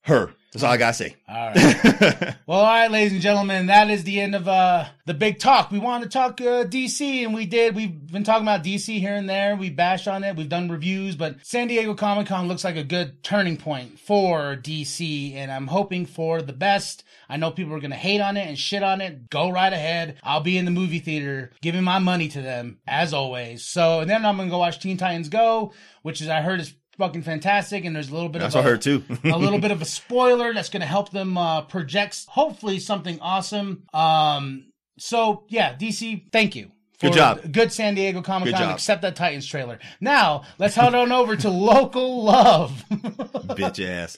her. 0.03 0.33
That's 0.53 0.63
all 0.63 0.71
I 0.71 0.77
gotta 0.77 0.93
say. 0.93 1.15
all 1.27 1.49
right. 1.49 2.35
Well, 2.45 2.59
all 2.59 2.65
right, 2.65 2.91
ladies 2.91 3.13
and 3.13 3.21
gentlemen, 3.21 3.67
that 3.67 3.89
is 3.89 4.03
the 4.03 4.19
end 4.19 4.35
of 4.35 4.47
uh, 4.49 4.85
the 5.05 5.13
big 5.13 5.39
talk. 5.39 5.71
We 5.71 5.79
wanted 5.79 6.05
to 6.05 6.09
talk 6.11 6.41
uh, 6.41 6.65
DC, 6.65 7.23
and 7.23 7.33
we 7.33 7.45
did. 7.45 7.73
We've 7.73 8.05
been 8.11 8.25
talking 8.25 8.43
about 8.43 8.63
DC 8.63 8.99
here 8.99 9.15
and 9.15 9.29
there. 9.29 9.55
We 9.55 9.69
bashed 9.69 10.09
on 10.09 10.25
it. 10.25 10.35
We've 10.35 10.49
done 10.49 10.69
reviews, 10.69 11.15
but 11.15 11.37
San 11.41 11.69
Diego 11.69 11.95
Comic 11.95 12.27
Con 12.27 12.49
looks 12.49 12.65
like 12.65 12.75
a 12.75 12.83
good 12.83 13.23
turning 13.23 13.55
point 13.55 13.97
for 13.97 14.57
DC, 14.57 15.33
and 15.35 15.51
I'm 15.51 15.67
hoping 15.67 16.05
for 16.05 16.41
the 16.41 16.53
best. 16.53 17.05
I 17.29 17.37
know 17.37 17.49
people 17.49 17.73
are 17.73 17.79
going 17.79 17.91
to 17.91 17.97
hate 17.97 18.21
on 18.21 18.35
it 18.37 18.47
and 18.47 18.59
shit 18.59 18.83
on 18.83 18.99
it. 18.99 19.29
Go 19.29 19.49
right 19.49 19.73
ahead. 19.73 20.17
I'll 20.21 20.41
be 20.41 20.57
in 20.57 20.65
the 20.65 20.71
movie 20.71 20.99
theater 20.99 21.51
giving 21.61 21.83
my 21.83 21.99
money 21.99 22.27
to 22.27 22.41
them, 22.41 22.79
as 22.85 23.13
always. 23.13 23.63
So, 23.63 24.01
and 24.01 24.09
then 24.09 24.25
I'm 24.25 24.35
going 24.35 24.49
to 24.49 24.51
go 24.51 24.59
watch 24.59 24.79
Teen 24.79 24.97
Titans 24.97 25.29
Go, 25.29 25.71
which 26.03 26.21
is, 26.21 26.27
I 26.27 26.41
heard, 26.41 26.59
is 26.59 26.75
fucking 26.97 27.21
fantastic, 27.23 27.85
and 27.85 27.95
there's 27.95 28.09
a 28.09 28.13
little 28.13 28.29
bit 28.29 28.39
That's 28.39 28.55
of 28.55 28.63
I 28.65 28.67
a- 28.67 28.71
heard 28.71 28.81
too. 28.81 29.03
a 29.23 29.37
little 29.37 29.59
bit 29.59 29.71
of 29.71 29.81
a 29.81 29.85
spoiler 29.99 30.53
that's 30.53 30.69
going 30.69 30.81
to 30.81 30.87
help 30.87 31.11
them 31.11 31.37
uh, 31.37 31.61
project 31.61 32.25
hopefully 32.29 32.79
something 32.79 33.19
awesome. 33.21 33.83
Um, 33.93 34.65
so 34.97 35.45
yeah, 35.49 35.75
DC, 35.75 36.31
thank 36.31 36.55
you. 36.55 36.71
Good 37.01 37.13
job. 37.13 37.51
Good 37.51 37.73
San 37.73 37.95
Diego 37.95 38.21
Comic 38.21 38.55
Con, 38.55 38.71
except 38.71 39.01
that 39.01 39.17
Titans 39.17 39.45
trailer. 39.45 39.77
Now 39.99 40.43
let's 40.57 40.75
head 40.75 40.95
on 40.95 41.11
over 41.11 41.35
to 41.35 41.49
local 41.51 42.23
love. 42.23 42.81
Bitch 42.89 43.85
ass. 43.85 44.17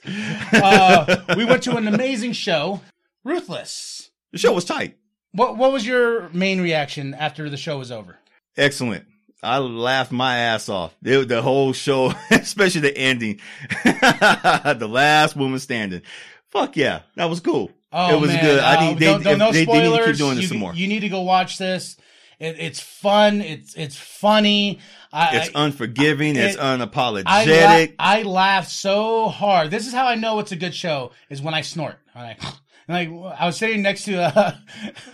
uh, 0.54 1.24
we 1.36 1.46
went 1.46 1.64
to 1.64 1.76
an 1.78 1.88
amazing 1.88 2.34
show, 2.34 2.82
Ruthless. 3.24 4.12
The 4.32 4.38
show 4.38 4.54
was 4.54 4.66
tight. 4.66 4.98
What 5.32 5.58
what 5.58 5.72
was 5.72 5.88
your 5.88 6.30
main 6.30 6.62
reaction 6.62 7.16
after 7.16 7.50
the 7.50 7.58
show 7.58 7.80
was 7.80 7.92
over? 7.92 8.18
Excellent. 8.56 9.06
I 9.46 9.58
laughed 9.60 10.12
my 10.12 10.38
ass 10.38 10.68
off. 10.70 10.96
It, 11.04 11.28
the 11.28 11.42
whole 11.42 11.72
show, 11.74 12.14
especially 12.32 12.82
the 12.82 12.98
ending. 12.98 13.40
the 13.84 14.88
last 14.90 15.36
woman 15.36 15.60
standing. 15.60 16.02
Fuck 16.50 16.76
yeah. 16.78 17.02
That 17.16 17.26
was 17.30 17.40
cool. 17.40 17.72
Oh 17.92 18.18
it 18.18 18.22
was 18.22 18.30
man, 18.32 18.44
good. 18.44 18.60
I 18.60 18.76
Uh, 18.76 18.90
need, 18.90 19.00
they, 19.00 19.06
don't- 19.06 19.24
don't- 19.24 19.38
no 19.40 19.52
they, 19.52 19.66
they 19.66 19.90
need 19.90 19.98
to 19.98 20.06
keep 20.06 20.16
doing 20.18 20.36
this 20.36 20.44
you, 20.44 20.48
some 20.50 20.58
more. 20.58 20.74
You 20.74 20.88
need 20.88 21.00
to 21.02 21.10
go 21.10 21.22
watch 21.22 21.58
this. 21.58 21.98
It, 22.40 22.58
it's 22.60 22.80
fun. 22.82 23.40
It's 23.42 23.76
it's 23.76 23.96
funny. 23.96 24.80
I, 25.14 25.38
it's 25.38 25.56
I- 25.56 25.66
unforgiving. 25.66 26.36
it's 26.36 26.58
unapologetic. 26.58 27.24
I, 27.28 27.86
la- 27.86 27.94
I 28.00 28.22
laughed 28.24 28.70
so 28.72 29.30
hard. 29.30 29.72
This 29.72 29.88
is 29.88 29.94
how 29.94 30.08
I 30.08 30.16
know 30.16 30.40
it's 30.40 30.52
a 30.52 30.58
good 30.58 30.76
show 30.76 31.12
is 31.30 31.42
when 31.42 31.54
I 31.54 31.62
snort. 31.62 31.96
like 32.88 33.10
I 33.10 33.46
was 33.48 33.58
sitting 33.58 33.82
next 33.82 34.04
to 34.06 34.22
uh, 34.22 34.56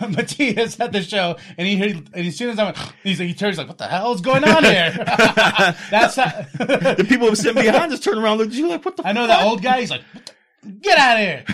Matias 0.00 0.78
at 0.80 0.92
the 0.92 1.02
show, 1.02 1.36
and 1.56 1.66
he 1.66 1.76
heard, 1.78 2.08
and 2.12 2.26
as 2.26 2.36
soon 2.36 2.50
as 2.50 2.58
I 2.58 2.64
went, 2.64 2.76
he's 3.02 3.18
like, 3.18 3.28
he 3.28 3.34
turns 3.34 3.58
like, 3.58 3.68
what 3.68 3.78
the 3.78 3.86
hell 3.86 4.12
is 4.12 4.20
going 4.20 4.44
on 4.44 4.64
here? 4.64 4.92
That's 5.90 6.16
how, 6.16 6.26
the 6.58 7.04
people 7.08 7.26
who 7.26 7.30
were 7.30 7.36
sitting 7.36 7.62
behind 7.62 7.92
us 7.92 8.00
turned 8.00 8.18
around 8.22 8.38
looked 8.38 8.52
at 8.52 8.58
you 8.58 8.68
like, 8.68 8.84
what 8.84 8.96
the 8.96 9.06
I 9.06 9.12
know 9.12 9.26
fuck? 9.26 9.38
that 9.38 9.46
old 9.46 9.62
guy. 9.62 9.80
He's 9.80 9.90
like, 9.90 10.02
"What 10.12 10.26
the- 10.26 10.32
get 10.80 10.98
out 10.98 11.16
of 11.16 11.22
here! 11.24 11.44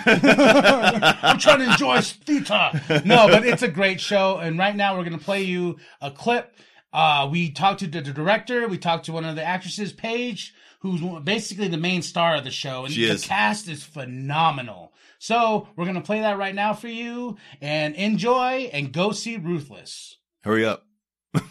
I'm 1.23 1.39
trying 1.39 1.61
to 1.61 1.71
enjoy 1.71 2.01
theater. 2.01 2.71
No, 3.05 3.29
but 3.29 3.45
it's 3.47 3.63
a 3.63 3.69
great 3.69 4.01
show, 4.01 4.39
and 4.39 4.59
right 4.59 4.75
now 4.77 4.97
we're 4.99 5.05
gonna 5.05 5.19
play 5.19 5.43
you 5.43 5.79
a 6.01 6.11
clip. 6.11 6.55
Uh, 6.93 7.29
we 7.31 7.51
talked 7.51 7.81
to 7.81 7.87
the, 7.87 8.01
the 8.01 8.13
director. 8.13 8.67
We 8.67 8.79
talked 8.79 9.07
to 9.07 9.13
one 9.13 9.25
of 9.25 9.37
the 9.37 9.45
actresses, 9.45 9.93
Paige, 9.93 10.55
who's 10.81 11.01
basically 11.23 11.69
the 11.69 11.77
main 11.77 12.03
star 12.03 12.35
of 12.37 12.45
the 12.45 12.51
show, 12.51 12.85
and 12.85 12.93
She 12.93 13.07
the 13.07 13.13
is. 13.15 13.25
cast 13.25 13.69
is 13.69 13.83
phenomenal. 13.85 14.88
So 15.19 15.69
we're 15.77 15.85
gonna 15.87 16.01
play 16.01 16.21
that 16.21 16.39
right 16.39 16.55
now 16.55 16.73
for 16.75 16.89
you, 16.89 17.37
and 17.61 17.95
enjoy 17.97 18.71
and 18.73 18.93
go 18.93 19.13
see 19.13 19.37
Ruthless. 19.37 20.17
Hurry 20.45 20.65
up. 20.65 20.85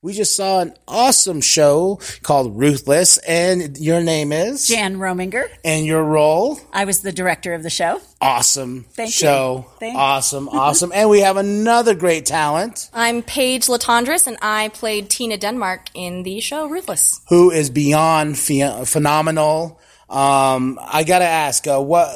We 0.00 0.12
just 0.12 0.36
saw 0.36 0.60
an 0.60 0.74
awesome 0.86 1.40
show 1.40 1.98
called 2.22 2.56
Ruthless, 2.56 3.18
and 3.18 3.76
your 3.78 4.00
name 4.00 4.30
is 4.30 4.68
Jan 4.68 4.96
Rominger. 4.96 5.48
and 5.64 5.84
your 5.84 6.04
role. 6.04 6.60
I 6.72 6.84
was 6.84 7.00
the 7.02 7.10
director 7.10 7.52
of 7.52 7.64
the 7.64 7.68
show. 7.68 8.00
Awesome 8.20 8.86
Thank 8.92 9.08
you. 9.08 9.12
show. 9.12 9.66
Thank 9.80 9.94
you. 9.94 9.98
awesome, 9.98 10.48
awesome. 10.52 10.92
and 10.94 11.10
we 11.10 11.20
have 11.22 11.36
another 11.36 11.96
great 11.96 12.26
talent 12.26 12.88
I'm 12.94 13.22
Paige 13.24 13.66
Latondras, 13.66 14.28
and 14.28 14.38
I 14.40 14.68
played 14.68 15.10
Tina 15.10 15.36
Denmark 15.36 15.88
in 15.94 16.22
the 16.22 16.38
show 16.40 16.68
Ruthless. 16.68 17.20
who 17.28 17.50
is 17.50 17.68
beyond 17.68 18.38
phe- 18.38 18.84
phenomenal. 18.84 19.80
Um, 20.08 20.78
I 20.80 21.02
gotta 21.02 21.24
ask, 21.26 21.66
uh, 21.66 21.80
what 21.80 22.08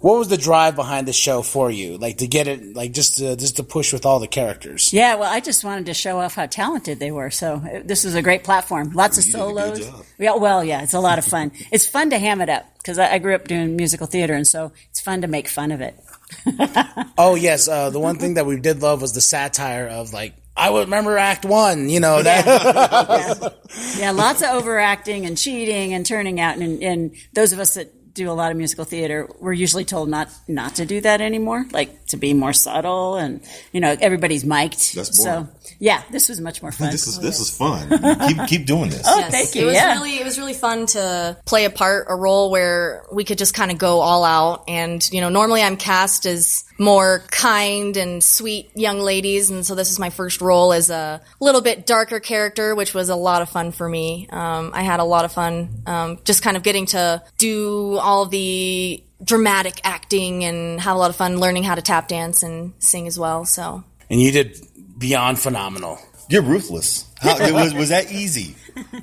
what 0.00 0.18
was 0.18 0.28
the 0.28 0.36
drive 0.36 0.76
behind 0.76 1.06
the 1.06 1.12
show 1.12 1.42
for 1.42 1.70
you? 1.70 1.98
Like 1.98 2.18
to 2.18 2.26
get 2.26 2.48
it, 2.48 2.74
like 2.74 2.92
just 2.92 3.18
to, 3.18 3.36
just 3.36 3.56
to 3.56 3.64
push 3.64 3.92
with 3.92 4.06
all 4.06 4.18
the 4.18 4.28
characters. 4.28 4.92
Yeah, 4.92 5.16
well, 5.16 5.30
I 5.30 5.40
just 5.40 5.64
wanted 5.64 5.86
to 5.86 5.94
show 5.94 6.20
off 6.20 6.34
how 6.34 6.46
talented 6.46 6.98
they 6.98 7.10
were. 7.10 7.30
So 7.30 7.54
uh, 7.54 7.82
this 7.84 8.04
is 8.04 8.14
a 8.14 8.22
great 8.22 8.44
platform. 8.44 8.92
Lots 8.92 9.18
of 9.18 9.24
solos. 9.24 9.88
Yeah, 10.18 10.36
well, 10.36 10.64
yeah, 10.64 10.82
it's 10.82 10.94
a 10.94 11.00
lot 11.00 11.18
of 11.18 11.24
fun. 11.24 11.52
it's 11.70 11.86
fun 11.86 12.10
to 12.10 12.18
ham 12.18 12.40
it 12.40 12.48
up 12.48 12.66
because 12.78 12.98
I, 12.98 13.14
I 13.14 13.18
grew 13.18 13.34
up 13.34 13.46
doing 13.46 13.76
musical 13.76 14.06
theater, 14.06 14.34
and 14.34 14.46
so 14.46 14.72
it's 14.90 15.00
fun 15.00 15.22
to 15.22 15.28
make 15.28 15.48
fun 15.48 15.72
of 15.72 15.80
it. 15.80 15.98
Oh 17.18 17.34
yes, 17.34 17.68
uh, 17.68 17.90
the 17.90 18.00
one 18.00 18.16
thing 18.16 18.34
that 18.34 18.46
we 18.46 18.58
did 18.58 18.80
love 18.80 19.02
was 19.02 19.12
the 19.12 19.20
satire 19.20 19.86
of 19.86 20.14
like. 20.14 20.34
I 20.56 20.70
would 20.70 20.86
remember 20.86 21.18
Act 21.18 21.44
One, 21.44 21.90
you 21.90 22.00
know 22.00 22.22
that. 22.22 23.54
Yeah, 23.98 24.10
lots 24.14 24.42
of 24.42 24.48
overacting 24.48 25.26
and 25.26 25.36
cheating 25.36 25.92
and 25.92 26.04
turning 26.06 26.40
out, 26.40 26.56
and, 26.56 26.82
and 26.82 27.14
those 27.34 27.52
of 27.52 27.58
us 27.58 27.74
that 27.74 27.92
do 28.14 28.30
a 28.30 28.32
lot 28.32 28.50
of 28.50 28.56
musical 28.56 28.84
theater, 28.84 29.28
we're 29.40 29.52
usually 29.52 29.84
told 29.84 30.08
not 30.08 30.28
not 30.48 30.74
to 30.76 30.86
do 30.86 31.00
that 31.00 31.20
anymore, 31.20 31.66
like 31.72 32.06
to 32.06 32.16
be 32.16 32.34
more 32.34 32.52
subtle 32.52 33.16
and 33.16 33.40
you 33.72 33.80
know 33.80 33.96
everybody's 34.00 34.44
mic'd. 34.44 34.94
That's 34.94 35.16
so 35.16 35.42
boring. 35.42 35.48
Yeah, 35.80 36.02
this 36.10 36.28
was 36.28 36.40
much 36.40 36.62
more 36.62 36.70
fun. 36.78 36.90
This 36.90 37.06
is 37.06 37.18
this 37.18 37.40
is 37.40 37.50
fun. 37.50 37.88
keep 38.28 38.46
keep 38.46 38.66
doing 38.66 38.90
this. 38.90 39.02
Oh, 39.06 39.18
Yes, 39.18 39.32
thank 39.32 39.54
you. 39.54 39.62
It 39.62 39.66
was 39.66 39.74
yeah. 39.74 39.94
really 39.94 40.18
it 40.18 40.24
was 40.24 40.38
really 40.38 40.54
fun 40.54 40.86
to 40.86 41.36
play 41.46 41.64
a 41.64 41.70
part, 41.70 42.06
a 42.08 42.14
role 42.14 42.50
where 42.50 43.04
we 43.10 43.24
could 43.24 43.38
just 43.38 43.54
kind 43.54 43.70
of 43.70 43.78
go 43.78 44.00
all 44.00 44.22
out. 44.22 44.64
And 44.68 45.02
you 45.10 45.20
know, 45.20 45.30
normally 45.30 45.62
I'm 45.62 45.76
cast 45.76 46.26
as 46.26 46.64
more 46.78 47.24
kind 47.30 47.96
and 47.96 48.22
sweet 48.22 48.70
young 48.76 49.00
ladies, 49.00 49.50
and 49.50 49.64
so 49.66 49.74
this 49.74 49.90
is 49.90 49.98
my 49.98 50.10
first 50.10 50.40
role 50.40 50.72
as 50.72 50.90
a 50.90 51.20
little 51.40 51.62
bit 51.62 51.86
darker 51.86 52.20
character, 52.20 52.74
which 52.74 52.94
was 52.94 53.08
a 53.08 53.16
lot 53.16 53.42
of 53.42 53.48
fun 53.48 53.72
for 53.72 53.88
me. 53.88 54.28
Um, 54.30 54.72
I 54.74 54.82
had 54.82 55.00
a 55.00 55.04
lot 55.04 55.24
of 55.24 55.32
fun, 55.32 55.82
um, 55.86 56.18
just 56.24 56.42
kind 56.42 56.56
of 56.56 56.62
getting 56.62 56.86
to 56.86 57.22
do 57.38 57.96
all 57.96 58.26
the 58.26 59.02
dramatic 59.22 59.80
acting 59.84 60.44
and 60.44 60.80
have 60.80 60.96
a 60.96 60.98
lot 60.98 61.10
of 61.10 61.16
fun 61.16 61.38
learning 61.38 61.62
how 61.62 61.74
to 61.74 61.82
tap 61.82 62.08
dance 62.08 62.42
and 62.42 62.72
sing 62.78 63.06
as 63.06 63.18
well. 63.18 63.44
So 63.44 63.84
And 64.08 64.20
you 64.20 64.32
did 64.32 64.58
beyond 65.00 65.40
phenomenal. 65.40 65.98
You're 66.28 66.42
ruthless. 66.42 67.06
How, 67.18 67.36
was 67.52 67.74
was 67.74 67.88
that 67.88 68.12
easy? 68.12 68.54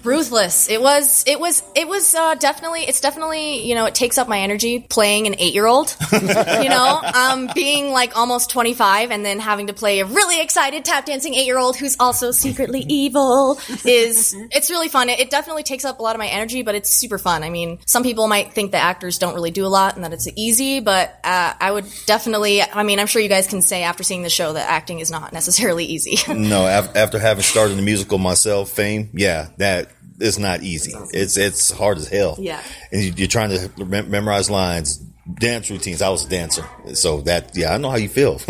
Ruthless. 0.04 0.70
It 0.70 0.82
was 0.82 1.24
it 1.28 1.40
was 1.40 1.64
it 1.76 1.88
was 1.88 2.14
uh, 2.16 2.36
definitely 2.36 2.82
it's 2.82 3.02
definitely 3.02 3.68
you 3.68 3.76
know 3.76 3.86
it 3.86 3.96
takes 3.96 4.18
up 4.18 4.28
my 4.28 4.40
energy 4.40 4.86
playing 4.90 5.28
an 5.28 5.36
eight-year-old 5.38 5.96
you 6.12 6.70
know 6.70 7.02
um, 7.14 7.50
being 7.54 7.92
like 7.92 8.18
almost 8.18 8.50
25 8.50 9.12
and 9.12 9.26
then 9.26 9.40
having 9.40 9.68
to 9.68 9.74
play 9.74 10.00
a 10.00 10.06
really 10.06 10.42
excited 10.42 10.86
tap 10.86 11.06
dancing 11.06 11.34
eight-year-old 11.34 11.76
who's 11.76 11.98
also 12.00 12.32
secretly 12.32 12.80
evil 12.88 13.60
is 13.86 14.36
it's 14.52 14.70
really 14.70 14.90
fun. 14.90 15.10
It, 15.10 15.20
it 15.20 15.30
definitely 15.30 15.64
takes 15.64 15.86
up 15.86 16.00
a 16.00 16.04
lot 16.04 16.16
of 16.16 16.20
my 16.20 16.28
energy 16.28 16.64
but 16.64 16.76
it's 16.76 16.90
super 16.90 17.18
fun. 17.18 17.44
I 17.44 17.50
mean 17.50 17.80
some 17.86 18.04
people 18.04 18.28
might 18.28 18.54
think 18.54 18.72
that 18.72 18.84
actors 18.84 19.18
don't 19.18 19.34
really 19.34 19.52
do 19.52 19.66
a 19.66 19.68
lot 19.68 19.96
and 19.96 20.04
that 20.04 20.14
it's 20.14 20.28
easy 20.36 20.80
but 20.80 21.10
uh, 21.24 21.54
i 21.60 21.72
would 21.72 21.86
definitely 22.06 22.62
i 22.62 22.84
mean 22.84 23.00
i'm 23.00 23.08
sure 23.08 23.22
you 23.22 23.30
guys 23.30 23.48
can 23.48 23.62
say 23.62 23.84
after 23.84 24.04
seeing 24.04 24.22
the 24.24 24.30
show 24.30 24.54
that 24.54 24.70
acting 24.70 25.00
is 25.00 25.12
not 25.12 25.34
necessarily 25.34 25.86
easy. 25.86 26.18
No, 26.38 26.66
af- 26.68 26.96
after 26.96 27.20
having 27.20 27.44
started 27.44 27.78
the 27.78 27.82
musical 27.82 28.18
myself, 28.20 28.70
Fame, 28.70 29.10
yeah, 29.14 29.50
that 29.58 29.92
is 30.20 30.40
not 30.40 30.64
easy. 30.64 30.94
It's 31.14 31.38
it's 31.38 31.72
hard 31.72 31.98
as 31.98 32.08
hell. 32.08 32.36
Yeah. 32.40 32.62
and 32.92 33.02
you, 33.04 33.14
you're 33.16 33.28
trying 33.28 33.50
to 33.52 33.86
mem- 33.86 34.10
memorize 34.10 34.50
lines, 34.50 34.98
dance 35.40 35.70
routines. 35.70 36.02
I 36.02 36.10
was 36.10 36.26
a 36.26 36.30
dancer, 36.30 36.66
so 36.94 37.22
that 37.22 37.56
yeah, 37.56 37.74
I 37.74 37.78
know 37.78 37.90
how 37.90 37.98
you 37.98 38.10
feel. 38.10 38.40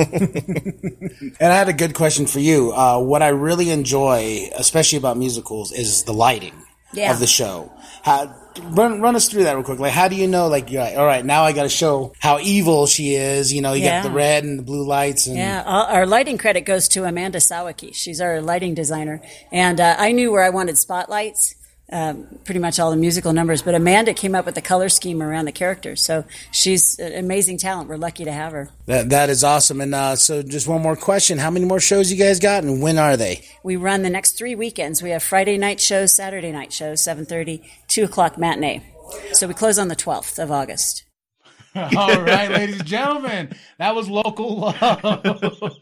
And 1.40 1.52
I 1.52 1.56
had 1.56 1.70
a 1.70 1.74
good 1.74 1.94
question 1.94 2.26
for 2.28 2.40
you. 2.40 2.72
Uh, 2.74 3.00
what 3.00 3.22
I 3.22 3.30
really 3.30 3.70
enjoy, 3.70 4.50
especially 4.58 4.98
about 4.98 5.18
musicals, 5.18 5.72
is 5.72 6.04
the 6.04 6.14
lighting 6.14 6.54
Yeah. 6.94 7.12
of 7.12 7.20
the 7.20 7.28
show. 7.28 7.72
How, 8.04 8.34
run 8.60 9.02
run 9.02 9.16
us 9.16 9.28
through 9.30 9.44
that 9.44 9.54
real 9.56 9.64
quick. 9.64 9.80
Like, 9.80 9.94
how 9.94 10.08
do 10.08 10.16
you 10.16 10.28
know? 10.28 10.48
Like, 10.48 10.72
you're 10.72 10.82
like, 10.84 10.98
all 10.98 11.06
right, 11.06 11.24
now 11.26 11.44
I 11.44 11.52
got 11.54 11.64
to 11.64 11.70
show 11.70 12.14
how 12.20 12.40
evil 12.40 12.88
she 12.88 13.16
is. 13.16 13.54
You 13.54 13.62
know, 13.62 13.74
you 13.74 13.84
Yeah. 13.84 14.02
got 14.02 14.10
the 14.10 14.16
red 14.16 14.44
and 14.44 14.60
the 14.60 14.64
blue 14.64 14.86
lights, 14.86 15.28
and 15.28 15.38
Yeah, 15.38 15.64
our 15.66 15.86
our 15.88 16.06
lighting 16.06 16.38
credit 16.38 16.62
goes 16.62 16.88
to 16.90 17.04
Amanda 17.06 17.40
Sawicki. 17.40 17.94
She's 17.94 18.20
our 18.22 18.42
lighting 18.42 18.74
designer, 18.74 19.22
and 19.52 19.80
uh, 19.80 19.96
I 19.98 20.12
knew 20.12 20.32
where 20.32 20.44
I 20.44 20.50
wanted 20.50 20.78
spotlights. 20.78 21.56
Um, 21.90 22.28
pretty 22.44 22.60
much 22.60 22.82
all 22.82 22.92
the 22.92 22.98
musical 22.98 23.32
numbers, 23.32 23.62
but 23.62 23.74
Amanda 23.74 24.14
came 24.14 24.36
up 24.36 24.46
with 24.46 24.56
the 24.56 24.62
color 24.62 24.90
scheme 24.90 25.24
around 25.24 25.46
the 25.46 25.54
characters. 25.54 26.04
So 26.04 26.26
she's 26.52 27.00
an 27.00 27.14
amazing 27.14 27.60
talent. 27.60 27.88
We're 27.88 27.96
lucky 27.96 28.26
to 28.26 28.32
have 28.32 28.52
her. 28.52 28.70
that 28.88 29.10
that 29.12 29.30
is 29.30 29.42
awesome. 29.42 29.80
And 29.80 29.96
uh, 29.96 30.18
so, 30.18 30.44
just 30.44 30.68
one 30.68 30.82
more 30.82 30.98
question: 30.98 31.38
How 31.38 31.50
many 31.50 31.66
more 31.66 31.80
shows 31.80 32.12
you 32.12 32.18
guys 32.18 32.42
got, 32.42 32.66
and 32.66 32.82
when 32.82 32.98
are 32.98 33.16
they? 33.16 33.46
We 33.64 33.78
run 33.78 34.02
the 34.02 34.10
next 34.10 34.34
three 34.38 34.54
weekends. 34.54 35.02
We 35.02 35.12
have 35.12 35.24
Friday 35.24 35.58
night 35.58 35.80
shows, 35.80 36.12
Saturday 36.14 36.52
night 36.52 36.74
shows, 36.74 37.02
7.30, 37.02 37.64
2 37.88 38.04
o'clock 38.04 38.38
matinee. 38.38 38.84
So 39.32 39.48
we 39.48 39.54
close 39.54 39.80
on 39.80 39.88
the 39.88 39.96
12th 39.96 40.44
of 40.44 40.52
August. 40.52 41.06
All 41.76 42.22
right, 42.22 42.50
ladies 42.50 42.80
and 42.80 42.88
gentlemen, 42.88 43.56
that 43.78 43.94
was 43.96 44.10
local 44.10 44.58
love. 44.60 45.78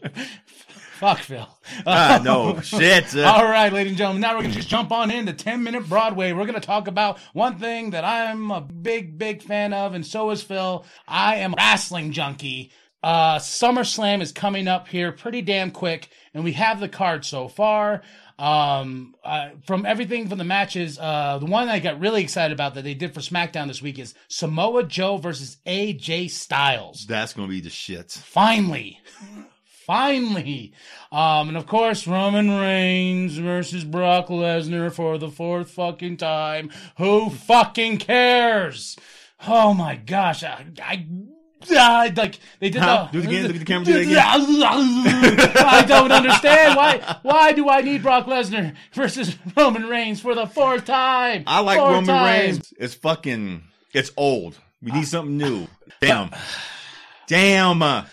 Fuck 0.98 1.18
Phil. 1.20 1.46
Ah, 1.86 2.20
no 2.24 2.60
shit. 2.60 3.14
Uh, 3.14 3.22
All 3.24 3.44
right, 3.44 3.72
ladies 3.72 3.90
and 3.92 3.98
gentlemen, 3.98 4.22
now 4.22 4.34
we're 4.34 4.42
going 4.42 4.52
to 4.52 4.56
just 4.56 4.68
jump 4.68 4.92
on 4.92 5.10
into 5.10 5.32
10 5.32 5.62
Minute 5.62 5.88
Broadway. 5.88 6.32
We're 6.32 6.46
going 6.46 6.54
to 6.60 6.66
talk 6.66 6.88
about 6.88 7.18
one 7.32 7.58
thing 7.58 7.90
that 7.90 8.04
I'm 8.04 8.50
a 8.50 8.60
big, 8.60 9.18
big 9.18 9.42
fan 9.42 9.72
of, 9.72 9.94
and 9.94 10.06
so 10.06 10.30
is 10.30 10.42
Phil. 10.42 10.84
I 11.06 11.36
am 11.36 11.52
a 11.52 11.56
wrestling 11.58 12.12
junkie. 12.12 12.70
Uh, 13.02 13.38
SummerSlam 13.38 14.20
is 14.22 14.32
coming 14.32 14.68
up 14.68 14.88
here 14.88 15.12
pretty 15.12 15.42
damn 15.42 15.70
quick, 15.70 16.08
and 16.34 16.44
we 16.44 16.52
have 16.52 16.80
the 16.80 16.88
card 16.88 17.24
so 17.24 17.46
far. 17.48 18.02
Um, 18.38 19.14
uh, 19.24 19.50
from 19.66 19.86
everything 19.86 20.28
from 20.28 20.38
the 20.38 20.44
matches, 20.44 20.98
uh, 20.98 21.38
the 21.38 21.46
one 21.46 21.68
I 21.68 21.78
got 21.78 22.00
really 22.00 22.22
excited 22.22 22.52
about 22.54 22.74
that 22.74 22.84
they 22.84 22.94
did 22.94 23.12
for 23.14 23.20
SmackDown 23.20 23.66
this 23.68 23.80
week 23.82 23.98
is 23.98 24.14
Samoa 24.28 24.84
Joe 24.84 25.16
versus 25.18 25.56
AJ 25.66 26.30
Styles 26.30 27.06
that's 27.08 27.32
gonna 27.32 27.48
be 27.48 27.60
the 27.60 27.70
shit. 27.70 28.10
finally 28.12 29.00
finally 29.86 30.72
um 31.12 31.48
and 31.48 31.56
of 31.56 31.64
course 31.66 32.06
roman 32.08 32.50
reigns 32.50 33.38
versus 33.38 33.84
brock 33.84 34.26
lesnar 34.26 34.92
for 34.92 35.16
the 35.16 35.30
fourth 35.30 35.70
fucking 35.70 36.16
time 36.16 36.68
who 36.98 37.30
fucking 37.30 37.96
cares 37.96 38.96
oh 39.46 39.72
my 39.72 39.94
gosh 39.94 40.42
i, 40.42 40.66
I 40.82 41.06
like 42.16 42.38
they 42.60 42.70
did 42.70 42.82
Huh? 42.82 43.08
the 43.12 43.22
Do 43.22 43.24
it 43.24 43.24
again. 43.28 43.42
Look 43.46 43.54
at 43.54 43.58
the 43.58 43.64
camera. 43.64 43.84
Do 43.86 43.96
it 43.96 44.02
again. 44.02 44.16
I 45.56 45.84
don't 45.86 46.12
understand 46.12 46.76
why. 46.76 47.18
Why 47.22 47.52
do 47.52 47.68
I 47.68 47.80
need 47.80 48.02
Brock 48.02 48.26
Lesnar 48.26 48.74
versus 48.92 49.36
Roman 49.56 49.86
Reigns 49.86 50.20
for 50.20 50.34
the 50.34 50.46
fourth 50.46 50.84
time? 50.84 51.44
I 51.46 51.60
like 51.60 51.78
Roman. 51.78 52.22
Reigns. 52.24 52.72
It's 52.78 52.94
fucking. 52.94 53.62
It's 53.92 54.12
old. 54.16 54.56
We 54.82 54.92
need 54.92 55.08
something 55.08 55.36
new. 55.36 55.66
Damn. 56.00 56.30
Damn. 57.26 58.06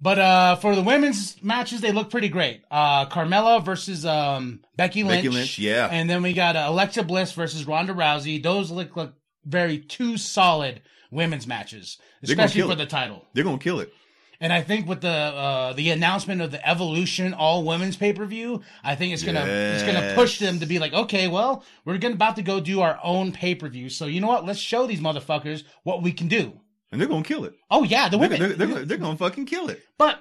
But 0.00 0.18
uh, 0.18 0.56
for 0.56 0.76
the 0.76 0.82
women's 0.82 1.42
matches, 1.42 1.80
they 1.80 1.90
look 1.90 2.10
pretty 2.10 2.28
great. 2.28 2.62
Uh, 2.70 3.06
Carmella 3.06 3.64
versus 3.64 4.04
um, 4.04 4.60
Becky 4.76 5.02
Lynch. 5.02 5.24
Becky 5.24 5.34
Lynch, 5.34 5.58
yeah. 5.58 5.88
And 5.90 6.08
then 6.08 6.22
we 6.22 6.34
got 6.34 6.54
uh, 6.54 6.66
Alexa 6.68 7.02
Bliss 7.04 7.32
versus 7.32 7.66
Ronda 7.66 7.94
Rousey. 7.94 8.42
Those 8.42 8.70
look 8.70 8.94
like 8.94 9.12
very 9.44 9.78
two 9.78 10.18
solid 10.18 10.82
women's 11.10 11.46
matches, 11.46 11.98
especially 12.22 12.62
for 12.62 12.72
it. 12.72 12.76
the 12.76 12.86
title. 12.86 13.24
They're 13.32 13.44
gonna 13.44 13.58
kill 13.58 13.80
it. 13.80 13.92
And 14.38 14.52
I 14.52 14.60
think 14.60 14.86
with 14.86 15.00
the 15.00 15.08
uh, 15.08 15.72
the 15.72 15.90
announcement 15.90 16.42
of 16.42 16.50
the 16.50 16.68
Evolution 16.68 17.32
All 17.32 17.64
Women's 17.64 17.96
pay 17.96 18.12
per 18.12 18.26
view, 18.26 18.62
I 18.84 18.94
think 18.94 19.14
it's 19.14 19.22
gonna 19.22 19.46
it's 19.46 19.82
gonna 19.82 20.12
push 20.14 20.38
them 20.38 20.60
to 20.60 20.66
be 20.66 20.78
like, 20.78 20.92
okay, 20.92 21.26
well, 21.26 21.64
we're 21.86 21.96
gonna 21.96 22.14
about 22.14 22.36
to 22.36 22.42
go 22.42 22.60
do 22.60 22.82
our 22.82 22.98
own 23.02 23.32
pay 23.32 23.54
per 23.54 23.68
view. 23.68 23.88
So 23.88 24.04
you 24.04 24.20
know 24.20 24.28
what? 24.28 24.44
Let's 24.44 24.58
show 24.58 24.86
these 24.86 25.00
motherfuckers 25.00 25.64
what 25.84 26.02
we 26.02 26.12
can 26.12 26.28
do. 26.28 26.60
And 26.92 27.00
they're 27.00 27.08
gonna 27.08 27.24
kill 27.24 27.44
it. 27.44 27.54
Oh 27.70 27.82
yeah, 27.84 28.08
the 28.08 28.16
They're, 28.16 28.28
women. 28.28 28.38
they're, 28.40 28.52
they're, 28.54 28.66
gonna, 28.68 28.84
they're 28.84 28.98
gonna 28.98 29.16
fucking 29.16 29.46
kill 29.46 29.68
it. 29.68 29.82
But 29.98 30.20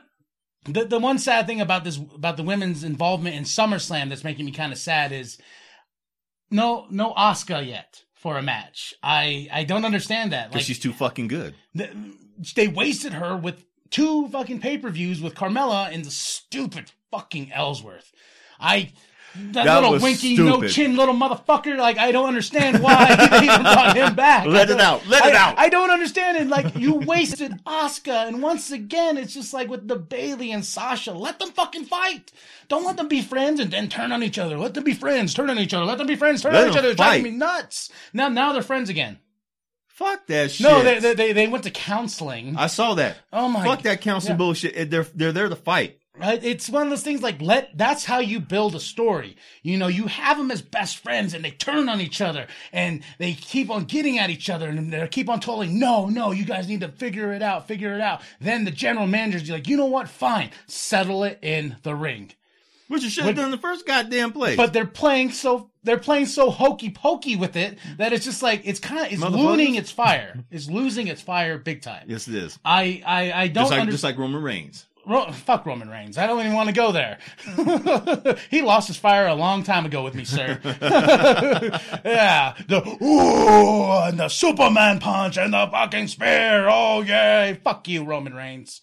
the 0.66 0.86
the 0.86 1.00
one 1.00 1.20
sad 1.20 1.46
thing 1.48 1.62
about 1.62 1.84
this 1.84 1.98
about 1.98 2.38
the 2.38 2.44
women's 2.44 2.84
involvement 2.84 3.36
in 3.36 3.44
SummerSlam 3.44 4.10
that's 4.10 4.24
making 4.24 4.46
me 4.46 4.52
kind 4.52 4.72
of 4.72 4.80
sad 4.80 5.12
is 5.12 5.38
no 6.50 6.88
no 6.90 7.14
Asuka 7.14 7.66
yet 7.66 8.02
for 8.16 8.38
a 8.38 8.42
match. 8.42 8.94
I 9.04 9.48
I 9.52 9.64
don't 9.64 9.86
understand 9.86 10.32
that. 10.32 10.50
Because 10.50 10.62
Like 10.62 10.66
she's 10.66 10.80
too 10.80 10.94
fucking 10.94 11.28
good. 11.28 11.54
th- 11.78 11.92
they 12.56 12.68
wasted 12.68 13.14
her 13.14 13.38
with 13.38 13.64
two 13.92 14.28
fucking 14.30 14.60
pay 14.60 14.78
per 14.78 14.90
views 14.90 15.22
with 15.22 15.36
Carmella 15.36 15.94
and 15.94 16.04
the 16.04 16.12
stupid 16.12 16.92
fucking 17.12 17.52
Ellsworth. 17.54 18.12
I. 18.60 18.92
That, 19.52 19.66
That 19.66 19.82
little 19.84 20.00
winky, 20.00 20.38
no 20.38 20.68
chin 20.68 20.96
little 20.96 21.14
motherfucker. 21.14 21.78
Like, 21.78 21.98
I 21.98 22.12
don't 22.12 22.28
understand 22.28 22.82
why 22.82 23.16
they 23.16 23.46
even 23.46 23.62
brought 23.62 23.96
him 23.96 24.16
back. 24.16 24.46
Let 24.48 24.70
it 24.70 24.80
out. 24.80 25.06
Let 25.08 25.24
I- 25.24 25.30
it 25.30 25.36
out. 25.36 25.60
I 25.60 25.70
don't 25.70 25.92
understand 25.92 26.38
it. 26.38 26.48
Like, 26.48 26.76
you 26.76 26.96
wasted 26.96 27.52
Asuka. 27.66 28.28
And 28.28 28.42
once 28.42 28.72
again, 28.72 29.18
it's 29.18 29.34
just 29.34 29.54
like 29.54 29.70
with 29.70 29.88
the 29.88 29.98
Bayley 29.98 30.52
and 30.52 30.64
Sasha. 30.64 31.12
Let 31.14 31.40
them 31.40 31.52
fucking 31.52 31.86
fight. 31.86 32.32
Don't 32.68 32.86
let 32.86 32.98
them 32.98 33.08
be 33.08 33.22
friends 33.22 33.60
and 33.60 33.72
then 33.72 33.90
turn 33.90 34.12
on 34.12 34.24
each 34.24 34.40
other. 34.40 34.58
Let 34.58 34.74
them 34.74 34.84
be 34.84 34.94
friends, 34.94 35.34
turn 35.34 35.50
on 35.50 35.60
each 35.60 35.74
other. 35.74 35.86
Let 35.86 35.98
them 35.98 36.08
be 36.08 36.16
friends, 36.16 36.42
turn 36.42 36.54
Let 36.54 36.66
on 36.66 36.70
each 36.72 36.78
other. 36.78 36.90
It's 36.90 36.98
driving 36.98 37.24
me 37.24 37.32
nuts. 37.32 37.92
Now, 38.14 38.30
now 38.30 38.54
they're 38.54 38.62
friends 38.62 38.90
again. 38.90 39.20
Fuck 39.88 40.28
that 40.28 40.52
shit. 40.52 40.68
No, 40.68 40.84
they, 40.84 41.00
they, 41.00 41.14
they, 41.14 41.32
they 41.32 41.48
went 41.48 41.64
to 41.64 41.72
counseling. 41.72 42.58
I 42.58 42.68
saw 42.68 42.96
that. 42.96 43.18
Oh 43.32 43.48
my- 43.48 43.64
Fuck 43.64 43.84
that 43.84 44.02
counseling 44.02 44.34
yeah. 44.34 44.38
bullshit. 44.38 44.90
They're 44.92 45.08
they're 45.16 45.32
there 45.32 45.48
to 45.48 45.56
fight. 45.56 46.00
Right? 46.18 46.42
It's 46.44 46.70
one 46.70 46.84
of 46.84 46.90
those 46.90 47.04
things 47.04 47.22
like 47.22 47.42
let 47.42 47.78
that's 47.78 48.06
how 48.06 48.20
you 48.20 48.40
build 48.40 48.74
a 48.74 48.80
story. 48.80 49.36
You 49.64 49.78
know, 49.78 49.88
you 49.88 50.08
have 50.08 50.38
them 50.38 50.50
as 50.50 50.62
best 50.62 50.98
friends 51.00 51.34
and 51.34 51.44
they 51.44 51.52
turn 51.52 51.90
on 51.90 52.00
each 52.00 52.22
other 52.22 52.48
and 52.72 53.04
they 53.18 53.34
keep 53.34 53.70
on 53.70 53.84
getting 53.84 54.18
at 54.18 54.30
each 54.30 54.50
other 54.50 54.70
and 54.70 54.94
they 54.94 55.08
keep 55.10 55.30
on 55.30 55.40
telling, 55.42 55.78
no, 55.78 56.08
no, 56.08 56.32
you 56.32 56.46
guys 56.46 56.70
need 56.70 56.80
to 56.82 56.88
figure 56.90 57.34
it 57.34 57.42
out, 57.42 57.68
figure 57.68 57.94
it 57.94 58.02
out. 58.02 58.22
Then 58.40 58.64
the 58.64 58.72
general 58.72 59.08
manager's 59.08 59.50
like, 59.50 59.68
you 59.68 59.76
know 59.76 59.88
what? 59.88 60.08
Fine. 60.08 60.52
Settle 60.68 61.24
it 61.26 61.40
in 61.42 61.76
the 61.84 61.96
ring. 61.96 62.32
Which 62.88 63.02
you 63.04 63.10
should 63.10 63.26
have 63.26 63.36
done 63.36 63.52
the 63.52 63.58
first 63.58 63.88
goddamn 63.88 64.32
place. 64.32 64.58
But 64.58 64.72
they're 64.72 64.86
playing 64.86 65.32
so 65.32 65.72
they're 65.84 65.98
playing 65.98 66.28
so 66.28 66.52
hokey 66.52 66.92
pokey 66.92 67.36
with 67.36 67.56
it 67.56 67.78
that 67.98 68.14
it's 68.14 68.24
just 68.26 68.44
like 68.44 68.62
it's 68.64 68.80
kind 68.80 69.06
of 69.06 69.12
it's 69.12 69.22
losing 69.22 69.76
its 69.76 69.92
fire. 69.92 70.44
It's 70.52 70.70
losing 70.70 71.08
its 71.08 71.22
fire 71.22 71.58
big 71.58 71.82
time. 71.82 72.06
yes, 72.08 72.28
it 72.28 72.36
is. 72.36 72.60
I 72.64 73.02
I 73.06 73.32
I 73.34 73.48
don't 73.48 73.64
Just 73.64 73.72
like 73.72 73.80
under- 73.82 73.92
just 73.92 74.04
like 74.04 74.18
Roman 74.18 74.42
Reigns. 74.42 74.86
Ro- 75.08 75.32
fuck 75.32 75.66
Roman 75.66 75.90
Reigns. 75.90 76.18
I 76.18 76.28
don't 76.28 76.40
even 76.40 76.54
want 76.54 76.70
to 76.70 76.76
go 76.76 76.92
there. 76.92 77.20
he 78.50 78.62
lost 78.62 78.88
his 78.88 78.98
fire 78.98 79.28
a 79.28 79.36
long 79.36 79.64
time 79.64 79.86
ago 79.86 80.04
with 80.04 80.16
me, 80.16 80.26
sir. 80.26 80.60
yeah, 80.64 82.56
the 82.68 82.98
ooh 83.02 84.08
and 84.08 84.20
the 84.20 84.30
Superman 84.30 85.00
punch 85.00 85.38
and 85.38 85.54
the 85.54 85.68
fucking 85.72 86.08
spear. 86.08 86.68
Oh 86.70 87.02
yay! 87.02 87.60
Fuck 87.64 87.88
you, 87.88 88.04
Roman 88.04 88.34
Reigns, 88.34 88.82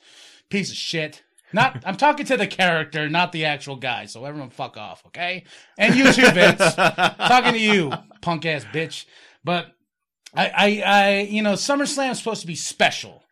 piece 0.49 0.71
of 0.71 0.77
shit. 0.77 1.23
Not, 1.53 1.83
I'm 1.85 1.97
talking 1.97 2.25
to 2.27 2.37
the 2.37 2.47
character, 2.47 3.09
not 3.09 3.33
the 3.33 3.45
actual 3.45 3.77
guy. 3.77 4.07
So 4.07 4.25
everyone, 4.25 4.51
fuck 4.51 4.77
off, 4.77 5.05
okay? 5.09 5.45
And 5.77 5.95
you 5.95 6.11
too, 6.13 6.31
Vince. 6.31 6.75
talking 6.77 7.53
to 7.53 7.59
you, 7.59 7.93
punk 8.23 8.47
ass 8.47 8.65
bitch. 8.65 9.05
But 9.45 9.67
I, 10.35 10.49
I, 10.49 10.83
I, 10.85 11.21
you 11.21 11.43
know, 11.43 11.55
SummerSlam 11.55 12.13
is 12.13 12.19
supposed 12.19 12.41
to 12.41 12.47
be 12.47 12.55
special, 12.55 13.23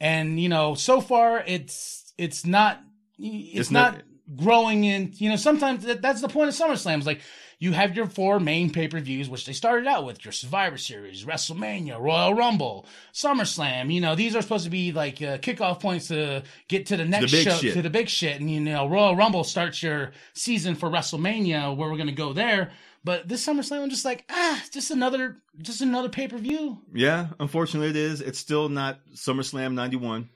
and 0.00 0.40
you 0.40 0.48
know, 0.48 0.74
so 0.74 1.00
far 1.00 1.44
it's 1.46 2.05
it's 2.18 2.44
not 2.46 2.80
it's, 3.18 3.60
It's 3.60 3.70
not, 3.70 3.94
not- 3.94 4.02
growing 4.36 4.84
in. 4.84 5.12
You 5.16 5.30
know, 5.30 5.36
sometimes 5.36 5.84
that, 5.84 6.02
that's 6.02 6.20
the 6.20 6.28
point 6.28 6.48
of 6.48 6.54
SummerSlam. 6.54 6.98
Is 6.98 7.06
like 7.06 7.20
you 7.58 7.72
have 7.72 7.96
your 7.96 8.06
four 8.06 8.38
main 8.38 8.70
pay 8.70 8.88
per 8.88 9.00
views, 9.00 9.28
which 9.30 9.46
they 9.46 9.52
started 9.52 9.86
out 9.86 10.04
with 10.04 10.24
your 10.24 10.32
Survivor 10.32 10.76
Series, 10.76 11.24
WrestleMania, 11.24 11.98
Royal 11.98 12.34
Rumble, 12.34 12.86
SummerSlam. 13.14 13.92
You 13.92 14.00
know, 14.00 14.14
these 14.14 14.36
are 14.36 14.42
supposed 14.42 14.64
to 14.64 14.70
be 14.70 14.92
like 14.92 15.22
uh, 15.22 15.38
kickoff 15.38 15.80
points 15.80 16.08
to 16.08 16.42
get 16.68 16.86
to 16.86 16.96
the 16.96 17.04
next 17.04 17.32
big 17.32 17.44
show, 17.44 17.56
shit. 17.56 17.74
to 17.74 17.82
the 17.82 17.90
big 17.90 18.08
shit. 18.08 18.40
And 18.40 18.50
you 18.50 18.60
know, 18.60 18.86
Royal 18.88 19.16
Rumble 19.16 19.44
starts 19.44 19.82
your 19.82 20.12
season 20.34 20.74
for 20.74 20.90
WrestleMania, 20.90 21.74
where 21.76 21.90
we're 21.90 21.98
gonna 21.98 22.12
go 22.12 22.32
there. 22.32 22.72
But 23.04 23.28
this 23.28 23.46
SummerSlam, 23.46 23.82
I'm 23.84 23.90
just 23.90 24.04
like, 24.04 24.24
ah, 24.28 24.60
just 24.72 24.90
another, 24.90 25.36
just 25.62 25.80
another 25.80 26.08
pay 26.08 26.26
per 26.26 26.38
view. 26.38 26.82
Yeah, 26.92 27.28
unfortunately, 27.38 27.90
it 27.90 27.96
is. 27.96 28.20
It's 28.20 28.38
still 28.40 28.68
not 28.68 28.98
SummerSlam 29.14 29.74
'91. 29.74 30.28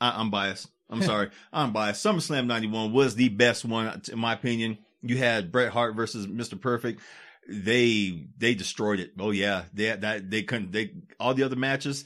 I, 0.00 0.20
I'm 0.20 0.30
biased. 0.30 0.68
I'm 0.90 1.02
sorry. 1.02 1.30
I'm 1.52 1.72
biased. 1.72 2.04
SummerSlam 2.04 2.46
'91 2.46 2.92
was 2.92 3.14
the 3.14 3.28
best 3.28 3.64
one, 3.64 4.02
in 4.10 4.18
my 4.18 4.32
opinion. 4.32 4.78
You 5.02 5.18
had 5.18 5.52
Bret 5.52 5.72
Hart 5.72 5.94
versus 5.96 6.26
Mr. 6.26 6.60
Perfect. 6.60 7.00
They 7.48 8.26
they 8.38 8.54
destroyed 8.54 9.00
it. 9.00 9.12
Oh 9.18 9.30
yeah, 9.30 9.64
they 9.72 9.94
that 9.94 10.30
they 10.30 10.42
couldn't. 10.42 10.72
They 10.72 10.92
all 11.20 11.34
the 11.34 11.44
other 11.44 11.56
matches 11.56 12.04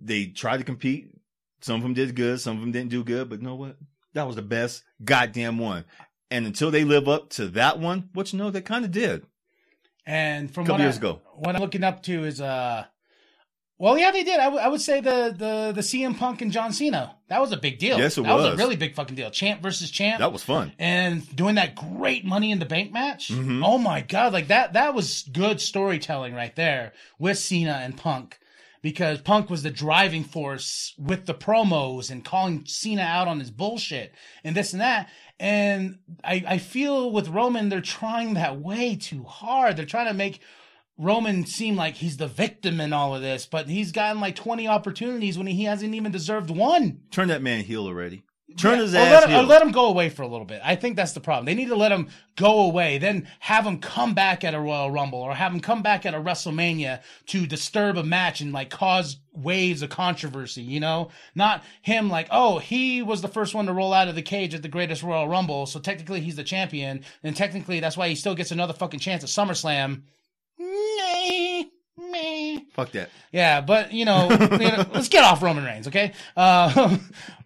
they 0.00 0.26
tried 0.26 0.58
to 0.58 0.64
compete. 0.64 1.14
Some 1.60 1.76
of 1.76 1.82
them 1.82 1.94
did 1.94 2.14
good. 2.14 2.40
Some 2.40 2.56
of 2.56 2.60
them 2.60 2.72
didn't 2.72 2.90
do 2.90 3.04
good. 3.04 3.28
But 3.28 3.40
you 3.40 3.46
know 3.46 3.54
what? 3.54 3.76
That 4.14 4.26
was 4.26 4.36
the 4.36 4.42
best 4.42 4.82
goddamn 5.02 5.58
one. 5.58 5.84
And 6.30 6.46
until 6.46 6.70
they 6.70 6.84
live 6.84 7.08
up 7.08 7.30
to 7.30 7.48
that 7.48 7.78
one, 7.78 8.08
which 8.14 8.32
you 8.32 8.38
know 8.38 8.50
they 8.50 8.60
kind 8.62 8.84
of 8.84 8.90
did. 8.90 9.24
And 10.04 10.52
from 10.52 10.64
a 10.64 10.66
Couple 10.66 10.82
years 10.82 10.96
I, 10.96 10.98
ago. 10.98 11.20
what 11.36 11.54
I'm 11.54 11.60
looking 11.60 11.84
up 11.84 12.02
to 12.04 12.24
is 12.24 12.40
uh, 12.40 12.84
well, 13.82 13.98
yeah, 13.98 14.12
they 14.12 14.22
did. 14.22 14.38
I, 14.38 14.44
w- 14.44 14.62
I 14.62 14.68
would 14.68 14.80
say 14.80 15.00
the 15.00 15.34
the 15.36 15.72
the 15.74 15.80
CM 15.80 16.16
Punk 16.16 16.40
and 16.40 16.52
John 16.52 16.72
Cena 16.72 17.16
that 17.28 17.40
was 17.40 17.50
a 17.50 17.56
big 17.56 17.78
deal. 17.78 17.98
Yes, 17.98 18.16
it 18.16 18.22
that 18.22 18.32
was. 18.34 18.54
a 18.54 18.56
really 18.56 18.76
big 18.76 18.94
fucking 18.94 19.16
deal. 19.16 19.30
Champ 19.30 19.60
versus 19.60 19.90
champ. 19.90 20.20
That 20.20 20.32
was 20.32 20.42
fun. 20.44 20.72
and 20.78 21.34
doing 21.34 21.56
that 21.56 21.74
great 21.74 22.24
Money 22.24 22.52
in 22.52 22.58
the 22.60 22.64
Bank 22.66 22.92
match. 22.92 23.28
Mhm. 23.30 23.62
Oh 23.64 23.78
my 23.78 24.00
god, 24.00 24.32
like 24.32 24.46
that 24.48 24.74
that 24.74 24.94
was 24.94 25.22
good 25.32 25.60
storytelling 25.60 26.32
right 26.32 26.54
there 26.54 26.92
with 27.18 27.38
Cena 27.38 27.80
and 27.82 27.96
Punk. 27.96 28.38
Because 28.82 29.20
Punk 29.20 29.48
was 29.48 29.62
the 29.62 29.70
driving 29.70 30.24
force 30.24 30.92
with 30.98 31.26
the 31.26 31.34
promos 31.34 32.10
and 32.10 32.24
calling 32.24 32.64
Cena 32.66 33.02
out 33.02 33.28
on 33.28 33.38
his 33.38 33.50
bullshit 33.52 34.12
and 34.42 34.56
this 34.56 34.72
and 34.72 34.82
that. 34.82 35.08
And 35.38 35.98
I, 36.24 36.44
I 36.46 36.58
feel 36.58 37.12
with 37.12 37.28
Roman, 37.28 37.68
they're 37.68 37.80
trying 37.80 38.34
that 38.34 38.60
way 38.60 38.96
too 38.96 39.22
hard. 39.22 39.76
They're 39.76 39.86
trying 39.86 40.08
to 40.08 40.14
make 40.14 40.40
Roman 41.02 41.44
seem 41.46 41.76
like 41.76 41.96
he's 41.96 42.16
the 42.16 42.28
victim 42.28 42.80
in 42.80 42.92
all 42.92 43.14
of 43.14 43.22
this, 43.22 43.44
but 43.46 43.68
he's 43.68 43.92
gotten 43.92 44.20
like 44.20 44.36
20 44.36 44.68
opportunities 44.68 45.36
when 45.36 45.46
he 45.46 45.64
hasn't 45.64 45.94
even 45.94 46.12
deserved 46.12 46.50
one. 46.50 47.00
Turn 47.10 47.28
that 47.28 47.42
man 47.42 47.64
heel 47.64 47.86
already. 47.86 48.22
Turn 48.58 48.78
his 48.78 48.94
Or 48.94 48.98
let, 48.98 49.24
him, 49.24 49.30
heel. 49.30 49.40
or 49.40 49.42
let 49.44 49.62
him 49.62 49.72
go 49.72 49.86
away 49.86 50.10
for 50.10 50.22
a 50.22 50.28
little 50.28 50.44
bit. 50.44 50.60
I 50.62 50.76
think 50.76 50.94
that's 50.94 51.12
the 51.12 51.20
problem. 51.20 51.46
They 51.46 51.54
need 51.54 51.68
to 51.68 51.74
let 51.74 51.90
him 51.90 52.08
go 52.36 52.60
away, 52.60 52.98
then 52.98 53.26
have 53.40 53.66
him 53.66 53.78
come 53.78 54.12
back 54.12 54.44
at 54.44 54.52
a 54.52 54.60
Royal 54.60 54.90
Rumble 54.90 55.20
or 55.20 55.34
have 55.34 55.52
him 55.54 55.60
come 55.60 55.80
back 55.82 56.04
at 56.04 56.12
a 56.12 56.20
WrestleMania 56.20 57.00
to 57.28 57.46
disturb 57.46 57.96
a 57.96 58.02
match 58.04 58.42
and 58.42 58.52
like 58.52 58.68
cause 58.68 59.16
waves 59.32 59.80
of 59.80 59.88
controversy, 59.88 60.60
you 60.62 60.80
know? 60.80 61.08
Not 61.34 61.64
him 61.80 62.10
like, 62.10 62.28
oh, 62.30 62.58
he 62.58 63.00
was 63.02 63.22
the 63.22 63.28
first 63.28 63.54
one 63.54 63.66
to 63.66 63.72
roll 63.72 63.94
out 63.94 64.08
of 64.08 64.14
the 64.16 64.22
cage 64.22 64.54
at 64.54 64.60
the 64.60 64.68
greatest 64.68 65.02
Royal 65.02 65.28
Rumble, 65.28 65.64
so 65.64 65.80
technically 65.80 66.20
he's 66.20 66.36
the 66.36 66.44
champion, 66.44 67.04
and 67.22 67.34
technically 67.34 67.80
that's 67.80 67.96
why 67.96 68.08
he 68.08 68.14
still 68.14 68.34
gets 68.34 68.50
another 68.50 68.74
fucking 68.74 69.00
chance 69.00 69.22
at 69.24 69.30
SummerSlam. 69.30 70.02
Meh, 70.62 71.64
meh. 71.98 72.60
Fuck 72.72 72.92
that. 72.92 73.10
Yeah, 73.32 73.60
but 73.60 73.92
you 73.92 74.04
know, 74.04 74.30
you 74.52 74.58
know, 74.58 74.84
let's 74.92 75.08
get 75.08 75.24
off 75.24 75.42
Roman 75.42 75.64
Reigns, 75.64 75.88
okay? 75.88 76.12
Uh, 76.36 76.98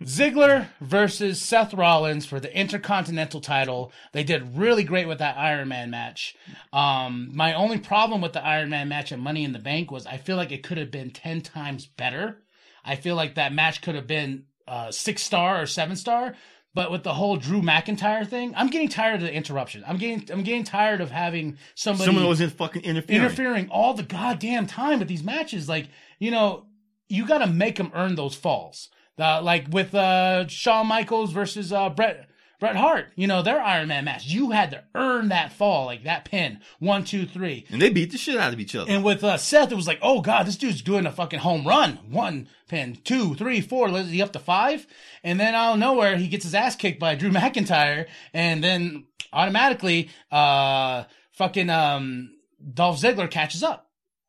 Ziggler 0.03 0.67
versus 0.81 1.41
Seth 1.41 1.75
Rollins 1.75 2.27
for 2.27 2.41
the 2.41 2.55
Intercontinental 2.55 3.41
title. 3.41 3.93
They 4.13 4.25
did 4.25 4.57
really 4.57 4.85
great 4.85 5.09
with 5.09 5.19
that 5.19 5.37
Iron 5.37 5.69
Man 5.69 5.91
match. 5.91 6.37
Um, 6.73 7.31
my 7.33 7.55
only 7.55 7.79
problem 7.79 8.21
with 8.21 8.33
the 8.33 8.45
Iron 8.45 8.71
Man 8.71 8.89
match 8.89 9.13
at 9.13 9.19
Money 9.19 9.45
in 9.45 9.53
the 9.53 9.59
Bank 9.59 9.91
was 9.91 10.07
I 10.07 10.19
feel 10.19 10.37
like 10.37 10.53
it 10.53 10.63
could 10.63 10.79
have 10.79 10.91
been 10.91 11.11
ten 11.11 11.41
times 11.41 11.87
better. 11.87 12.43
I 12.85 12.97
feel 12.97 13.17
like 13.17 13.35
that 13.35 13.53
match 13.53 13.83
could 13.83 13.95
have 13.97 14.07
been 14.07 14.45
uh, 14.69 14.91
six 14.91 15.23
star 15.23 15.61
or 15.61 15.67
seven 15.67 15.97
star. 15.97 16.35
But 16.77 16.91
with 16.91 17.05
the 17.05 17.15
whole 17.15 17.39
Drew 17.39 17.63
McIntyre 17.63 18.29
thing, 18.29 18.53
I'm 18.55 18.67
getting 18.69 18.91
tired 18.91 19.15
of 19.15 19.21
the 19.23 19.33
interruption. 19.33 19.83
I'm 19.87 19.97
getting 19.97 20.31
I'm 20.31 20.43
getting 20.43 20.63
tired 20.63 21.01
of 21.01 21.11
having 21.11 21.57
somebody 21.75 22.05
Someone 22.05 22.29
was 22.29 22.43
in 22.43 22.51
fucking 22.51 22.83
interfering. 22.83 23.23
interfering 23.23 23.69
all 23.71 23.95
the 23.95 24.03
goddamn 24.03 24.67
time 24.67 24.99
with 24.99 25.09
these 25.09 25.23
matches. 25.23 25.71
Like, 25.71 25.89
you 26.19 26.31
know, 26.31 26.67
you 27.09 27.27
got 27.27 27.39
to 27.39 27.47
make 27.47 27.77
them 27.77 27.91
earn 27.95 28.15
those 28.15 28.35
falls. 28.35 28.91
Uh, 29.19 29.41
like 29.41 29.65
with 29.71 29.95
uh, 29.95 30.47
Shawn 30.49 30.87
Michaels 30.87 31.33
versus 31.33 31.73
uh, 31.73 31.89
Bret 31.89 32.29
Bret 32.59 32.77
Hart. 32.77 33.13
You 33.17 33.27
know, 33.27 33.43
their 33.43 33.61
Iron 33.61 33.89
Man 33.89 34.05
match. 34.05 34.27
You 34.27 34.51
had 34.51 34.71
to 34.71 34.85
earn 34.95 35.29
that 35.29 35.53
fall, 35.53 35.87
like 35.87 36.05
that 36.05 36.25
pin. 36.25 36.61
One, 36.79 37.05
two, 37.05 37.27
three. 37.27 37.67
And 37.71 37.81
they 37.81 37.91
beat 37.91 38.13
the 38.13 38.19
shit 38.19 38.37
out 38.37 38.53
of 38.53 38.61
each 38.61 38.75
other. 38.75 38.91
And 38.91 39.05
with 39.05 39.23
uh, 39.23 39.37
Seth, 39.37 39.73
it 39.73 39.77
was 39.77 39.87
like, 39.87 39.99
oh 40.03 40.21
god, 40.21 40.47
this 40.47 40.57
dude's 40.57 40.83
doing 40.83 41.07
a 41.07 41.13
fucking 41.13 41.41
home 41.41 41.67
run. 41.67 41.99
One 42.11 42.49
pin, 42.69 42.99
two, 43.05 43.35
three, 43.35 43.61
four. 43.61 43.89
Is 43.91 44.11
he 44.11 44.23
up 44.23 44.33
to 44.33 44.39
five? 44.39 44.87
And 45.23 45.39
then 45.39 45.55
out 45.55 45.75
of 45.75 45.79
nowhere, 45.79 46.17
he 46.17 46.29
gets 46.29 46.45
his 46.45 46.55
ass 46.55 46.77
kicked 46.77 47.01
by 47.01 47.15
Drew 47.15 47.31
McIntyre, 47.33 48.07
and 48.33 48.63
then 48.63 49.07
automatically, 49.33 50.11
uh, 50.31 51.05
fucking 51.33 51.71
um, 51.71 52.31
Dolph 52.73 53.01
Ziggler 53.01 53.31
catches 53.31 53.63
up. 53.63 53.86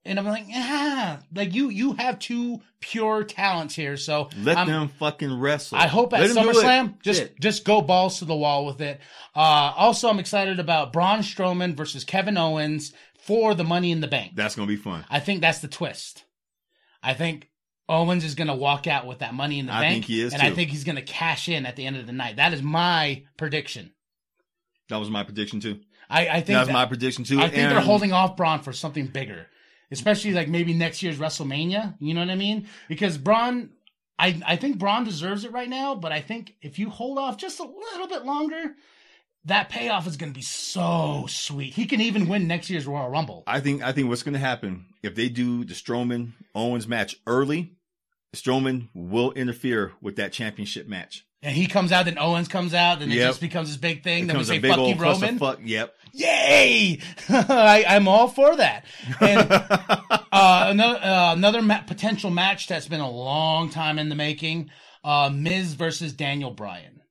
And 0.08 0.18
I'm 0.18 0.26
like, 0.26 0.46
ah, 0.54 1.20
like 1.36 1.54
you, 1.54 1.70
you 1.70 1.94
have 1.94 2.18
two 2.20 2.62
pure 2.80 3.24
talents 3.24 3.76
here. 3.76 3.98
So 3.98 4.30
Let 4.42 4.58
I'm- 4.58 4.68
them 4.68 4.88
fucking 5.00 5.40
wrestle. 5.40 5.78
I 5.78 5.88
hope 5.88 6.14
at 6.14 6.22
Let 6.22 6.30
'em 6.38 6.44
do 6.44 6.50
it. 6.50 6.56
SummerSlam, 6.56 7.02
just 7.02 7.20
Shit. 7.22 7.40
just 7.40 7.66
go 7.66 7.82
balls 7.82 8.20
to 8.20 8.26
the 8.26 8.36
wall 8.36 8.66
with 8.66 8.82
it. 8.82 9.00
Uh, 9.36 9.40
also, 9.76 10.10
I'm 10.10 10.20
excited 10.20 10.60
about 10.60 10.94
Braun 10.94 11.20
Strowman 11.20 11.76
versus 11.76 12.04
Kevin 12.04 12.38
Owens 12.38 12.94
for 13.20 13.54
the 13.54 13.64
Money 13.64 13.92
in 13.92 14.00
the 14.02 14.08
Bank. 14.08 14.34
That's 14.36 14.56
gonna 14.56 14.68
be 14.68 14.76
fun. 14.78 15.06
I 15.10 15.20
think 15.20 15.42
that's 15.42 15.60
the 15.60 15.68
twist. 15.68 16.24
I 17.04 17.14
think 17.14 17.50
Owens 17.90 18.24
is 18.26 18.36
going 18.36 18.48
to 18.48 18.54
walk 18.56 18.86
out 18.86 19.06
with 19.08 19.20
that 19.20 19.34
Money 19.34 19.60
in 19.60 19.68
the 19.68 19.74
I 19.74 19.80
Bank, 19.82 19.94
think 19.94 20.06
he 20.06 20.20
is, 20.22 20.34
and 20.34 20.42
I 20.42 20.52
think 20.52 20.72
he's 20.72 20.84
going 20.84 20.98
to 20.98 21.02
cash 21.02 21.48
in 21.48 21.66
at 21.66 21.78
the 21.78 21.86
end 21.86 21.96
of 21.96 22.06
the 22.06 22.12
night. 22.12 22.36
That 22.36 22.54
is 22.54 22.62
my 22.62 23.24
prediction. 23.38 23.94
That 24.90 24.98
was 24.98 25.10
my 25.10 25.24
prediction 25.24 25.62
too. 25.62 25.80
I, 26.10 26.28
I 26.28 26.34
think 26.36 26.48
That 26.48 26.60
was 26.60 26.68
that- 26.68 26.74
my 26.74 26.86
prediction 26.86 27.24
too. 27.24 27.40
I 27.40 27.44
think 27.50 27.70
they're 27.70 27.80
holding 27.80 28.12
off 28.12 28.36
Braun 28.36 28.60
for 28.62 28.74
something 28.74 29.08
bigger, 29.08 29.48
especially 29.92 30.32
like 30.32 30.48
maybe 30.48 30.74
next 30.74 31.02
year's 31.04 31.18
WrestleMania. 31.18 31.96
You 32.00 32.14
know 32.14 32.22
what 32.22 32.30
I 32.30 32.36
mean? 32.36 32.68
Because 32.88 33.18
Braun, 33.18 33.72
I 34.18 34.40
I 34.46 34.56
think 34.56 34.78
Braun 34.78 35.04
deserves 35.04 35.44
it 35.44 35.52
right 35.52 35.70
now, 35.70 35.96
but 35.96 36.12
I 36.12 36.22
think 36.22 36.56
if 36.62 36.80
you 36.80 36.90
hold 36.90 37.18
off 37.18 37.38
just 37.38 37.60
a 37.60 37.64
little 37.64 38.08
bit 38.08 38.26
longer, 38.26 38.76
that 39.46 39.70
payoff 39.70 40.08
is 40.08 40.18
going 40.18 40.32
to 40.32 40.38
be 40.38 40.44
so 40.44 41.26
sweet. 41.30 41.74
He 41.74 41.86
can 41.86 42.02
even 42.02 42.28
win 42.28 42.48
next 42.48 42.70
year's 42.70 42.86
Royal 42.86 43.10
Rumble. 43.10 43.44
I 43.48 43.60
think 43.60 43.82
I 43.82 43.92
think 43.92 44.10
what's 44.10 44.24
gonna 44.24 44.38
happen 44.38 44.88
if 45.04 45.16
they 45.16 45.30
do 45.30 45.64
the 45.64 45.74
Strowman 45.74 46.34
Owens 46.54 46.88
match 46.88 47.18
early, 47.26 47.74
Strowman 48.36 48.90
will 48.94 49.32
interfere 49.34 49.94
with 50.02 50.16
that 50.18 50.34
championship 50.34 50.88
match. 50.88 51.26
And 51.44 51.56
he 51.56 51.68
comes 51.68 51.92
out, 51.92 52.06
then 52.06 52.18
Owens 52.18 52.48
comes 52.48 52.74
out, 52.74 53.00
then 53.00 53.12
it 53.12 53.16
Yep. 53.16 53.30
just 53.30 53.42
becomes 53.42 53.68
this 53.68 53.78
big 53.78 54.04
thing. 54.04 54.24
It 54.24 54.28
then 54.28 54.38
we 54.38 54.44
say 54.44 54.60
"fuck 54.60 54.80
you, 54.80 54.96
Roman." 54.96 55.38
clusterfuck. 55.38 55.60
Yep. 55.64 55.94
Yay! 56.14 57.00
I, 57.30 57.86
I'm 57.88 58.08
all 58.08 58.28
for 58.28 58.56
that. 58.56 58.86
And 59.22 59.48
uh, 59.52 60.20
another 60.32 61.00
uh, 61.00 61.34
another 61.34 61.62
ma- 61.62 61.82
potential 61.82 62.32
match 62.32 62.68
that's 62.68 62.88
been 62.88 63.02
a 63.02 63.10
long 63.10 63.70
time 63.70 64.00
in 64.00 64.10
the 64.10 64.16
making: 64.16 64.72
uh, 65.04 65.30
Miz 65.32 65.76
versus 65.76 66.12
Daniel 66.14 66.50
Bryan. 66.52 67.02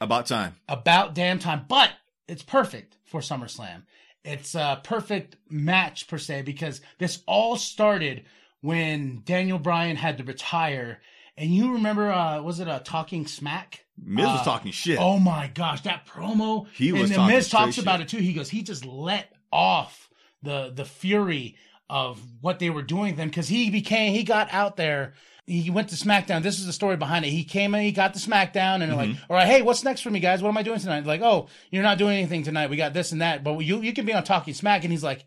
About 0.00 0.26
time. 0.26 0.54
About 0.68 1.14
damn 1.14 1.38
time, 1.40 1.64
but 1.68 1.90
it's 2.28 2.42
perfect 2.42 2.96
for 3.06 3.20
SummerSlam. 3.20 3.82
It's 4.24 4.54
a 4.54 4.80
perfect 4.84 5.36
match 5.50 6.06
per 6.08 6.18
se 6.18 6.42
because 6.42 6.80
this 6.98 7.22
all 7.26 7.56
started 7.56 8.24
when 8.60 9.22
Daniel 9.24 9.58
Bryan 9.58 9.96
had 9.96 10.18
to 10.18 10.24
retire. 10.24 11.00
And 11.36 11.54
you 11.54 11.72
remember, 11.74 12.10
uh, 12.12 12.40
was 12.42 12.60
it 12.60 12.68
a 12.68 12.80
Talking 12.84 13.26
Smack? 13.26 13.84
Miz 13.96 14.26
was 14.26 14.40
Uh, 14.40 14.44
talking 14.44 14.72
shit. 14.72 14.98
Oh 15.00 15.18
my 15.18 15.48
gosh, 15.54 15.82
that 15.82 16.06
promo! 16.06 16.66
He 16.74 16.92
was 16.92 17.10
and 17.10 17.20
then 17.20 17.26
Miz 17.28 17.48
talks 17.48 17.78
about 17.78 18.00
shit. 18.00 18.12
it 18.12 18.16
too. 18.16 18.22
He 18.22 18.32
goes, 18.32 18.50
he 18.50 18.62
just 18.62 18.84
let 18.84 19.32
off 19.52 20.08
the 20.42 20.72
the 20.74 20.84
fury 20.84 21.56
of 21.88 22.20
what 22.40 22.58
they 22.58 22.70
were 22.70 22.82
doing 22.82 23.12
to 23.12 23.16
them 23.16 23.28
because 23.28 23.48
he 23.48 23.70
became 23.70 24.12
he 24.12 24.24
got 24.24 24.52
out 24.52 24.76
there 24.76 25.14
he 25.46 25.68
went 25.68 25.90
to 25.90 25.94
SmackDown. 25.94 26.42
This 26.42 26.58
is 26.58 26.64
the 26.64 26.72
story 26.72 26.96
behind 26.96 27.26
it. 27.26 27.28
He 27.28 27.44
came 27.44 27.74
in, 27.74 27.82
he 27.82 27.92
got 27.92 28.14
the 28.14 28.18
SmackDown, 28.18 28.80
and 28.80 28.84
they're 28.84 28.96
like, 28.96 29.10
"All 29.28 29.36
right, 29.36 29.46
hey, 29.46 29.60
what's 29.60 29.84
next 29.84 30.00
for 30.00 30.10
me, 30.10 30.18
guys? 30.18 30.42
What 30.42 30.48
am 30.48 30.56
I 30.56 30.62
doing 30.62 30.80
tonight?" 30.80 31.04
Like, 31.04 31.20
"Oh, 31.20 31.48
you're 31.70 31.82
not 31.82 31.98
doing 31.98 32.16
anything 32.16 32.42
tonight. 32.42 32.70
We 32.70 32.78
got 32.78 32.94
this 32.94 33.12
and 33.12 33.20
that, 33.20 33.44
but 33.44 33.58
you 33.58 33.82
you 33.82 33.92
can 33.92 34.06
be 34.06 34.14
on 34.14 34.24
Talking 34.24 34.54
Smack." 34.54 34.84
And 34.84 34.90
he's 34.92 35.04
like, 35.04 35.26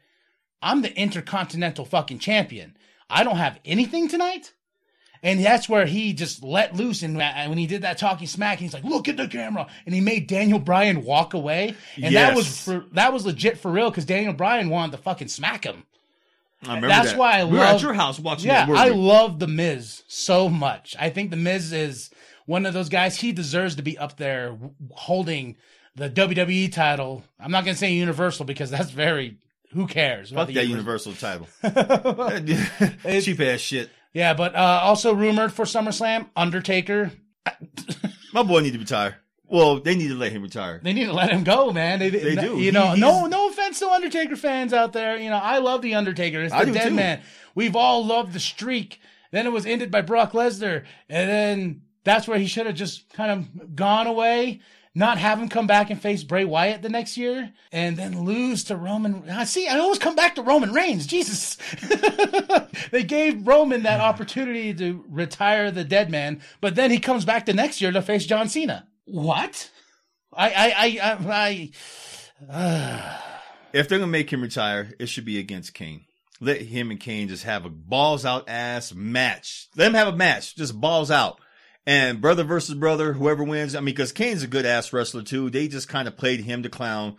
"I'm 0.60 0.82
the 0.82 0.92
Intercontinental 1.00 1.86
fucking 1.86 2.18
champion. 2.18 2.76
I 3.10 3.24
don't 3.24 3.38
have 3.38 3.60
anything 3.64 4.08
tonight." 4.10 4.54
And 5.24 5.44
that's 5.44 5.68
where 5.68 5.86
he 5.86 6.14
just 6.14 6.44
let 6.44 6.76
loose. 6.76 7.02
And 7.04 7.20
and 7.22 7.50
when 7.50 7.58
he 7.58 7.68
did 7.68 7.82
that 7.82 7.98
talking 7.98 8.28
smack, 8.28 8.60
he's 8.60 8.74
like, 8.74 8.84
"Look 8.84 9.08
at 9.08 9.18
the 9.18 9.28
camera," 9.28 9.68
and 9.86 9.96
he 9.96 10.02
made 10.02 10.28
Daniel 10.28 10.60
Bryan 10.60 11.04
walk 11.04 11.34
away. 11.34 11.76
And 12.02 12.16
that 12.16 12.36
was 12.36 12.64
for 12.64 12.86
that 12.94 13.14
was 13.14 13.26
legit 13.26 13.58
for 13.60 13.72
real 13.72 13.90
because 13.90 14.06
Daniel 14.06 14.34
Bryan 14.34 14.70
wanted 14.70 14.92
to 14.94 14.98
fucking 15.04 15.28
smack 15.30 15.64
him. 15.64 15.84
I 16.64 16.68
remember 16.70 16.88
That's 16.88 17.10
that. 17.12 17.18
why 17.20 17.40
I 17.40 17.44
we 17.46 17.52
were 17.52 17.58
love- 17.58 17.76
at 17.76 17.82
your 17.84 17.94
house 17.94 18.20
watching 18.20 18.48
Yeah, 18.48 18.66
that. 18.66 18.76
I 18.76 18.90
love 18.90 19.38
the 19.40 19.48
Miz 19.48 20.04
so 20.08 20.50
much. 20.50 20.96
I 21.00 21.10
think 21.12 21.30
the 21.30 21.38
Miz 21.38 21.72
is 21.72 22.10
one 22.48 22.66
of 22.66 22.74
those 22.74 22.90
guys. 22.90 23.20
He 23.20 23.32
deserves 23.32 23.76
to 23.76 23.84
be 23.84 23.96
up 23.98 24.18
there 24.18 24.58
holding 24.92 25.56
the 25.96 26.10
WWE 26.10 26.72
title. 26.72 27.24
I'm 27.40 27.52
not 27.52 27.64
gonna 27.66 27.76
say 27.78 27.92
Universal 27.94 28.46
because 28.46 28.70
that's 28.72 28.92
very. 28.92 29.38
Who 29.74 29.86
cares? 29.86 30.32
about 30.32 30.44
Fuck 30.44 30.48
the 30.48 30.54
that 30.56 30.68
Universal- 30.68 31.12
Universal 31.12 31.48
title. 31.62 33.22
Cheap 33.22 33.40
ass 33.42 33.60
shit. 33.60 33.90
Yeah, 34.18 34.34
but 34.34 34.56
uh, 34.56 34.80
also 34.82 35.14
rumored 35.14 35.54
for 35.54 35.64
SummerSlam, 35.66 36.26
Undertaker. 36.36 37.12
My 38.34 38.42
boy 38.42 38.62
need 38.62 38.74
to 38.74 38.80
retire. 38.80 39.18
Well, 39.46 39.80
they 39.80 39.94
need 39.96 40.08
to 40.08 40.16
let 40.16 40.32
him 40.32 40.42
retire. 40.42 40.80
They 40.84 40.92
need 40.92 41.06
to 41.06 41.14
let 41.14 41.30
him 41.30 41.44
go, 41.44 41.72
man. 41.72 42.00
They, 42.00 42.10
They 42.10 42.36
do. 42.36 42.58
You 42.58 42.72
know, 42.72 42.88
he's- 42.88 42.98
no, 42.98 43.28
no 43.28 43.48
offense 43.50 43.78
to 43.78 43.88
Undertaker 43.88 44.36
fans 44.36 44.74
out 44.74 44.92
there. 44.92 45.18
You 45.18 45.30
know, 45.30 45.38
I 45.38 45.60
love 45.60 45.84
the 45.84 45.94
Undertaker. 45.94 46.42
It's 46.42 46.52
I 46.52 46.62
the 46.66 46.72
do 46.72 46.74
dead 46.80 46.90
too. 46.90 46.96
man. 46.96 47.22
We've 47.54 47.76
all 47.76 48.04
loved 48.04 48.34
the 48.34 48.40
streak. 48.40 49.00
Then 49.32 49.46
it 49.46 49.52
was 49.52 49.68
ended 49.68 49.92
by 49.92 50.02
Brock 50.02 50.32
Lesnar, 50.32 50.84
and 51.08 51.30
then 51.30 51.82
that's 52.04 52.28
where 52.28 52.40
he 52.40 52.48
should 52.48 52.66
have 52.66 52.74
just 52.76 53.14
kind 53.14 53.30
of 53.30 53.76
gone 53.76 54.08
away. 54.08 54.62
Not 54.98 55.20
have 55.20 55.40
him 55.40 55.48
come 55.48 55.68
back 55.68 55.92
and 55.92 56.02
face 56.02 56.24
Bray 56.24 56.44
Wyatt 56.44 56.82
the 56.82 56.90
next 56.90 57.18
year, 57.18 57.54
and 57.72 57.96
then 57.96 58.24
lose 58.24 58.64
to 58.64 58.76
Roman. 58.76 59.30
I 59.30 59.44
see. 59.44 59.68
I 59.68 59.78
always 59.78 60.00
come 60.00 60.16
back 60.16 60.34
to 60.34 60.42
Roman 60.42 60.74
Reigns. 60.74 61.06
Jesus, 61.06 61.56
they 62.92 63.04
gave 63.04 63.46
Roman 63.46 63.84
that 63.84 64.00
opportunity 64.00 64.74
to 64.74 65.06
retire 65.08 65.70
the 65.70 65.84
dead 65.84 66.10
man, 66.10 66.42
but 66.62 66.74
then 66.74 66.90
he 66.90 66.98
comes 66.98 67.26
back 67.26 67.46
the 67.46 67.54
next 67.54 67.80
year 67.80 67.92
to 67.92 68.02
face 68.02 68.26
John 68.26 68.50
Cena. 68.50 68.88
What? 69.06 69.70
I 70.34 70.50
I 70.50 71.00
I 71.00 71.18
I. 71.30 71.72
I 72.52 73.20
If 73.74 73.88
they're 73.88 74.00
gonna 74.00 74.12
make 74.12 74.34
him 74.34 74.42
retire, 74.42 74.96
it 74.98 75.10
should 75.10 75.26
be 75.26 75.38
against 75.38 75.76
Kane. 75.76 76.06
Let 76.42 76.60
him 76.60 76.90
and 76.90 77.00
Kane 77.00 77.28
just 77.28 77.44
have 77.44 77.66
a 77.66 77.70
balls 77.70 78.26
out 78.26 78.50
ass 78.50 78.96
match. 78.96 79.68
Let 79.76 79.86
them 79.86 79.94
have 79.94 80.08
a 80.08 80.18
match, 80.18 80.56
just 80.56 80.82
balls 80.82 81.12
out. 81.12 81.40
And 81.88 82.20
brother 82.20 82.44
versus 82.44 82.76
brother, 82.76 83.14
whoever 83.14 83.46
wins. 83.46 83.74
I 83.74 83.80
mean, 83.80 83.86
because 83.86 84.12
Kane's 84.12 84.44
a 84.44 84.48
good 84.48 84.66
ass 84.66 84.92
wrestler 84.92 85.24
too. 85.24 85.50
They 85.50 85.70
just 85.70 85.88
kind 85.88 86.06
of 86.06 86.18
played 86.18 86.42
him 86.42 86.62
the 86.62 86.70
clown 86.70 87.16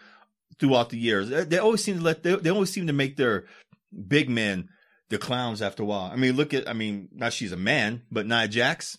throughout 0.59 0.91
the 0.91 0.99
years. 0.99 1.31
They, 1.31 1.45
they 1.45 1.59
always 1.59 1.83
seem 1.83 1.97
to 1.97 2.05
let 2.05 2.23
they, 2.23 2.37
they 2.37 2.51
always 2.51 2.71
seem 2.71 2.87
to 2.87 2.93
make 2.93 3.17
their 3.17 3.47
big 4.07 4.29
men 4.29 4.69
the 5.09 5.17
clowns 5.17 5.63
after 5.63 5.83
a 5.83 5.87
while. 5.87 6.11
I 6.13 6.17
mean, 6.17 6.37
look 6.37 6.53
at 6.53 6.69
I 6.69 6.75
mean, 6.75 7.09
not 7.13 7.33
she's 7.33 7.51
a 7.51 7.57
man, 7.57 8.03
but 8.13 8.27
Nia 8.27 8.47
Jax. 8.47 8.99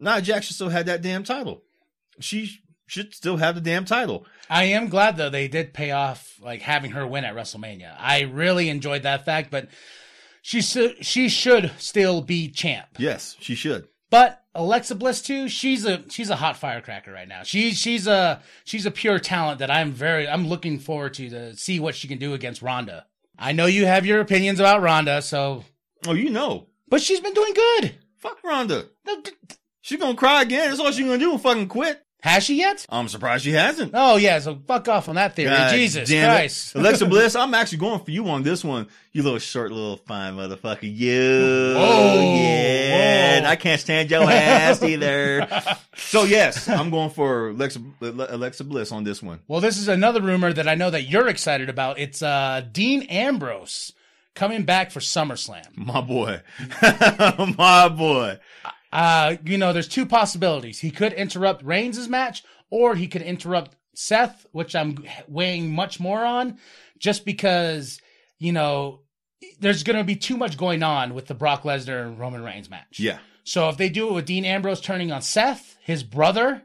Nia 0.00 0.22
Jax 0.22 0.46
should 0.46 0.56
still 0.56 0.70
have 0.70 0.86
that 0.86 1.02
damn 1.02 1.22
title. 1.22 1.62
She 2.18 2.50
should 2.86 3.12
still 3.12 3.36
have 3.36 3.56
the 3.56 3.60
damn 3.60 3.84
title. 3.84 4.24
I 4.48 4.64
am 4.64 4.88
glad 4.88 5.18
though 5.18 5.28
they 5.28 5.48
did 5.48 5.74
pay 5.74 5.90
off 5.90 6.32
like 6.40 6.62
having 6.62 6.92
her 6.92 7.06
win 7.06 7.24
at 7.24 7.34
WrestleMania. 7.34 7.94
I 7.98 8.22
really 8.22 8.70
enjoyed 8.70 9.02
that 9.02 9.26
fact, 9.26 9.50
but 9.50 9.68
she 10.40 10.62
she 10.62 11.28
should 11.28 11.72
still 11.76 12.22
be 12.22 12.48
champ. 12.48 12.86
Yes, 12.96 13.36
she 13.38 13.54
should. 13.54 13.86
But 14.14 14.44
Alexa 14.54 14.94
Bliss 14.94 15.20
too, 15.22 15.48
she's 15.48 15.84
a 15.84 16.08
she's 16.08 16.30
a 16.30 16.36
hot 16.36 16.56
firecracker 16.56 17.10
right 17.10 17.26
now. 17.26 17.42
She's 17.42 17.76
she's 17.80 18.06
a 18.06 18.40
she's 18.62 18.86
a 18.86 18.92
pure 18.92 19.18
talent 19.18 19.58
that 19.58 19.72
I'm 19.72 19.90
very 19.90 20.28
I'm 20.28 20.46
looking 20.46 20.78
forward 20.78 21.14
to 21.14 21.28
to 21.30 21.56
see 21.56 21.80
what 21.80 21.96
she 21.96 22.06
can 22.06 22.18
do 22.18 22.32
against 22.32 22.62
Ronda. 22.62 23.06
I 23.36 23.50
know 23.50 23.66
you 23.66 23.86
have 23.86 24.06
your 24.06 24.20
opinions 24.20 24.60
about 24.60 24.82
Ronda, 24.82 25.20
so 25.20 25.64
Oh, 26.06 26.12
you 26.12 26.30
know. 26.30 26.68
but 26.88 27.02
she's 27.02 27.18
been 27.18 27.34
doing 27.34 27.54
good. 27.54 27.96
Fuck 28.18 28.38
Ronda. 28.44 28.84
No, 29.04 29.20
d- 29.20 29.32
d- 29.48 29.56
She's 29.80 29.98
gonna 29.98 30.14
cry 30.14 30.42
again. 30.42 30.68
That's 30.68 30.78
all 30.78 30.92
she's 30.92 31.04
gonna 31.04 31.18
do. 31.18 31.36
Fucking 31.36 31.66
quit. 31.66 32.00
Has 32.24 32.44
she 32.44 32.54
yet? 32.54 32.86
I'm 32.88 33.08
surprised 33.08 33.44
she 33.44 33.52
hasn't. 33.52 33.90
Oh 33.92 34.16
yeah, 34.16 34.38
so 34.38 34.58
fuck 34.66 34.88
off 34.88 35.10
on 35.10 35.16
that 35.16 35.36
theory. 35.36 35.50
God 35.50 35.74
Jesus. 35.74 36.08
Christ. 36.08 36.74
Alexa 36.74 37.04
Bliss, 37.04 37.36
I'm 37.36 37.52
actually 37.52 37.76
going 37.76 38.00
for 38.00 38.10
you 38.12 38.26
on 38.28 38.42
this 38.42 38.64
one. 38.64 38.88
You 39.12 39.22
little 39.22 39.38
short, 39.38 39.70
little 39.70 39.98
fine 39.98 40.34
motherfucker. 40.34 40.84
You. 40.84 41.74
Oh 41.76 42.34
yeah. 42.34 43.42
Whoa. 43.42 43.48
I 43.50 43.56
can't 43.56 43.78
stand 43.78 44.10
your 44.10 44.22
ass 44.22 44.82
either. 44.82 45.46
so 45.96 46.24
yes, 46.24 46.66
I'm 46.66 46.88
going 46.88 47.10
for 47.10 47.50
Alexa, 47.50 47.82
Alexa 48.00 48.64
Bliss 48.64 48.90
on 48.90 49.04
this 49.04 49.22
one. 49.22 49.40
Well, 49.46 49.60
this 49.60 49.76
is 49.76 49.88
another 49.88 50.22
rumor 50.22 50.50
that 50.50 50.66
I 50.66 50.76
know 50.76 50.88
that 50.88 51.02
you're 51.02 51.28
excited 51.28 51.68
about. 51.68 51.98
It's 51.98 52.22
uh, 52.22 52.62
Dean 52.72 53.02
Ambrose 53.02 53.92
coming 54.34 54.64
back 54.64 54.90
for 54.92 55.00
SummerSlam. 55.00 55.76
My 55.76 56.00
boy. 56.00 56.40
My 57.58 57.90
boy. 57.90 58.38
Uh, 58.94 59.36
you 59.44 59.58
know, 59.58 59.72
there's 59.72 59.88
two 59.88 60.06
possibilities. 60.06 60.78
He 60.78 60.92
could 60.92 61.12
interrupt 61.12 61.64
Reigns' 61.64 62.08
match, 62.08 62.44
or 62.70 62.94
he 62.94 63.08
could 63.08 63.22
interrupt 63.22 63.74
Seth, 63.92 64.46
which 64.52 64.76
I'm 64.76 65.04
weighing 65.26 65.74
much 65.74 65.98
more 65.98 66.24
on, 66.24 66.58
just 66.98 67.24
because, 67.24 68.00
you 68.38 68.52
know, 68.52 69.00
there's 69.58 69.82
going 69.82 69.98
to 69.98 70.04
be 70.04 70.14
too 70.14 70.36
much 70.36 70.56
going 70.56 70.84
on 70.84 71.12
with 71.12 71.26
the 71.26 71.34
Brock 71.34 71.64
Lesnar 71.64 72.06
and 72.06 72.20
Roman 72.20 72.44
Reigns 72.44 72.70
match. 72.70 73.00
Yeah. 73.00 73.18
So 73.42 73.68
if 73.68 73.76
they 73.76 73.88
do 73.88 74.08
it 74.08 74.12
with 74.12 74.26
Dean 74.26 74.44
Ambrose 74.44 74.80
turning 74.80 75.10
on 75.10 75.22
Seth, 75.22 75.76
his 75.82 76.04
brother, 76.04 76.62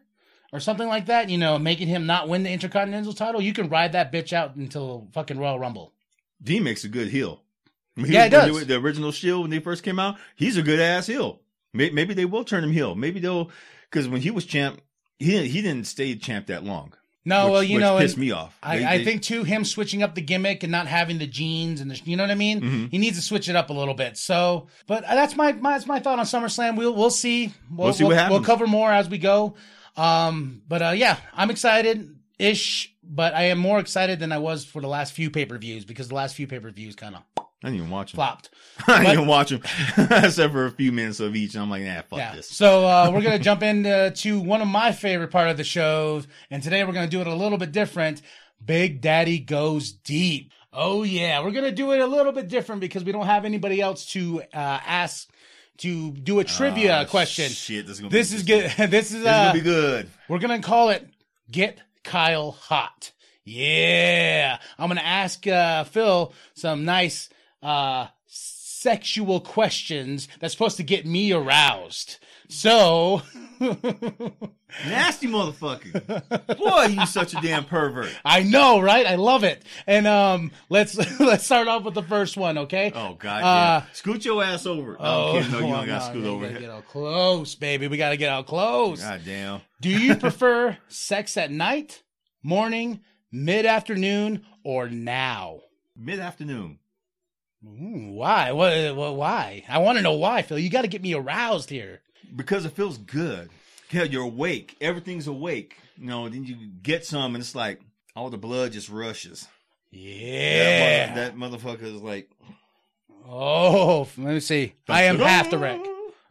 or 0.53 0.59
something 0.59 0.87
like 0.87 1.07
that, 1.07 1.29
you 1.29 1.37
know, 1.39 1.57
making 1.57 1.87
him 1.87 2.05
not 2.05 2.29
win 2.29 2.43
the 2.43 2.51
Intercontinental 2.51 3.13
title, 3.13 3.41
you 3.41 3.53
can 3.53 3.69
ride 3.69 3.93
that 3.93 4.11
bitch 4.11 4.33
out 4.33 4.55
until 4.55 5.09
fucking 5.13 5.39
Royal 5.39 5.57
Rumble. 5.57 5.93
Dean 6.41 6.63
makes 6.63 6.83
a 6.83 6.89
good 6.89 7.09
heel. 7.09 7.41
I 7.97 8.01
mean, 8.01 8.11
Yeah, 8.11 8.25
he 8.25 8.29
does. 8.29 8.67
The 8.67 8.75
original 8.75 9.11
Shield 9.11 9.41
when 9.41 9.49
they 9.49 9.59
first 9.59 9.83
came 9.83 9.99
out, 9.99 10.17
he's 10.35 10.57
a 10.57 10.61
good 10.61 10.79
ass 10.79 11.07
heel. 11.07 11.41
Maybe, 11.73 11.93
maybe 11.93 12.13
they 12.13 12.25
will 12.25 12.43
turn 12.43 12.63
him 12.63 12.71
heel. 12.71 12.95
Maybe 12.95 13.19
they'll 13.19 13.51
because 13.89 14.07
when 14.07 14.21
he 14.21 14.31
was 14.31 14.45
champ, 14.45 14.81
he 15.19 15.31
didn't, 15.31 15.47
he 15.51 15.61
didn't 15.61 15.85
stay 15.87 16.15
champ 16.15 16.47
that 16.47 16.63
long. 16.63 16.93
No, 17.25 17.45
which, 17.45 17.51
well, 17.51 17.63
you 17.63 17.79
know, 17.79 17.97
pissed 17.99 18.17
me 18.17 18.31
off. 18.31 18.57
I, 18.63 18.77
They- 18.77 18.85
I 18.85 18.97
they- 18.97 19.03
think 19.03 19.21
too 19.21 19.43
him 19.43 19.63
switching 19.65 20.01
up 20.01 20.15
the 20.15 20.21
gimmick 20.21 20.63
and 20.63 20.71
not 20.71 20.87
having 20.87 21.19
the 21.19 21.27
jeans 21.27 21.81
and 21.81 21.91
the, 21.91 22.01
you 22.05 22.15
know 22.15 22.23
what 22.23 22.31
I 22.31 22.35
mean. 22.35 22.61
Mm-hmm. 22.61 22.85
He 22.87 22.97
needs 22.97 23.17
to 23.17 23.21
switch 23.23 23.49
it 23.49 23.55
up 23.55 23.69
a 23.69 23.73
little 23.73 23.93
bit. 23.93 24.17
So, 24.17 24.67
but 24.87 25.03
that's 25.03 25.35
my, 25.35 25.51
my 25.51 25.73
that's 25.73 25.85
my 25.85 25.99
thought 25.99 26.17
on 26.17 26.25
SummerSlam. 26.25 26.75
We'll 26.77 26.95
we'll 26.95 27.09
see. 27.11 27.53
We'll, 27.69 27.85
We'll 27.87 27.93
see 27.93 28.03
what 28.05 28.15
happens. 28.15 28.31
We'll 28.39 28.45
cover 28.45 28.65
more 28.67 28.91
as 28.91 29.09
we 29.09 29.17
go. 29.17 29.55
Um, 29.97 30.61
but 30.67 30.81
uh, 30.81 30.89
yeah, 30.95 31.17
I'm 31.33 31.51
excited 31.51 32.15
ish. 32.39 32.95
But 33.03 33.33
I 33.33 33.45
am 33.45 33.57
more 33.57 33.79
excited 33.79 34.19
than 34.19 34.31
I 34.31 34.37
was 34.37 34.63
for 34.65 34.81
the 34.81 34.87
last 34.87 35.13
few 35.13 35.29
pay 35.29 35.45
per 35.45 35.57
views 35.57 35.83
because 35.83 36.07
the 36.07 36.15
last 36.15 36.35
few 36.35 36.47
pay 36.47 36.59
per 36.59 36.69
views 36.71 36.95
kind 36.95 37.15
of 37.15 37.45
I 37.63 37.67
didn't 37.67 37.79
even 37.79 37.89
watch 37.89 38.13
him. 38.13 38.17
flopped. 38.17 38.49
I 38.87 38.99
didn't 39.03 39.13
even 39.13 39.27
watch 39.27 39.51
him 39.51 39.61
except 39.97 40.53
for 40.53 40.65
a 40.65 40.71
few 40.71 40.91
minutes 40.93 41.19
of 41.19 41.35
each. 41.35 41.55
And 41.55 41.63
I'm 41.63 41.69
like, 41.69 41.83
nah, 41.83 42.01
fuck 42.03 42.19
Yeah. 42.19 42.35
this. 42.35 42.47
So 42.47 42.85
uh, 42.85 43.11
we're 43.13 43.21
gonna 43.21 43.37
jump 43.39 43.63
into 43.63 44.11
to 44.15 44.39
one 44.39 44.61
of 44.61 44.67
my 44.67 44.91
favorite 44.93 45.29
part 45.31 45.49
of 45.49 45.57
the 45.57 45.63
shows, 45.65 46.25
and 46.49 46.63
today 46.63 46.83
we're 46.83 46.93
gonna 46.93 47.07
do 47.07 47.19
it 47.21 47.27
a 47.27 47.35
little 47.35 47.57
bit 47.57 47.71
different. 47.71 48.21
Big 48.63 49.01
Daddy 49.01 49.39
goes 49.39 49.91
deep. 49.91 50.51
Oh 50.71 51.03
yeah, 51.03 51.43
we're 51.43 51.51
gonna 51.51 51.71
do 51.71 51.91
it 51.93 51.99
a 51.99 52.07
little 52.07 52.31
bit 52.31 52.47
different 52.47 52.79
because 52.81 53.03
we 53.03 53.11
don't 53.11 53.25
have 53.25 53.43
anybody 53.43 53.81
else 53.81 54.05
to 54.13 54.41
uh, 54.53 54.79
ask 54.85 55.29
to 55.79 56.11
do 56.11 56.39
a 56.39 56.43
trivia 56.43 57.01
Ah, 57.01 57.05
question. 57.05 57.49
Shit, 57.49 57.87
this 57.87 57.95
is 57.95 57.99
gonna 58.01 58.11
This 58.11 58.29
be 58.31 58.35
is 58.37 58.43
good. 58.43 58.71
This 58.71 58.79
is 58.81 58.89
This 58.89 59.11
is 59.13 59.25
uh, 59.25 59.47
gonna 59.47 59.53
be 59.53 59.61
good. 59.61 60.09
we're 60.27 60.39
gonna 60.39 60.61
call 60.61 60.89
it 60.89 61.07
Get 61.51 61.79
Kyle 62.03 62.51
Hot. 62.51 63.11
Yeah. 63.45 64.59
I'm 64.77 64.87
gonna 64.89 65.01
ask 65.01 65.45
uh, 65.47 65.83
Phil 65.85 66.33
some 66.53 66.85
nice 66.85 67.29
uh, 67.63 68.07
sexual 68.27 69.39
questions 69.41 70.27
that's 70.39 70.53
supposed 70.53 70.77
to 70.77 70.83
get 70.83 71.05
me 71.05 71.31
aroused. 71.33 72.17
So 72.47 73.21
Nasty 74.87 75.27
motherfucker. 75.27 76.57
Boy, 76.57 76.85
you 76.85 77.05
such 77.05 77.33
a 77.35 77.41
damn 77.41 77.65
pervert. 77.65 78.09
I 78.23 78.41
know, 78.43 78.79
right? 78.79 79.05
I 79.05 79.15
love 79.15 79.43
it. 79.43 79.63
And 79.85 80.07
um 80.07 80.51
let's 80.69 80.95
let's 81.19 81.45
start 81.45 81.67
off 81.67 81.83
with 81.83 81.93
the 81.93 82.03
first 82.03 82.37
one, 82.37 82.57
okay? 82.59 82.91
Oh 82.95 83.15
god, 83.15 83.43
Uh, 83.43 83.79
damn. 83.81 83.93
scoot 83.93 84.25
your 84.25 84.43
ass 84.43 84.65
over. 84.65 84.93
No, 84.93 84.97
Oh, 84.99 85.31
kidding. 85.33 85.51
No, 85.51 85.57
you 85.59 85.63
don't 85.65 85.73
on, 85.73 85.85
got 85.87 85.93
no, 85.93 85.99
to 85.99 86.05
scoot 86.05 86.25
over. 86.25 86.49
Get 86.59 86.69
out 86.69 86.87
close, 86.87 87.55
baby. 87.55 87.87
We 87.87 87.97
gotta 87.97 88.17
get 88.17 88.29
out 88.29 88.47
close. 88.47 89.01
God 89.01 89.21
damn. 89.25 89.61
Do 89.81 89.89
you 89.89 90.15
prefer 90.15 90.77
sex 90.87 91.37
at 91.37 91.51
night, 91.51 92.01
morning, 92.41 93.01
mid 93.31 93.65
afternoon, 93.65 94.45
or 94.63 94.89
now? 94.89 95.59
Mid 95.95 96.19
afternoon. 96.19 96.79
Ooh, 97.65 98.11
why? 98.13 98.51
What, 98.51 98.95
what? 98.95 99.15
Why? 99.15 99.63
I 99.67 99.79
want 99.79 99.97
to 99.97 100.01
know 100.01 100.13
why, 100.13 100.41
Phil. 100.41 100.59
You 100.59 100.69
got 100.69 100.83
to 100.83 100.87
get 100.87 101.01
me 101.01 101.13
aroused 101.13 101.69
here. 101.69 102.01
Because 102.35 102.65
it 102.65 102.71
feels 102.73 102.97
good. 102.97 103.49
Yeah, 103.91 104.03
you're 104.03 104.23
awake. 104.23 104.77
Everything's 104.79 105.27
awake. 105.27 105.75
You 105.97 106.07
know, 106.07 106.29
then 106.29 106.45
you 106.45 106.55
get 106.81 107.05
some 107.05 107.35
and 107.35 107.41
it's 107.41 107.55
like 107.55 107.81
all 108.15 108.29
the 108.29 108.37
blood 108.37 108.71
just 108.71 108.89
rushes. 108.89 109.47
Yeah. 109.91 111.15
That, 111.15 111.37
mother, 111.37 111.57
that 111.57 111.61
motherfucker 111.61 111.95
is 111.95 112.01
like 112.01 112.29
oh, 113.29 114.07
let 114.17 114.33
me 114.33 114.39
see. 114.39 114.73
I 114.87 115.03
am 115.03 115.17
half 115.17 115.49
the 115.49 115.57
wreck. 115.57 115.81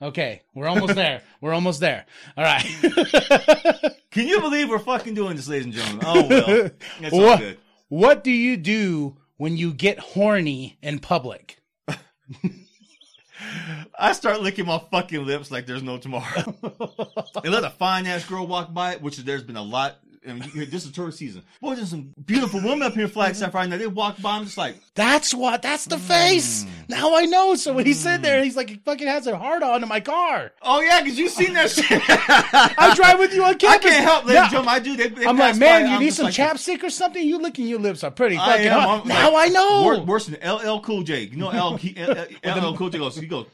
Okay, 0.01 0.43
we're 0.55 0.69
almost 0.69 0.95
there. 0.95 1.23
We're 1.41 1.53
almost 1.53 1.81
there. 1.81 2.07
All 2.37 2.45
right. 2.45 2.65
Can 4.11 4.29
you 4.29 4.41
believe 4.41 4.69
we're 4.69 4.79
fucking 4.79 5.15
doing 5.15 5.37
this, 5.37 5.49
ladies 5.49 5.67
and 5.67 5.75
gentlemen? 5.75 6.05
Oh 6.07 6.27
well, 6.27 6.71
it's 7.01 7.13
all 7.13 7.21
what, 7.21 7.41
good. 7.41 7.59
what 7.89 8.25
do 8.25 8.31
you 8.31 8.57
do 8.57 9.17
when 9.39 9.57
you 9.57 9.73
get 9.73 9.99
horny 9.99 10.77
in 10.83 10.99
public? 10.99 11.61
I 13.99 14.13
start 14.13 14.43
licking 14.43 14.67
my 14.67 14.81
fucking 14.91 15.25
lips 15.25 15.51
like 15.51 15.67
there's 15.67 15.83
no 15.83 15.97
tomorrow. 15.97 16.55
and 16.63 17.53
let 17.53 17.65
a 17.65 17.71
fine 17.71 18.07
ass 18.07 18.27
girl 18.27 18.47
walk 18.47 18.75
by, 18.75 18.97
which 18.97 19.17
there's 19.19 19.43
been 19.43 19.57
a 19.57 19.63
lot. 19.63 19.99
You- 20.25 20.67
this 20.67 20.85
is 20.85 20.93
tourist 20.93 21.19
season. 21.19 21.43
Boy, 21.61 21.75
there's 21.75 21.91
some 21.91 22.13
beautiful 22.25 22.61
women 22.61 22.83
up 22.83 22.95
here 22.95 23.05
in 23.05 23.09
Flagstaff 23.11 23.55
right 23.55 23.69
now. 23.69 23.77
They 23.79 23.87
walk 23.87 24.21
by, 24.21 24.37
I'm 24.37 24.45
just 24.45 24.59
like, 24.59 24.77
That's 24.95 25.33
what. 25.35 25.63
That's 25.63 25.85
the 25.87 25.99
face. 25.99 26.67
Now 26.89 27.15
I 27.17 27.25
know. 27.27 27.55
So 27.55 27.73
when 27.75 27.87
he's 27.87 28.01
sitting 28.01 28.23
there, 28.23 28.43
he's 28.43 28.57
like, 28.57 28.69
he 28.71 28.77
fucking 28.85 29.07
has 29.07 29.27
a 29.27 29.37
heart 29.37 29.63
on 29.63 29.83
in 29.83 29.89
my 29.89 30.01
car. 30.01 30.53
oh 30.63 30.81
yeah, 30.81 31.01
because 31.03 31.19
you 31.19 31.29
seen 31.29 31.53
that 31.55 31.71
shit. 31.71 31.87
I 32.09 32.93
drive 32.97 33.19
with 33.19 33.33
you 33.35 33.45
on 33.45 33.57
camera. 33.59 33.77
I 33.77 33.79
can't 33.79 34.05
help, 34.05 34.25
ladies 34.25 34.35
Yeah. 34.35 34.43
and 34.43 34.51
gentlemen. 34.51 34.75
I 34.75 34.79
do. 34.81 34.97
They, 34.97 35.09
they 35.09 35.27
I'm 35.27 35.37
like, 35.37 35.57
man, 35.57 35.83
by, 35.83 35.89
you 35.89 35.95
I'm 35.97 36.01
need 36.01 36.13
some 36.15 36.25
like 36.27 36.35
chapstick 36.35 36.83
or 36.83 36.91
something. 36.91 37.25
You 37.27 37.39
licking 37.41 37.67
your 37.67 37.79
lips 37.81 38.03
are 38.05 38.11
pretty 38.11 38.37
I 38.37 38.47
fucking 38.47 38.67
am. 38.67 38.81
hot. 38.81 39.01
I'm 39.03 39.09
Now 39.09 39.33
like, 39.33 39.51
I 39.51 39.53
know. 39.53 39.85
Worse, 39.85 39.99
worse 40.01 40.27
than 40.27 40.39
LL 40.49 40.81
Cool 40.81 41.03
J. 41.03 41.23
You 41.25 41.37
know 41.37 41.51
L, 41.51 41.77
he, 41.77 41.97
L, 41.97 42.11
LL 42.45 42.77
Cool 42.77 42.91
J 42.91 42.99
goes, 42.99 43.17
he 43.17 43.27
goes 43.27 43.47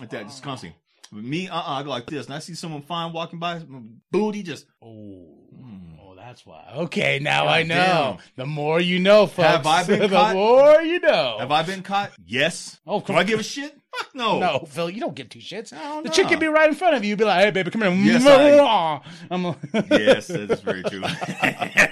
like 0.00 0.10
that, 0.10 0.26
just 0.26 0.42
constantly. 0.42 0.78
But 1.12 1.22
me, 1.22 1.48
uh, 1.48 1.56
uh 1.56 1.62
I 1.66 1.82
go 1.84 1.90
like 1.90 2.06
this, 2.06 2.26
and 2.26 2.34
I 2.34 2.40
see 2.40 2.54
someone 2.54 2.82
fine 2.82 3.12
walking 3.12 3.38
by, 3.38 3.62
booty 4.10 4.42
just. 4.42 4.66
Oh, 4.82 4.88
oh, 4.88 5.95
that's 6.26 6.44
why. 6.44 6.64
Okay, 6.76 7.18
now 7.20 7.44
God 7.44 7.50
I 7.50 7.62
know. 7.62 7.74
damn. 7.74 8.18
The 8.36 8.46
more 8.46 8.80
you 8.80 8.98
know, 8.98 9.26
folks. 9.26 9.46
Have 9.48 9.66
I 9.66 9.84
been 9.84 9.98
the 10.00 10.08
caught? 10.08 10.34
more 10.34 10.80
you 10.82 11.00
know. 11.00 11.36
Have 11.38 11.52
I 11.52 11.62
been 11.62 11.82
caught? 11.82 12.10
Yes. 12.26 12.78
Oh, 12.86 13.00
do 13.00 13.12
I 13.14 13.22
give 13.24 13.40
a 13.40 13.42
shit? 13.42 13.72
Fuck 13.96 14.14
no. 14.14 14.38
No, 14.38 14.58
Phil, 14.68 14.90
you 14.90 15.00
don't 15.00 15.14
get 15.14 15.30
two 15.30 15.38
shits. 15.38 15.70
The 16.02 16.10
chick 16.10 16.28
can 16.28 16.38
be 16.38 16.48
right 16.48 16.68
in 16.68 16.74
front 16.74 16.96
of 16.96 17.04
you. 17.04 17.10
You'd 17.10 17.18
be 17.18 17.24
like, 17.24 17.40
"Hey, 17.44 17.50
baby, 17.50 17.70
come 17.70 17.82
here." 17.82 17.92
Yes, 17.92 18.26
I- 18.26 19.00
I'm. 19.30 19.44
like- 19.44 19.56
Yes, 19.90 20.26
that 20.26 20.50
is 20.50 20.60
very 20.60 20.82
true. 20.82 21.02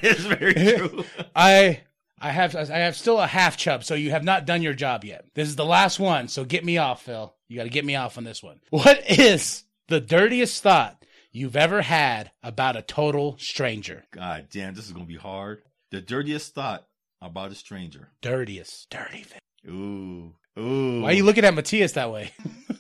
is 0.02 0.24
very 0.26 0.54
true. 0.54 1.04
I 1.34 1.80
I 2.20 2.30
have 2.30 2.54
I 2.56 2.64
have 2.78 2.96
still 2.96 3.20
a 3.20 3.26
half 3.26 3.56
chub, 3.56 3.84
so 3.84 3.94
you 3.94 4.10
have 4.10 4.24
not 4.24 4.46
done 4.46 4.62
your 4.62 4.74
job 4.74 5.04
yet. 5.04 5.24
This 5.34 5.48
is 5.48 5.56
the 5.56 5.64
last 5.64 5.98
one, 6.00 6.28
so 6.28 6.44
get 6.44 6.64
me 6.64 6.76
off, 6.78 7.02
Phil. 7.02 7.34
You 7.48 7.56
got 7.56 7.64
to 7.64 7.70
get 7.70 7.84
me 7.84 7.94
off 7.96 8.18
on 8.18 8.24
this 8.24 8.42
one. 8.42 8.60
What 8.70 9.08
is 9.10 9.64
the 9.88 10.00
dirtiest 10.00 10.62
thought 10.62 11.03
you've 11.34 11.56
ever 11.56 11.82
had 11.82 12.30
about 12.42 12.76
a 12.76 12.82
total 12.82 13.36
stranger? 13.38 14.04
God 14.12 14.46
damn, 14.50 14.72
this 14.74 14.86
is 14.86 14.92
gonna 14.92 15.04
be 15.04 15.16
hard. 15.16 15.60
The 15.90 16.00
dirtiest 16.00 16.54
thought 16.54 16.86
about 17.20 17.50
a 17.52 17.54
stranger. 17.54 18.08
Dirtiest, 18.22 18.88
dirty. 18.88 19.22
Thing. 19.24 19.40
Ooh. 19.68 20.34
Ooh. 20.60 21.00
Why 21.02 21.08
are 21.10 21.12
you 21.14 21.24
looking 21.24 21.44
at 21.44 21.52
Matias 21.54 21.92
that 21.94 22.12
way? 22.12 22.30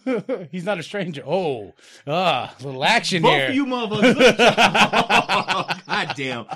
He's 0.52 0.64
not 0.64 0.78
a 0.78 0.82
stranger. 0.82 1.22
Oh, 1.26 1.74
ah, 2.06 2.54
little 2.62 2.84
action 2.84 3.22
Both 3.22 3.32
here. 3.32 3.48
of 3.48 3.54
you 3.54 3.66
motherfuckers. 3.66 4.36
God 5.86 6.14
damn. 6.16 6.46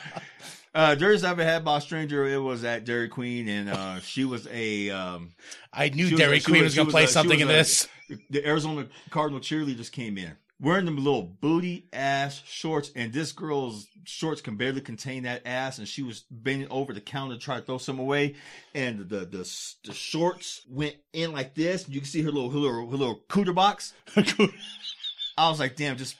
Uh, 0.75 0.95
dirtiest 0.95 1.25
I 1.25 1.31
ever 1.31 1.43
had 1.43 1.63
about 1.63 1.79
a 1.79 1.81
stranger, 1.81 2.25
it 2.27 2.39
was 2.39 2.63
at 2.63 2.85
Dairy 2.85 3.09
Queen, 3.09 3.49
and 3.49 3.69
uh, 3.71 3.99
she 4.01 4.25
was 4.25 4.47
a 4.53 4.91
um, 4.91 5.31
I 5.73 5.89
knew 5.89 6.07
She 6.07 6.15
was 6.15 6.21
Dairy 6.21 6.41
Queen 6.41 6.63
was- 6.63 6.73
was, 6.73 6.75
going 6.77 6.87
to 6.87 6.93
play 6.93 7.05
a- 7.05 7.09
something 7.09 7.41
in 7.41 7.49
a- 7.49 7.53
this. 7.53 7.89
the 8.31 8.47
Arizona 8.47 8.87
Cardinal 9.11 9.41
cheerleaders 9.41 9.91
came 9.91 10.19
in 10.19 10.33
wearing 10.61 10.85
them 10.85 10.97
little 10.97 11.23
booty 11.23 11.87
ass 11.93 12.43
shorts, 12.45 12.91
and 12.97 13.13
this 13.13 13.33
girl's 13.33 13.87
shorts 14.05 14.41
can 14.41 14.57
barely 14.57 14.81
contain 14.81 15.25
that 15.25 15.43
ass, 15.47 15.79
and 15.79 15.87
she 15.87 16.03
was 16.03 16.25
bending 16.31 16.69
over 16.71 16.93
the 16.93 17.01
counter 17.01 17.35
to 17.35 17.41
try 17.41 17.57
to 17.57 17.63
throw 17.63 17.79
some 17.79 17.99
away, 17.99 18.35
and 18.75 19.09
the 19.09 19.21
the, 19.21 19.51
the 19.85 19.95
shorts 19.95 20.63
went 20.69 20.97
in 21.13 21.33
like 21.33 21.55
this, 21.55 21.85
and 21.85 21.95
you 21.95 22.01
can 22.01 22.09
see 22.09 22.23
her 22.23 22.31
little 22.31 22.51
her 22.51 22.59
little, 22.59 22.91
her 22.91 22.97
little 22.97 23.21
cooter 23.29 23.55
box. 23.55 23.93
I 24.17 25.49
was 25.49 25.61
like, 25.61 25.77
damn, 25.77 25.97
just 25.97 26.17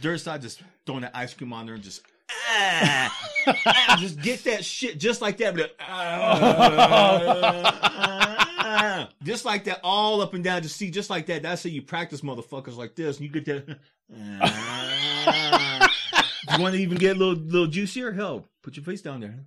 dirt 0.00 0.18
side, 0.18 0.42
just 0.42 0.62
throwing 0.86 1.02
that 1.02 1.14
ice 1.14 1.34
cream 1.34 1.52
on 1.52 1.66
there 1.66 1.74
and 1.74 1.84
just. 1.84 2.02
ah, 2.56 3.96
just 4.00 4.18
get 4.22 4.44
that 4.44 4.64
shit 4.64 4.98
just 4.98 5.20
like 5.20 5.36
that, 5.36 5.54
but, 5.54 5.76
ah, 8.74 9.08
just 9.22 9.44
like 9.44 9.64
that, 9.64 9.80
all 9.82 10.20
up 10.20 10.34
and 10.34 10.44
down. 10.44 10.62
Just 10.62 10.76
see, 10.76 10.90
just 10.90 11.10
like 11.10 11.26
that. 11.26 11.42
That's 11.42 11.62
how 11.62 11.70
you 11.70 11.82
practice, 11.82 12.20
motherfuckers, 12.20 12.76
like 12.76 12.94
this. 12.94 13.18
And 13.18 13.26
you 13.26 13.40
get 13.40 13.44
that. 13.46 13.78
ah. 14.42 15.90
you 16.52 16.62
want 16.62 16.74
to 16.74 16.80
even 16.80 16.98
get 16.98 17.16
a 17.16 17.18
little, 17.18 17.34
little 17.34 17.66
juicier? 17.66 18.12
Hell, 18.12 18.46
put 18.62 18.76
your 18.76 18.84
face 18.84 19.02
down 19.02 19.20
there. 19.20 19.38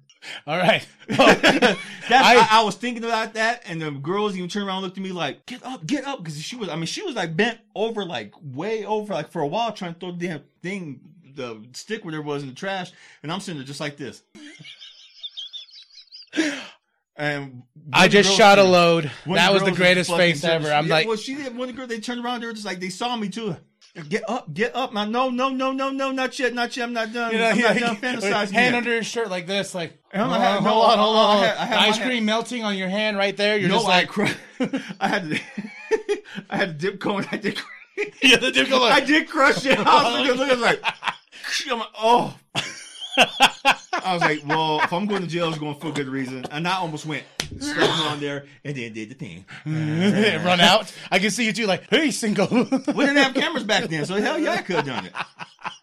All 0.45 0.57
right. 0.57 0.85
That's, 1.07 1.79
I- 2.11 2.35
I, 2.37 2.47
I, 2.51 2.63
was 2.63 2.75
thinking 2.75 3.03
about 3.03 3.33
that, 3.35 3.63
and 3.65 3.81
the 3.81 3.91
girls 3.91 4.35
even 4.35 4.49
turned 4.49 4.67
around, 4.67 4.77
and 4.77 4.85
looked 4.85 4.97
at 4.97 5.03
me 5.03 5.11
like, 5.11 5.45
"Get 5.45 5.63
up, 5.63 5.85
get 5.85 6.05
up," 6.05 6.19
because 6.19 6.41
she 6.41 6.55
was. 6.55 6.69
I 6.69 6.75
mean, 6.75 6.85
she 6.85 7.03
was 7.03 7.15
like 7.15 7.35
bent 7.35 7.59
over, 7.75 8.03
like 8.03 8.33
way 8.41 8.85
over, 8.85 9.13
like 9.13 9.31
for 9.31 9.41
a 9.41 9.47
while, 9.47 9.71
trying 9.71 9.93
to 9.93 9.99
throw 9.99 10.11
the 10.11 10.27
damn 10.27 10.43
thing, 10.61 11.01
the 11.35 11.63
stick 11.73 12.03
where 12.03 12.11
there 12.11 12.21
was 12.21 12.43
in 12.43 12.49
the 12.49 12.55
trash, 12.55 12.91
and 13.23 13.31
I'm 13.31 13.39
sitting 13.39 13.59
there 13.59 13.67
just 13.67 13.79
like 13.79 13.97
this. 13.97 14.23
And 17.17 17.63
I 17.91 17.97
one 17.99 18.05
of 18.05 18.11
the 18.11 18.21
just 18.21 18.37
shot 18.37 18.59
a 18.59 18.63
load. 18.63 19.11
That 19.25 19.51
was 19.53 19.63
the 19.63 19.71
greatest 19.71 20.11
face 20.11 20.43
ever. 20.43 20.71
I'm 20.71 20.85
yeah, 20.87 20.93
like, 20.93 21.07
well, 21.07 21.17
she 21.17 21.35
did. 21.35 21.57
One 21.57 21.71
girl, 21.71 21.87
they 21.87 21.99
turned 21.99 22.23
around, 22.23 22.41
they 22.41 22.47
were 22.47 22.53
just 22.53 22.65
like, 22.65 22.79
they 22.79 22.89
saw 22.89 23.15
me 23.15 23.29
too. 23.29 23.55
Get 24.09 24.29
up, 24.29 24.53
get 24.53 24.75
up. 24.75 24.93
No, 24.93 25.05
no, 25.05 25.49
no, 25.49 25.71
no, 25.71 25.89
no, 25.89 26.11
not 26.11 26.37
yet, 26.37 26.53
not 26.53 26.77
yet. 26.77 26.83
I'm 26.83 26.93
not 26.93 27.11
done. 27.11 27.31
you 27.31 27.39
know, 27.39 27.49
I'm 27.49 27.57
yeah, 27.57 27.73
not 27.73 27.79
done 27.79 27.95
fantasizing 27.95 28.51
hand 28.51 28.53
yet. 28.53 28.73
under 28.75 28.95
his 28.95 29.07
shirt 29.07 29.31
like 29.31 29.47
this, 29.47 29.73
like, 29.73 29.97
And 30.11 30.21
I'm 30.21 30.29
hold 30.29 30.43
on, 30.43 30.63
hold 30.63 30.83
on, 30.85 30.97
hold 30.99 31.17
I 31.17 31.19
on. 31.19 31.43
had- 31.43 31.57
I 31.57 31.65
had 31.65 31.75
my 31.77 31.87
Ice 31.87 31.99
cream 31.99 32.25
melting 32.25 32.63
on 32.63 32.77
your 32.77 32.89
hand 32.89 33.17
right 33.17 33.35
there. 33.35 33.57
You're 33.57 33.69
no, 33.69 33.75
just 33.75 33.87
I 33.87 33.89
like, 33.89 34.83
I 34.99 35.07
had 35.07 35.29
to, 35.31 35.39
I 36.51 36.57
had 36.57 36.79
to 36.79 36.91
dip 36.91 36.99
cone. 36.99 37.25
I 37.31 37.37
did. 37.37 37.59
yeah, 38.21 38.37
the 38.37 38.51
dude 38.51 38.69
go 38.69 38.83
I 38.83 38.99
did 38.99 39.27
crush 39.27 39.65
it. 39.65 39.79
I 39.79 40.03
was 40.03 40.27
looking, 40.27 40.37
looking 40.39 40.61
like, 40.61 40.83
I'm 41.71 41.79
like, 41.79 41.87
oh. 41.97 42.37
I 44.03 44.13
was 44.13 44.21
like, 44.21 44.45
well, 44.45 44.81
if 44.81 44.91
I'm 44.93 45.05
going 45.05 45.21
to 45.21 45.27
jail, 45.27 45.49
it's 45.49 45.57
going 45.57 45.75
for 45.75 45.87
a 45.87 45.91
good 45.91 46.07
reason. 46.07 46.45
And 46.51 46.67
I 46.67 46.77
almost 46.77 47.05
went 47.05 47.23
stepping 47.59 47.83
on 47.83 48.19
there 48.19 48.45
and 48.63 48.75
then 48.75 48.93
did 48.93 49.09
the 49.09 49.15
thing. 49.15 49.45
run 49.65 50.59
out. 50.59 50.93
I 51.11 51.19
can 51.19 51.31
see 51.31 51.45
you 51.45 51.53
too, 51.53 51.65
like, 51.65 51.89
hey, 51.89 52.11
single. 52.11 52.47
We 52.47 53.05
didn't 53.05 53.17
have 53.17 53.33
cameras 53.33 53.63
back 53.63 53.85
then, 53.89 54.05
so 54.05 54.15
hell 54.15 54.39
yeah, 54.39 54.53
I 54.53 54.61
could 54.61 54.77
have 54.77 54.85
done 54.85 55.05
it. 55.05 55.13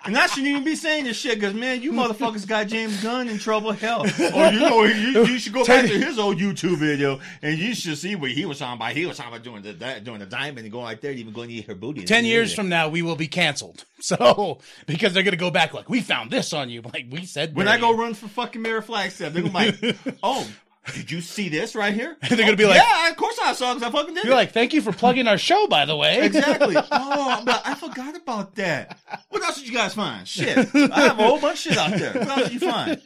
And 0.06 0.16
I 0.18 0.26
shouldn't 0.26 0.48
even 0.48 0.64
be 0.64 0.76
saying 0.76 1.04
this 1.04 1.16
shit 1.16 1.40
because 1.40 1.54
man, 1.54 1.82
you 1.82 1.92
motherfuckers 2.04 2.46
got 2.46 2.66
James 2.66 3.02
Gunn 3.02 3.28
in 3.28 3.38
trouble. 3.38 3.72
Hell, 3.72 4.02
or 4.34 4.46
you 4.50 4.60
know, 4.60 4.82
you, 4.84 5.24
you 5.26 5.38
should 5.38 5.52
go 5.52 5.64
back 5.64 5.86
to 5.86 5.98
his 5.98 6.18
old 6.18 6.38
YouTube 6.38 6.76
video 6.76 7.20
and 7.42 7.58
you 7.58 7.74
should 7.74 7.96
see 7.96 8.14
what 8.14 8.30
he 8.30 8.44
was 8.44 8.58
talking 8.58 8.76
about. 8.76 8.92
He 8.92 9.06
was 9.06 9.16
talking 9.16 9.32
about 9.32 9.44
doing 9.44 9.62
the 9.62 10.00
doing 10.00 10.18
the 10.20 10.26
diamond 10.26 10.60
and 10.60 10.72
going 10.72 10.84
like 10.84 11.00
that, 11.00 11.12
even 11.12 11.32
going 11.32 11.48
to 11.48 11.54
eat 11.54 11.66
her 11.66 11.74
booty. 11.74 12.04
Ten 12.04 12.24
years 12.24 12.54
from 12.54 12.68
now, 12.68 12.88
we 12.88 13.02
will 13.02 13.16
be 13.16 13.28
canceled. 13.28 13.84
So, 14.00 14.58
because 14.86 15.14
they're 15.14 15.22
going 15.22 15.32
to 15.32 15.38
go 15.38 15.50
back, 15.50 15.72
like, 15.72 15.88
we 15.88 16.02
found 16.02 16.30
this 16.30 16.52
on 16.52 16.68
you. 16.68 16.82
Like, 16.82 17.06
we 17.10 17.24
said, 17.24 17.56
when 17.56 17.68
I 17.68 17.78
go 17.78 17.96
run 17.96 18.12
for 18.12 18.28
fucking 18.28 18.60
Mayor 18.60 18.82
Flagstaff, 18.82 19.32
they're 19.32 19.42
gonna 19.42 19.72
be 19.72 19.82
like, 19.82 20.16
oh. 20.22 20.46
Did 20.92 21.10
you 21.10 21.20
see 21.22 21.48
this 21.48 21.74
right 21.74 21.94
here? 21.94 22.16
They're 22.28 22.36
gonna 22.36 22.56
be 22.56 22.64
oh, 22.64 22.68
like- 22.68 22.82
"Yeah, 22.82 23.10
of 23.10 23.16
course 23.16 23.38
I 23.42 23.54
saw 23.54 23.72
because 23.74 23.88
I 23.88 23.90
fucking 23.90 24.14
did." 24.14 24.24
You're 24.24 24.34
it." 24.34 24.36
like, 24.36 24.52
thank 24.52 24.74
you 24.74 24.82
for 24.82 24.92
plugging 24.92 25.26
our 25.26 25.38
show, 25.38 25.66
by 25.66 25.86
the 25.86 25.96
way. 25.96 26.22
Exactly. 26.24 26.76
Oh, 26.96 27.42
but 27.44 27.62
I 27.64 27.74
forgot 27.74 28.16
about 28.16 28.54
that. 28.56 28.98
What 29.28 29.42
else 29.42 29.58
did 29.58 29.68
you 29.68 29.74
guys 29.74 29.94
find? 29.94 30.26
Shit. 30.26 30.56
I 30.74 31.00
have 31.02 31.18
a 31.18 31.24
whole 31.24 31.40
bunch 31.40 31.66
of 31.66 31.72
shit 31.72 31.78
out 31.78 31.90
there. 31.90 32.12
What 32.12 32.28
else 32.28 32.42
did 32.50 32.62
you 32.62 32.70
find? 32.70 33.00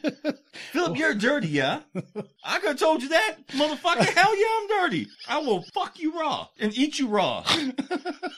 Philip, 0.71 0.97
you're 0.97 1.13
dirty, 1.15 1.47
yeah? 1.47 1.79
I 2.43 2.59
could 2.59 2.69
have 2.69 2.79
told 2.79 3.01
you 3.01 3.09
that. 3.09 3.37
Motherfucker, 3.49 4.05
hell 4.05 4.37
yeah, 4.37 4.47
I'm 4.59 4.67
dirty. 4.67 5.07
I 5.27 5.39
will 5.39 5.63
fuck 5.73 5.99
you 5.99 6.19
raw 6.19 6.47
and 6.59 6.77
eat 6.77 6.99
you 6.99 7.07
raw. 7.07 7.43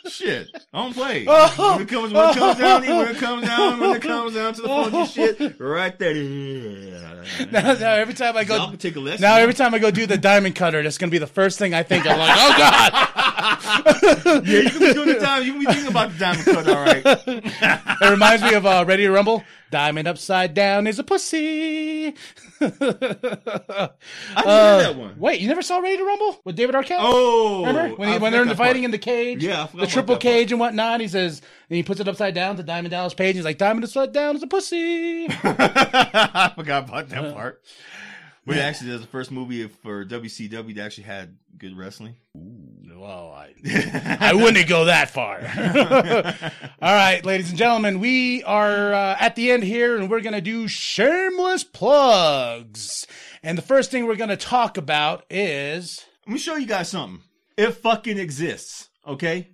shit. 0.08 0.48
I 0.74 0.84
don't 0.84 0.94
play. 0.94 1.26
Oh. 1.28 1.74
When 1.74 1.82
it 1.82 1.90
comes, 1.90 2.14
when 2.14 2.30
it 2.30 2.36
comes 2.38 2.60
down, 2.60 2.82
when 2.82 3.08
it 3.08 3.18
comes 3.18 3.46
down, 3.46 3.80
when 3.80 3.96
it 3.96 4.02
comes 4.02 4.36
down 4.36 4.54
to 4.54 4.62
the 4.62 4.68
funky 4.68 5.06
shit, 5.06 5.60
right 5.60 5.98
there. 6.00 7.24
now, 7.52 7.74
now 7.74 7.94
every 7.94 8.14
time 8.14 8.38
I 8.38 8.44
go, 8.44 8.56
Y'all 8.58 9.31
can 9.38 9.38
take 9.38 9.38
a 9.38 9.38
lesson. 9.38 9.38
now 9.38 9.42
every 9.42 9.54
time 9.54 9.74
I 9.74 9.80
go 9.80 9.92
do 9.92 10.06
the 10.06 10.18
diamond 10.18 10.56
cutter, 10.56 10.82
that's 10.84 10.98
gonna 10.98 11.12
be 11.12 11.18
the 11.18 11.28
first 11.28 11.58
thing 11.60 11.74
I 11.74 11.84
think 11.84 12.06
of. 12.06 12.12
I'm 12.14 12.20
like, 12.20 12.38
oh 12.38 12.54
god, 12.58 12.92
Yeah, 14.46 14.60
you 14.60 14.70
can 14.70 14.80
be 14.80 14.94
doing 14.94 15.08
the 15.08 15.20
diamond. 15.20 15.46
You 15.48 15.52
can 15.54 15.60
be 15.62 15.66
thinking 15.68 15.88
about 15.88 16.12
the 16.14 16.18
diamond 16.20 16.46
cutter, 16.46 16.76
all 16.78 16.86
right. 16.86 17.04
it 17.06 18.10
reminds 18.10 18.44
me 18.44 18.54
of 18.54 18.66
uh, 18.66 18.84
Ready 18.88 19.04
to 19.04 19.12
Rumble. 19.12 19.44
Diamond 19.72 20.06
upside 20.06 20.54
down 20.54 20.86
is 20.86 21.00
a 21.00 21.04
pussy. 21.04 22.14
I 22.60 23.90
Uh, 24.36 24.78
that 24.80 24.96
one. 24.98 25.18
Wait, 25.18 25.40
you 25.40 25.48
never 25.48 25.62
saw 25.62 25.80
Ready 25.80 25.96
to 25.98 26.04
Rumble 26.04 26.42
with 26.44 26.58
David 26.58 26.76
Arquette? 26.76 26.98
Oh, 27.00 27.66
Remember 27.66 27.96
when, 27.96 28.10
he, 28.12 28.18
when 28.18 28.32
they're 28.34 28.42
in 28.42 28.50
the 28.50 28.56
fighting 28.56 28.82
part. 28.82 28.86
in 28.86 28.92
the 28.92 28.98
cage? 28.98 29.42
Yeah, 29.42 29.68
the 29.74 29.88
triple 29.88 30.16
that 30.16 30.22
part. 30.22 30.34
cage 30.34 30.52
and 30.52 30.60
whatnot. 30.60 31.00
He 31.00 31.08
says, 31.08 31.42
and 31.70 31.78
he 31.78 31.84
puts 31.84 32.02
it 32.02 32.08
upside 32.10 32.34
down 32.36 32.58
to 32.58 32.64
Diamond 32.64 32.92
Dallas 32.92 33.14
Page. 33.14 33.36
He's 33.38 33.46
like, 33.46 33.58
Diamond 33.58 33.86
upside 33.86 34.12
down 34.12 34.36
is 34.36 34.44
a 34.44 34.48
pussy. 34.48 35.28
I 35.30 36.52
forgot 36.56 36.90
about 36.90 37.08
that 37.10 37.34
part. 37.34 37.62
But 38.46 38.58
actually, 38.58 38.90
there's 38.90 39.02
the 39.02 39.08
first 39.08 39.32
movie 39.32 39.68
for 39.68 40.04
WCW 40.04 40.76
that 40.76 40.84
actually 40.84 41.04
had 41.04 41.38
good 41.58 41.78
wrestling. 41.78 42.16
well, 42.34 43.32
I, 43.32 43.54
I 44.20 44.34
wouldn't 44.34 44.68
go 44.68 44.86
that 44.86 45.12
far. 45.12 45.38
All 46.82 46.96
right, 46.96 47.24
ladies 47.24 47.50
and 47.50 47.58
gentlemen, 47.58 48.00
we 48.00 48.42
are 48.44 48.94
uh, 48.94 49.16
at 49.20 49.36
the 49.36 49.52
end 49.52 49.64
here, 49.64 49.96
and 49.96 50.10
we're 50.10 50.22
going 50.22 50.34
to 50.34 50.42
do 50.42 50.68
shameless 50.68 51.64
plugs. 51.64 53.06
And 53.44 53.58
the 53.58 53.62
first 53.64 53.92
thing 53.92 54.06
we're 54.08 54.16
going 54.16 54.30
to 54.30 54.38
talk 54.38 54.78
about 54.78 55.24
is 55.30 56.04
Let 56.26 56.34
me 56.34 56.40
show 56.40 56.56
you 56.56 56.66
guys 56.66 56.90
something. 56.90 57.22
It 57.58 57.72
fucking 57.74 58.18
exists, 58.18 58.90
okay? 59.06 59.50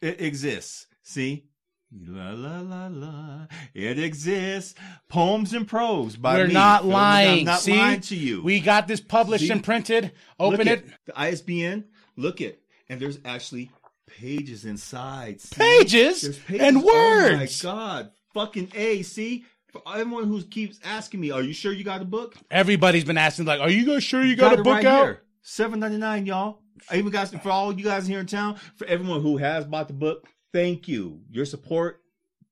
It 0.00 0.20
exists. 0.22 0.86
See? 1.02 1.44
La 1.92 2.30
la 2.30 2.60
la 2.60 2.86
la. 2.86 3.46
It 3.74 3.98
exists. 3.98 4.74
Poems 5.08 5.52
and 5.54 5.66
prose 5.66 6.14
by 6.16 6.36
We're 6.38 6.46
me. 6.46 6.52
not 6.54 6.84
lying. 6.84 7.40
I'm 7.40 7.44
not 7.46 7.60
See? 7.60 7.76
lying 7.76 8.00
to 8.02 8.16
you. 8.16 8.42
We 8.42 8.60
got 8.60 8.86
this 8.86 9.00
published 9.00 9.46
See? 9.46 9.50
and 9.50 9.62
printed. 9.64 10.12
Open 10.38 10.68
it. 10.68 10.86
the 11.06 11.20
ISBN. 11.20 11.84
Look 12.16 12.40
it, 12.40 12.62
and 12.88 13.00
there's 13.00 13.18
actually 13.24 13.70
pages 14.06 14.64
inside. 14.64 15.40
See? 15.40 15.56
Pages 15.56 16.22
There's 16.22 16.38
pages. 16.38 16.62
and 16.62 16.82
words. 16.82 17.64
Oh 17.64 17.68
my 17.72 17.74
god, 17.74 18.10
fucking 18.34 18.70
a. 18.74 19.02
See, 19.02 19.44
for 19.72 19.82
everyone 19.92 20.24
who 20.28 20.42
keeps 20.42 20.78
asking 20.84 21.20
me, 21.20 21.32
"Are 21.32 21.42
you 21.42 21.52
sure 21.52 21.72
you 21.72 21.82
got 21.82 22.02
a 22.02 22.04
book?" 22.04 22.36
Everybody's 22.52 23.04
been 23.04 23.18
asking, 23.18 23.46
like, 23.46 23.60
"Are 23.60 23.70
you 23.70 23.84
guys 23.84 24.04
sure 24.04 24.24
you 24.24 24.36
got, 24.36 24.52
a 24.52 24.56
book 24.62 24.66
right 24.74 24.84
out?" 24.84 25.04
here. 25.06 25.22
Seven 25.42 25.80
ninety 25.80 25.96
nine, 25.98 26.24
y'all. 26.26 26.62
I 26.88 26.96
even 26.98 27.10
got 27.10 27.28
for 27.42 27.50
all 27.50 27.72
you 27.76 27.82
guys 27.84 28.06
here 28.06 28.20
in 28.20 28.26
town. 28.26 28.56
For 28.76 28.86
everyone 28.86 29.22
who 29.22 29.38
has 29.38 29.64
bought 29.64 29.88
the 29.88 29.94
book, 29.94 30.28
thank 30.52 30.88
you. 30.88 31.20
Your 31.30 31.44
support, 31.44 32.00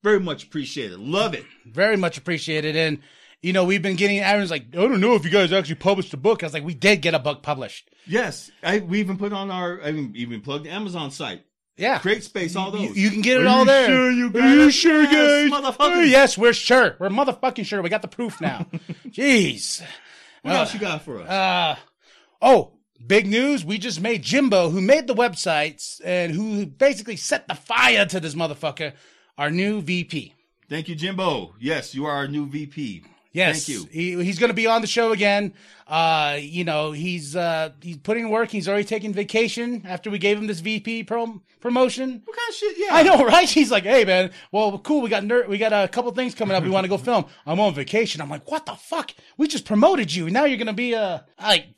very 0.02 0.20
much 0.20 0.44
appreciated. 0.44 0.98
Love 0.98 1.34
it. 1.34 1.44
Very 1.66 1.96
much 1.96 2.18
appreciated. 2.18 2.76
And 2.76 2.98
you 3.42 3.52
know, 3.52 3.64
we've 3.64 3.82
been 3.82 3.96
getting 3.96 4.18
Aaron's 4.18 4.50
like, 4.50 4.64
"I 4.72 4.76
don't 4.76 5.00
know 5.00 5.14
if 5.14 5.24
you 5.24 5.30
guys 5.30 5.52
actually 5.52 5.76
published 5.76 6.12
a 6.14 6.16
book." 6.16 6.42
I 6.42 6.46
was 6.46 6.54
like, 6.54 6.64
"We 6.64 6.74
did 6.74 7.02
get 7.02 7.14
a 7.14 7.18
book 7.18 7.42
published." 7.42 7.88
Yes, 8.06 8.50
I, 8.62 8.80
we 8.80 9.00
even 9.00 9.16
put 9.16 9.32
on 9.32 9.50
our. 9.50 9.80
I 9.82 9.90
even 9.90 10.12
even 10.16 10.40
plugged 10.40 10.64
the 10.64 10.70
Amazon 10.70 11.10
site. 11.10 11.44
Yeah. 11.76 12.00
CreateSpace, 12.00 12.56
all 12.56 12.72
those. 12.72 12.96
you 12.96 13.08
can 13.10 13.20
get 13.20 13.40
it 13.40 13.46
Are 13.46 13.50
all 13.50 13.58
you 13.60 13.64
there. 13.66 13.86
sure 13.86 14.10
you 14.10 14.32
Are 14.34 14.54
you 14.54 14.70
sure, 14.72 15.02
Yes, 15.04 15.48
guys? 15.52 15.74
Oh, 15.78 16.00
yes, 16.00 16.36
we're 16.36 16.52
sure. 16.52 16.96
We're 16.98 17.08
motherfucking 17.08 17.64
sure. 17.66 17.80
We 17.82 17.88
got 17.88 18.02
the 18.02 18.08
proof 18.08 18.40
now. 18.40 18.66
Jeez. 19.06 19.80
what 20.42 20.56
else 20.56 20.74
you 20.74 20.80
got 20.80 21.02
for 21.02 21.20
us? 21.22 21.28
Uh, 21.28 21.76
oh, 22.42 22.72
big 23.06 23.26
news. 23.26 23.64
We 23.64 23.78
just 23.78 24.00
made 24.00 24.22
Jimbo, 24.22 24.70
who 24.70 24.80
made 24.80 25.06
the 25.06 25.14
websites 25.14 26.00
and 26.04 26.32
who 26.32 26.66
basically 26.66 27.16
set 27.16 27.48
the 27.48 27.54
fire 27.54 28.06
to 28.06 28.20
this 28.20 28.34
motherfucker, 28.34 28.92
our 29.36 29.50
new 29.50 29.80
VP. 29.80 30.34
Thank 30.68 30.88
you, 30.88 30.94
Jimbo. 30.94 31.54
Yes, 31.58 31.94
you 31.94 32.04
are 32.06 32.12
our 32.12 32.28
new 32.28 32.46
VP. 32.46 33.04
Yes, 33.32 33.66
Thank 33.66 33.68
you. 33.68 33.88
He, 33.90 34.24
he's 34.24 34.38
going 34.38 34.48
to 34.48 34.54
be 34.54 34.66
on 34.66 34.80
the 34.80 34.86
show 34.86 35.12
again. 35.12 35.52
Uh, 35.86 36.38
you 36.40 36.64
know, 36.64 36.92
he's 36.92 37.36
uh, 37.36 37.70
he's 37.80 37.98
putting 37.98 38.24
in 38.24 38.30
work. 38.30 38.50
He's 38.50 38.68
already 38.68 38.84
taking 38.84 39.12
vacation 39.12 39.84
after 39.86 40.10
we 40.10 40.18
gave 40.18 40.38
him 40.38 40.46
this 40.46 40.60
VP 40.60 41.04
pro- 41.04 41.40
promotion. 41.60 42.22
What 42.24 42.36
kind 42.36 42.48
of 42.48 42.54
shit? 42.54 42.76
Yeah, 42.78 42.88
I 42.90 43.02
know, 43.02 43.24
right? 43.26 43.48
He's 43.48 43.70
like, 43.70 43.84
"Hey, 43.84 44.04
man, 44.04 44.30
well, 44.50 44.78
cool. 44.78 45.02
We 45.02 45.10
got 45.10 45.24
ner- 45.24 45.46
we 45.46 45.58
got 45.58 45.72
a 45.72 45.88
couple 45.88 46.10
things 46.12 46.34
coming 46.34 46.56
up. 46.56 46.64
We 46.64 46.70
want 46.70 46.84
to 46.84 46.88
go 46.88 46.96
film. 46.98 47.26
I'm 47.46 47.60
on 47.60 47.74
vacation. 47.74 48.20
I'm 48.20 48.30
like, 48.30 48.50
what 48.50 48.66
the 48.66 48.74
fuck? 48.74 49.12
We 49.36 49.46
just 49.46 49.66
promoted 49.66 50.12
you. 50.12 50.30
Now 50.30 50.44
you're 50.46 50.58
gonna 50.58 50.72
be 50.72 50.94
a 50.94 51.24
like 51.40 51.76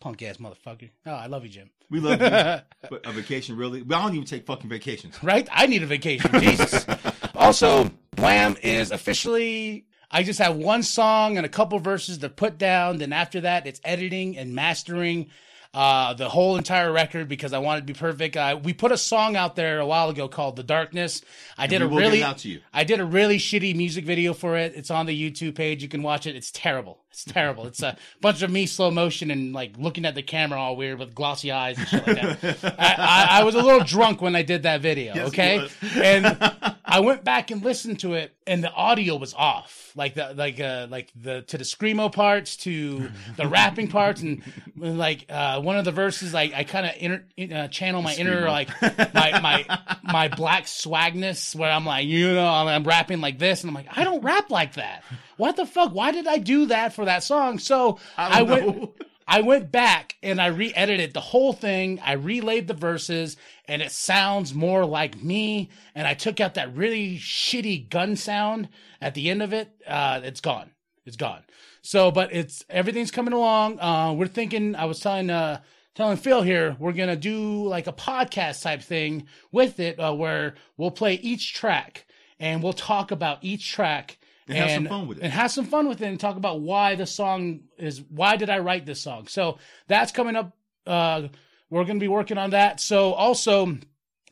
punk 0.00 0.22
ass 0.22 0.36
motherfucker. 0.38 0.90
Oh, 1.06 1.12
I 1.12 1.26
love 1.26 1.44
you, 1.44 1.50
Jim. 1.50 1.70
We 1.90 2.00
love 2.00 2.20
you. 2.20 2.28
but 2.90 3.06
a 3.06 3.12
vacation, 3.12 3.56
really? 3.56 3.80
I 3.80 4.02
don't 4.02 4.14
even 4.14 4.26
take 4.26 4.46
fucking 4.46 4.68
vacations. 4.68 5.22
Right? 5.22 5.48
I 5.52 5.66
need 5.66 5.82
a 5.82 5.86
vacation. 5.86 6.30
Jesus. 6.40 6.86
Also, 7.34 7.90
Wham 8.18 8.56
is 8.62 8.90
officially. 8.90 9.86
I 10.10 10.22
just 10.22 10.38
have 10.38 10.56
one 10.56 10.82
song 10.82 11.36
and 11.36 11.44
a 11.44 11.50
couple 11.50 11.78
verses 11.78 12.18
to 12.18 12.28
put 12.28 12.58
down. 12.58 12.98
Then 12.98 13.12
after 13.12 13.42
that, 13.42 13.66
it's 13.66 13.80
editing 13.84 14.38
and 14.38 14.54
mastering 14.54 15.28
uh, 15.74 16.14
the 16.14 16.28
whole 16.28 16.56
entire 16.56 16.90
record 16.90 17.28
because 17.28 17.52
I 17.52 17.58
want 17.58 17.78
it 17.78 17.80
to 17.82 17.92
be 17.92 17.98
perfect. 17.98 18.36
Uh, 18.36 18.58
we 18.62 18.72
put 18.72 18.90
a 18.90 18.96
song 18.96 19.36
out 19.36 19.54
there 19.54 19.80
a 19.80 19.86
while 19.86 20.08
ago 20.08 20.26
called 20.28 20.56
"The 20.56 20.62
Darkness." 20.62 21.22
I 21.56 21.66
did 21.66 21.82
we 21.82 21.86
a 21.86 21.90
really, 21.90 22.20
it 22.20 22.24
out 22.24 22.38
to 22.38 22.48
you. 22.48 22.60
I 22.72 22.84
did 22.84 23.00
a 23.00 23.04
really 23.04 23.38
shitty 23.38 23.76
music 23.76 24.04
video 24.04 24.32
for 24.32 24.56
it. 24.56 24.72
It's 24.74 24.90
on 24.90 25.06
the 25.06 25.30
YouTube 25.30 25.54
page. 25.54 25.82
You 25.82 25.88
can 25.88 26.02
watch 26.02 26.26
it. 26.26 26.36
It's 26.36 26.50
terrible. 26.50 27.00
It's 27.10 27.24
terrible. 27.24 27.66
It's 27.66 27.82
a 27.82 27.96
bunch 28.20 28.42
of 28.42 28.50
me 28.50 28.66
slow 28.66 28.90
motion 28.90 29.30
and 29.30 29.52
like 29.52 29.76
looking 29.78 30.04
at 30.04 30.14
the 30.14 30.22
camera 30.22 30.60
all 30.60 30.76
weird 30.76 30.98
with 30.98 31.14
glossy 31.14 31.50
eyes 31.50 31.78
and 31.78 31.88
shit 31.88 32.06
like 32.06 32.40
that. 32.40 32.78
I, 32.78 32.94
I, 32.98 33.40
I 33.40 33.44
was 33.44 33.54
a 33.54 33.62
little 33.62 33.82
drunk 33.82 34.20
when 34.20 34.36
I 34.36 34.42
did 34.42 34.64
that 34.64 34.82
video. 34.82 35.14
Yes, 35.14 35.28
okay, 35.28 35.68
and 35.96 36.26
I 36.84 37.00
went 37.00 37.24
back 37.24 37.50
and 37.50 37.62
listened 37.64 38.00
to 38.00 38.14
it, 38.14 38.32
and 38.46 38.62
the 38.62 38.70
audio 38.70 39.16
was 39.16 39.34
off, 39.34 39.92
like 39.96 40.14
the 40.14 40.34
like 40.36 40.60
uh 40.60 40.86
like 40.90 41.10
the 41.16 41.42
to 41.42 41.58
the 41.58 41.64
screamo 41.64 42.12
parts, 42.12 42.56
to 42.58 43.10
the 43.36 43.46
rapping 43.48 43.88
parts, 43.88 44.20
and 44.20 44.42
like 44.76 45.26
uh 45.28 45.60
one 45.60 45.76
of 45.76 45.84
the 45.84 45.92
verses, 45.92 46.32
like 46.34 46.52
I 46.54 46.64
kind 46.64 46.86
of 46.86 46.92
inner 46.98 47.24
uh, 47.52 47.68
channel 47.68 48.02
my 48.02 48.14
inner 48.14 48.48
like 48.48 48.68
my 48.80 49.40
my 49.40 49.78
my 50.04 50.28
black 50.28 50.64
swagness, 50.64 51.54
where 51.54 51.70
I'm 51.70 51.86
like, 51.86 52.06
you 52.06 52.34
know, 52.34 52.46
I'm, 52.46 52.68
I'm 52.68 52.84
rapping 52.84 53.20
like 53.20 53.38
this, 53.38 53.62
and 53.62 53.70
I'm 53.70 53.74
like, 53.74 53.96
I 53.96 54.04
don't 54.04 54.22
rap 54.22 54.50
like 54.50 54.74
that. 54.74 55.02
What 55.38 55.56
the 55.56 55.64
fuck? 55.64 55.94
Why 55.94 56.12
did 56.12 56.26
I 56.26 56.38
do 56.38 56.66
that 56.66 56.92
for 56.92 57.06
that 57.06 57.24
song? 57.24 57.58
So 57.58 57.98
I, 58.16 58.40
I 58.40 58.42
went. 58.42 58.90
I 59.30 59.42
went 59.42 59.70
back 59.70 60.16
and 60.22 60.40
I 60.40 60.46
re-edited 60.46 61.12
the 61.12 61.20
whole 61.20 61.52
thing. 61.52 62.00
I 62.02 62.12
relayed 62.12 62.66
the 62.66 62.72
verses 62.72 63.36
and 63.66 63.82
it 63.82 63.92
sounds 63.92 64.54
more 64.54 64.86
like 64.86 65.22
me. 65.22 65.68
And 65.94 66.06
I 66.08 66.14
took 66.14 66.40
out 66.40 66.54
that 66.54 66.74
really 66.74 67.18
shitty 67.18 67.90
gun 67.90 68.16
sound 68.16 68.70
at 69.02 69.12
the 69.12 69.28
end 69.28 69.42
of 69.42 69.52
it. 69.52 69.70
Uh, 69.86 70.22
it's 70.24 70.40
gone. 70.40 70.70
It's 71.04 71.16
gone. 71.16 71.42
So, 71.82 72.10
but 72.10 72.32
it's 72.32 72.64
everything's 72.70 73.10
coming 73.10 73.34
along. 73.34 73.78
Uh, 73.80 74.14
we're 74.14 74.26
thinking. 74.26 74.74
I 74.74 74.86
was 74.86 75.00
telling 75.00 75.30
uh, 75.30 75.60
telling 75.94 76.16
Phil 76.16 76.42
here 76.42 76.76
we're 76.78 76.92
gonna 76.92 77.16
do 77.16 77.66
like 77.66 77.86
a 77.86 77.92
podcast 77.92 78.62
type 78.62 78.82
thing 78.82 79.26
with 79.52 79.80
it, 79.80 79.98
uh, 79.98 80.14
where 80.14 80.54
we'll 80.76 80.90
play 80.90 81.14
each 81.14 81.54
track 81.54 82.06
and 82.38 82.62
we'll 82.62 82.72
talk 82.72 83.10
about 83.10 83.38
each 83.42 83.72
track. 83.72 84.18
And 84.48 84.58
have 84.58 84.70
some 84.70 84.86
fun 84.86 85.08
with 85.08 85.18
it. 85.18 85.24
And 85.24 85.32
have 85.32 85.50
some 85.50 85.64
fun 85.66 85.88
with 85.88 86.00
it 86.00 86.06
and 86.06 86.18
talk 86.18 86.36
about 86.36 86.60
why 86.60 86.94
the 86.94 87.06
song 87.06 87.60
is 87.76 88.02
why 88.08 88.36
did 88.36 88.50
I 88.50 88.58
write 88.58 88.86
this 88.86 89.00
song. 89.00 89.26
So 89.26 89.58
that's 89.86 90.12
coming 90.12 90.36
up. 90.36 90.56
Uh, 90.86 91.28
we're 91.70 91.84
going 91.84 91.98
to 91.98 92.04
be 92.04 92.08
working 92.08 92.38
on 92.38 92.50
that. 92.50 92.80
So 92.80 93.12
also, 93.12 93.78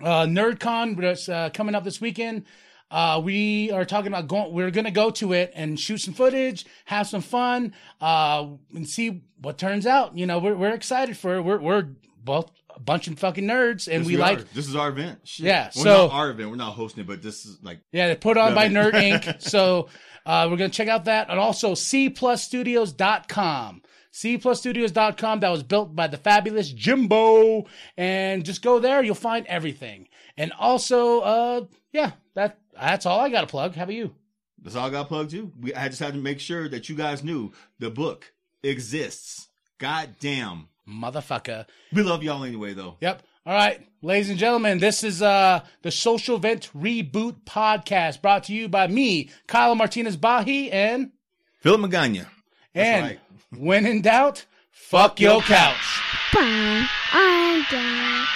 uh, 0.01 0.25
NerdCon 0.25 1.01
that's 1.01 1.29
uh, 1.29 1.51
coming 1.51 1.75
up 1.75 1.85
this 1.85 2.01
weekend. 2.01 2.45
Uh, 2.91 3.21
we 3.23 3.71
are 3.73 3.85
talking 3.85 4.09
about 4.09 4.29
going. 4.29 4.53
We're 4.53 4.71
going 4.71 4.85
to 4.85 4.93
go 4.93 5.11
to 5.11 5.33
it 5.33 5.53
and 5.55 5.79
shoot 5.79 5.99
some 5.99 6.14
footage, 6.14 6.64
have 6.85 7.09
some 7.09 7.21
fun, 7.21 7.75
uh, 8.01 8.47
and 8.75 8.89
see 8.89 9.23
what 9.41 9.59
turns 9.59 9.87
out. 9.87 10.17
You 10.17 10.27
know, 10.27 10.39
we're 10.39 10.55
we're 10.55 10.75
excited 10.75 11.17
for 11.17 11.37
it. 11.37 11.43
We're 11.43 11.59
we're 11.59 11.89
both 12.23 12.51
a 12.77 12.81
bunch 12.81 13.09
of 13.09 13.18
fucking 13.18 13.45
nerds, 13.45 13.89
and 13.89 14.05
Yes, 14.05 14.07
we, 14.07 14.16
like. 14.18 14.53
This 14.53 14.68
is 14.68 14.77
our 14.77 14.91
event. 14.91 15.20
Shit. 15.24 15.47
Yeah, 15.47 15.70
Well, 15.74 15.85
so- 15.85 16.07
not 16.09 16.12
our 16.12 16.29
event. 16.31 16.51
We're 16.51 16.57
not 16.57 16.74
hosting 16.74 17.01
it, 17.03 17.07
but 17.07 17.22
this 17.22 17.47
is 17.47 17.59
like 17.62 17.81
Yeah, 17.91 18.09
they're 18.09 18.16
put 18.16 18.37
on 18.37 18.55
by 18.55 18.68
Nerd. 18.68 18.93
Inc. 18.93 19.41
So 19.57 19.89
uh, 20.27 20.47
we're 20.51 20.59
to 20.59 20.68
check 20.68 20.89
out 20.89 21.07
that. 21.07 21.31
And 21.31 21.39
also 21.39 21.72
cplusstudios.com. 21.72 23.83
cplusstudios.com 24.12 25.41
that 25.41 25.49
was 25.51 25.62
built 25.62 25.97
by 25.97 26.07
the 26.07 26.18
fabulous 26.18 26.70
Jimbo. 26.70 27.64
And 27.97 28.45
just 28.45 28.61
go 28.62 28.79
there, 28.79 29.03
you'll 29.03 29.14
find 29.14 29.47
everything. 29.47 30.09
And 30.37 30.53
also, 30.59 31.20
uh, 31.20 31.64
yeah, 31.93 32.12
that 32.35 32.59
that's 32.79 33.07
all 33.07 33.20
I 33.20 33.31
got 33.31 33.41
to 33.43 33.47
plug. 33.47 33.74
How 33.74 33.85
about 33.85 33.95
you? 33.95 34.14
That's 34.62 34.77
all 34.77 34.87
I 34.87 34.91
got 34.91 35.09
plugged 35.09 35.31
to. 35.31 35.51
We, 35.61 35.74
I 35.74 35.89
just 35.89 36.01
had 36.01 36.12
to 36.14 36.20
make 36.20 36.41
sure 36.41 36.68
that 36.68 36.89
you 36.89 36.97
guys 36.97 37.22
knew 37.24 37.53
the 37.79 37.91
book 37.91 38.33
exists. 38.62 39.49
God 39.79 40.16
damn. 40.20 40.68
Motherfucker. 40.89 41.66
We 41.93 42.03
love 42.03 42.22
y'all 42.22 42.45
anyway, 42.45 42.74
though. 42.74 42.97
Yep. 43.01 43.22
All 43.45 43.55
right, 43.55 43.80
ladies 44.03 44.28
and 44.28 44.39
gentlemen, 44.39 44.78
this 44.78 45.05
is 45.05 45.22
uh 45.22 45.61
the 45.82 45.91
Social 45.93 46.39
Vent 46.39 46.68
Reboot 46.76 47.43
Podcast 47.45 48.20
brought 48.20 48.45
to 48.45 48.53
you 48.55 48.68
by 48.68 48.89
me, 48.89 49.30
Kyle 49.47 49.74
Martinez 49.76 50.16
Bahi, 50.16 50.70
and 50.72 51.12
Philip 51.61 51.80
Magana. 51.80 52.26
and 52.74 53.05
right. 53.05 53.20
when 53.57 53.87
in 53.87 54.03
doubt, 54.03 54.45
fuck 54.72 55.20
your 55.20 55.41
couch. 55.43 56.01
Bye. 56.32 56.87
I'm 57.12 57.64
down. 57.70 58.26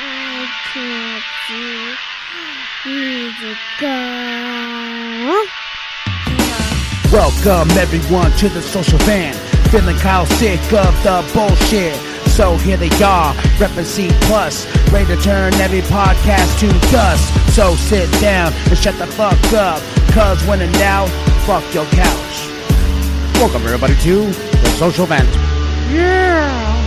I 0.00 0.48
can't 0.72 1.24
see. 1.48 1.94
Music 2.84 3.58
go. 3.80 5.46
Welcome 7.10 7.70
everyone 7.78 8.32
to 8.32 8.48
the 8.50 8.60
social 8.62 8.98
van. 9.00 9.57
Feeling 9.70 9.96
Kyle 9.96 10.24
sick 10.24 10.60
of 10.72 10.94
the 11.02 11.30
bullshit. 11.34 11.94
So 12.30 12.56
here 12.56 12.78
they 12.78 12.88
are, 13.02 13.34
reppin' 13.58 13.84
C 13.84 14.08
plus, 14.22 14.66
ready 14.90 15.14
to 15.14 15.20
turn 15.20 15.52
every 15.54 15.82
podcast 15.82 16.58
to 16.60 16.68
dust. 16.90 17.54
So 17.54 17.74
sit 17.74 18.10
down 18.20 18.52
and 18.52 18.78
shut 18.78 18.96
the 18.98 19.06
fuck 19.06 19.52
up, 19.52 19.82
cause 20.12 20.42
when 20.46 20.62
in 20.62 20.72
doubt, 20.72 21.08
fuck 21.44 21.62
your 21.74 21.84
couch. 21.86 22.48
Welcome 23.34 23.62
everybody 23.62 23.94
to 23.96 24.26
the 24.26 24.74
social 24.78 25.04
vent. 25.04 25.28
Yeah. 25.92 26.77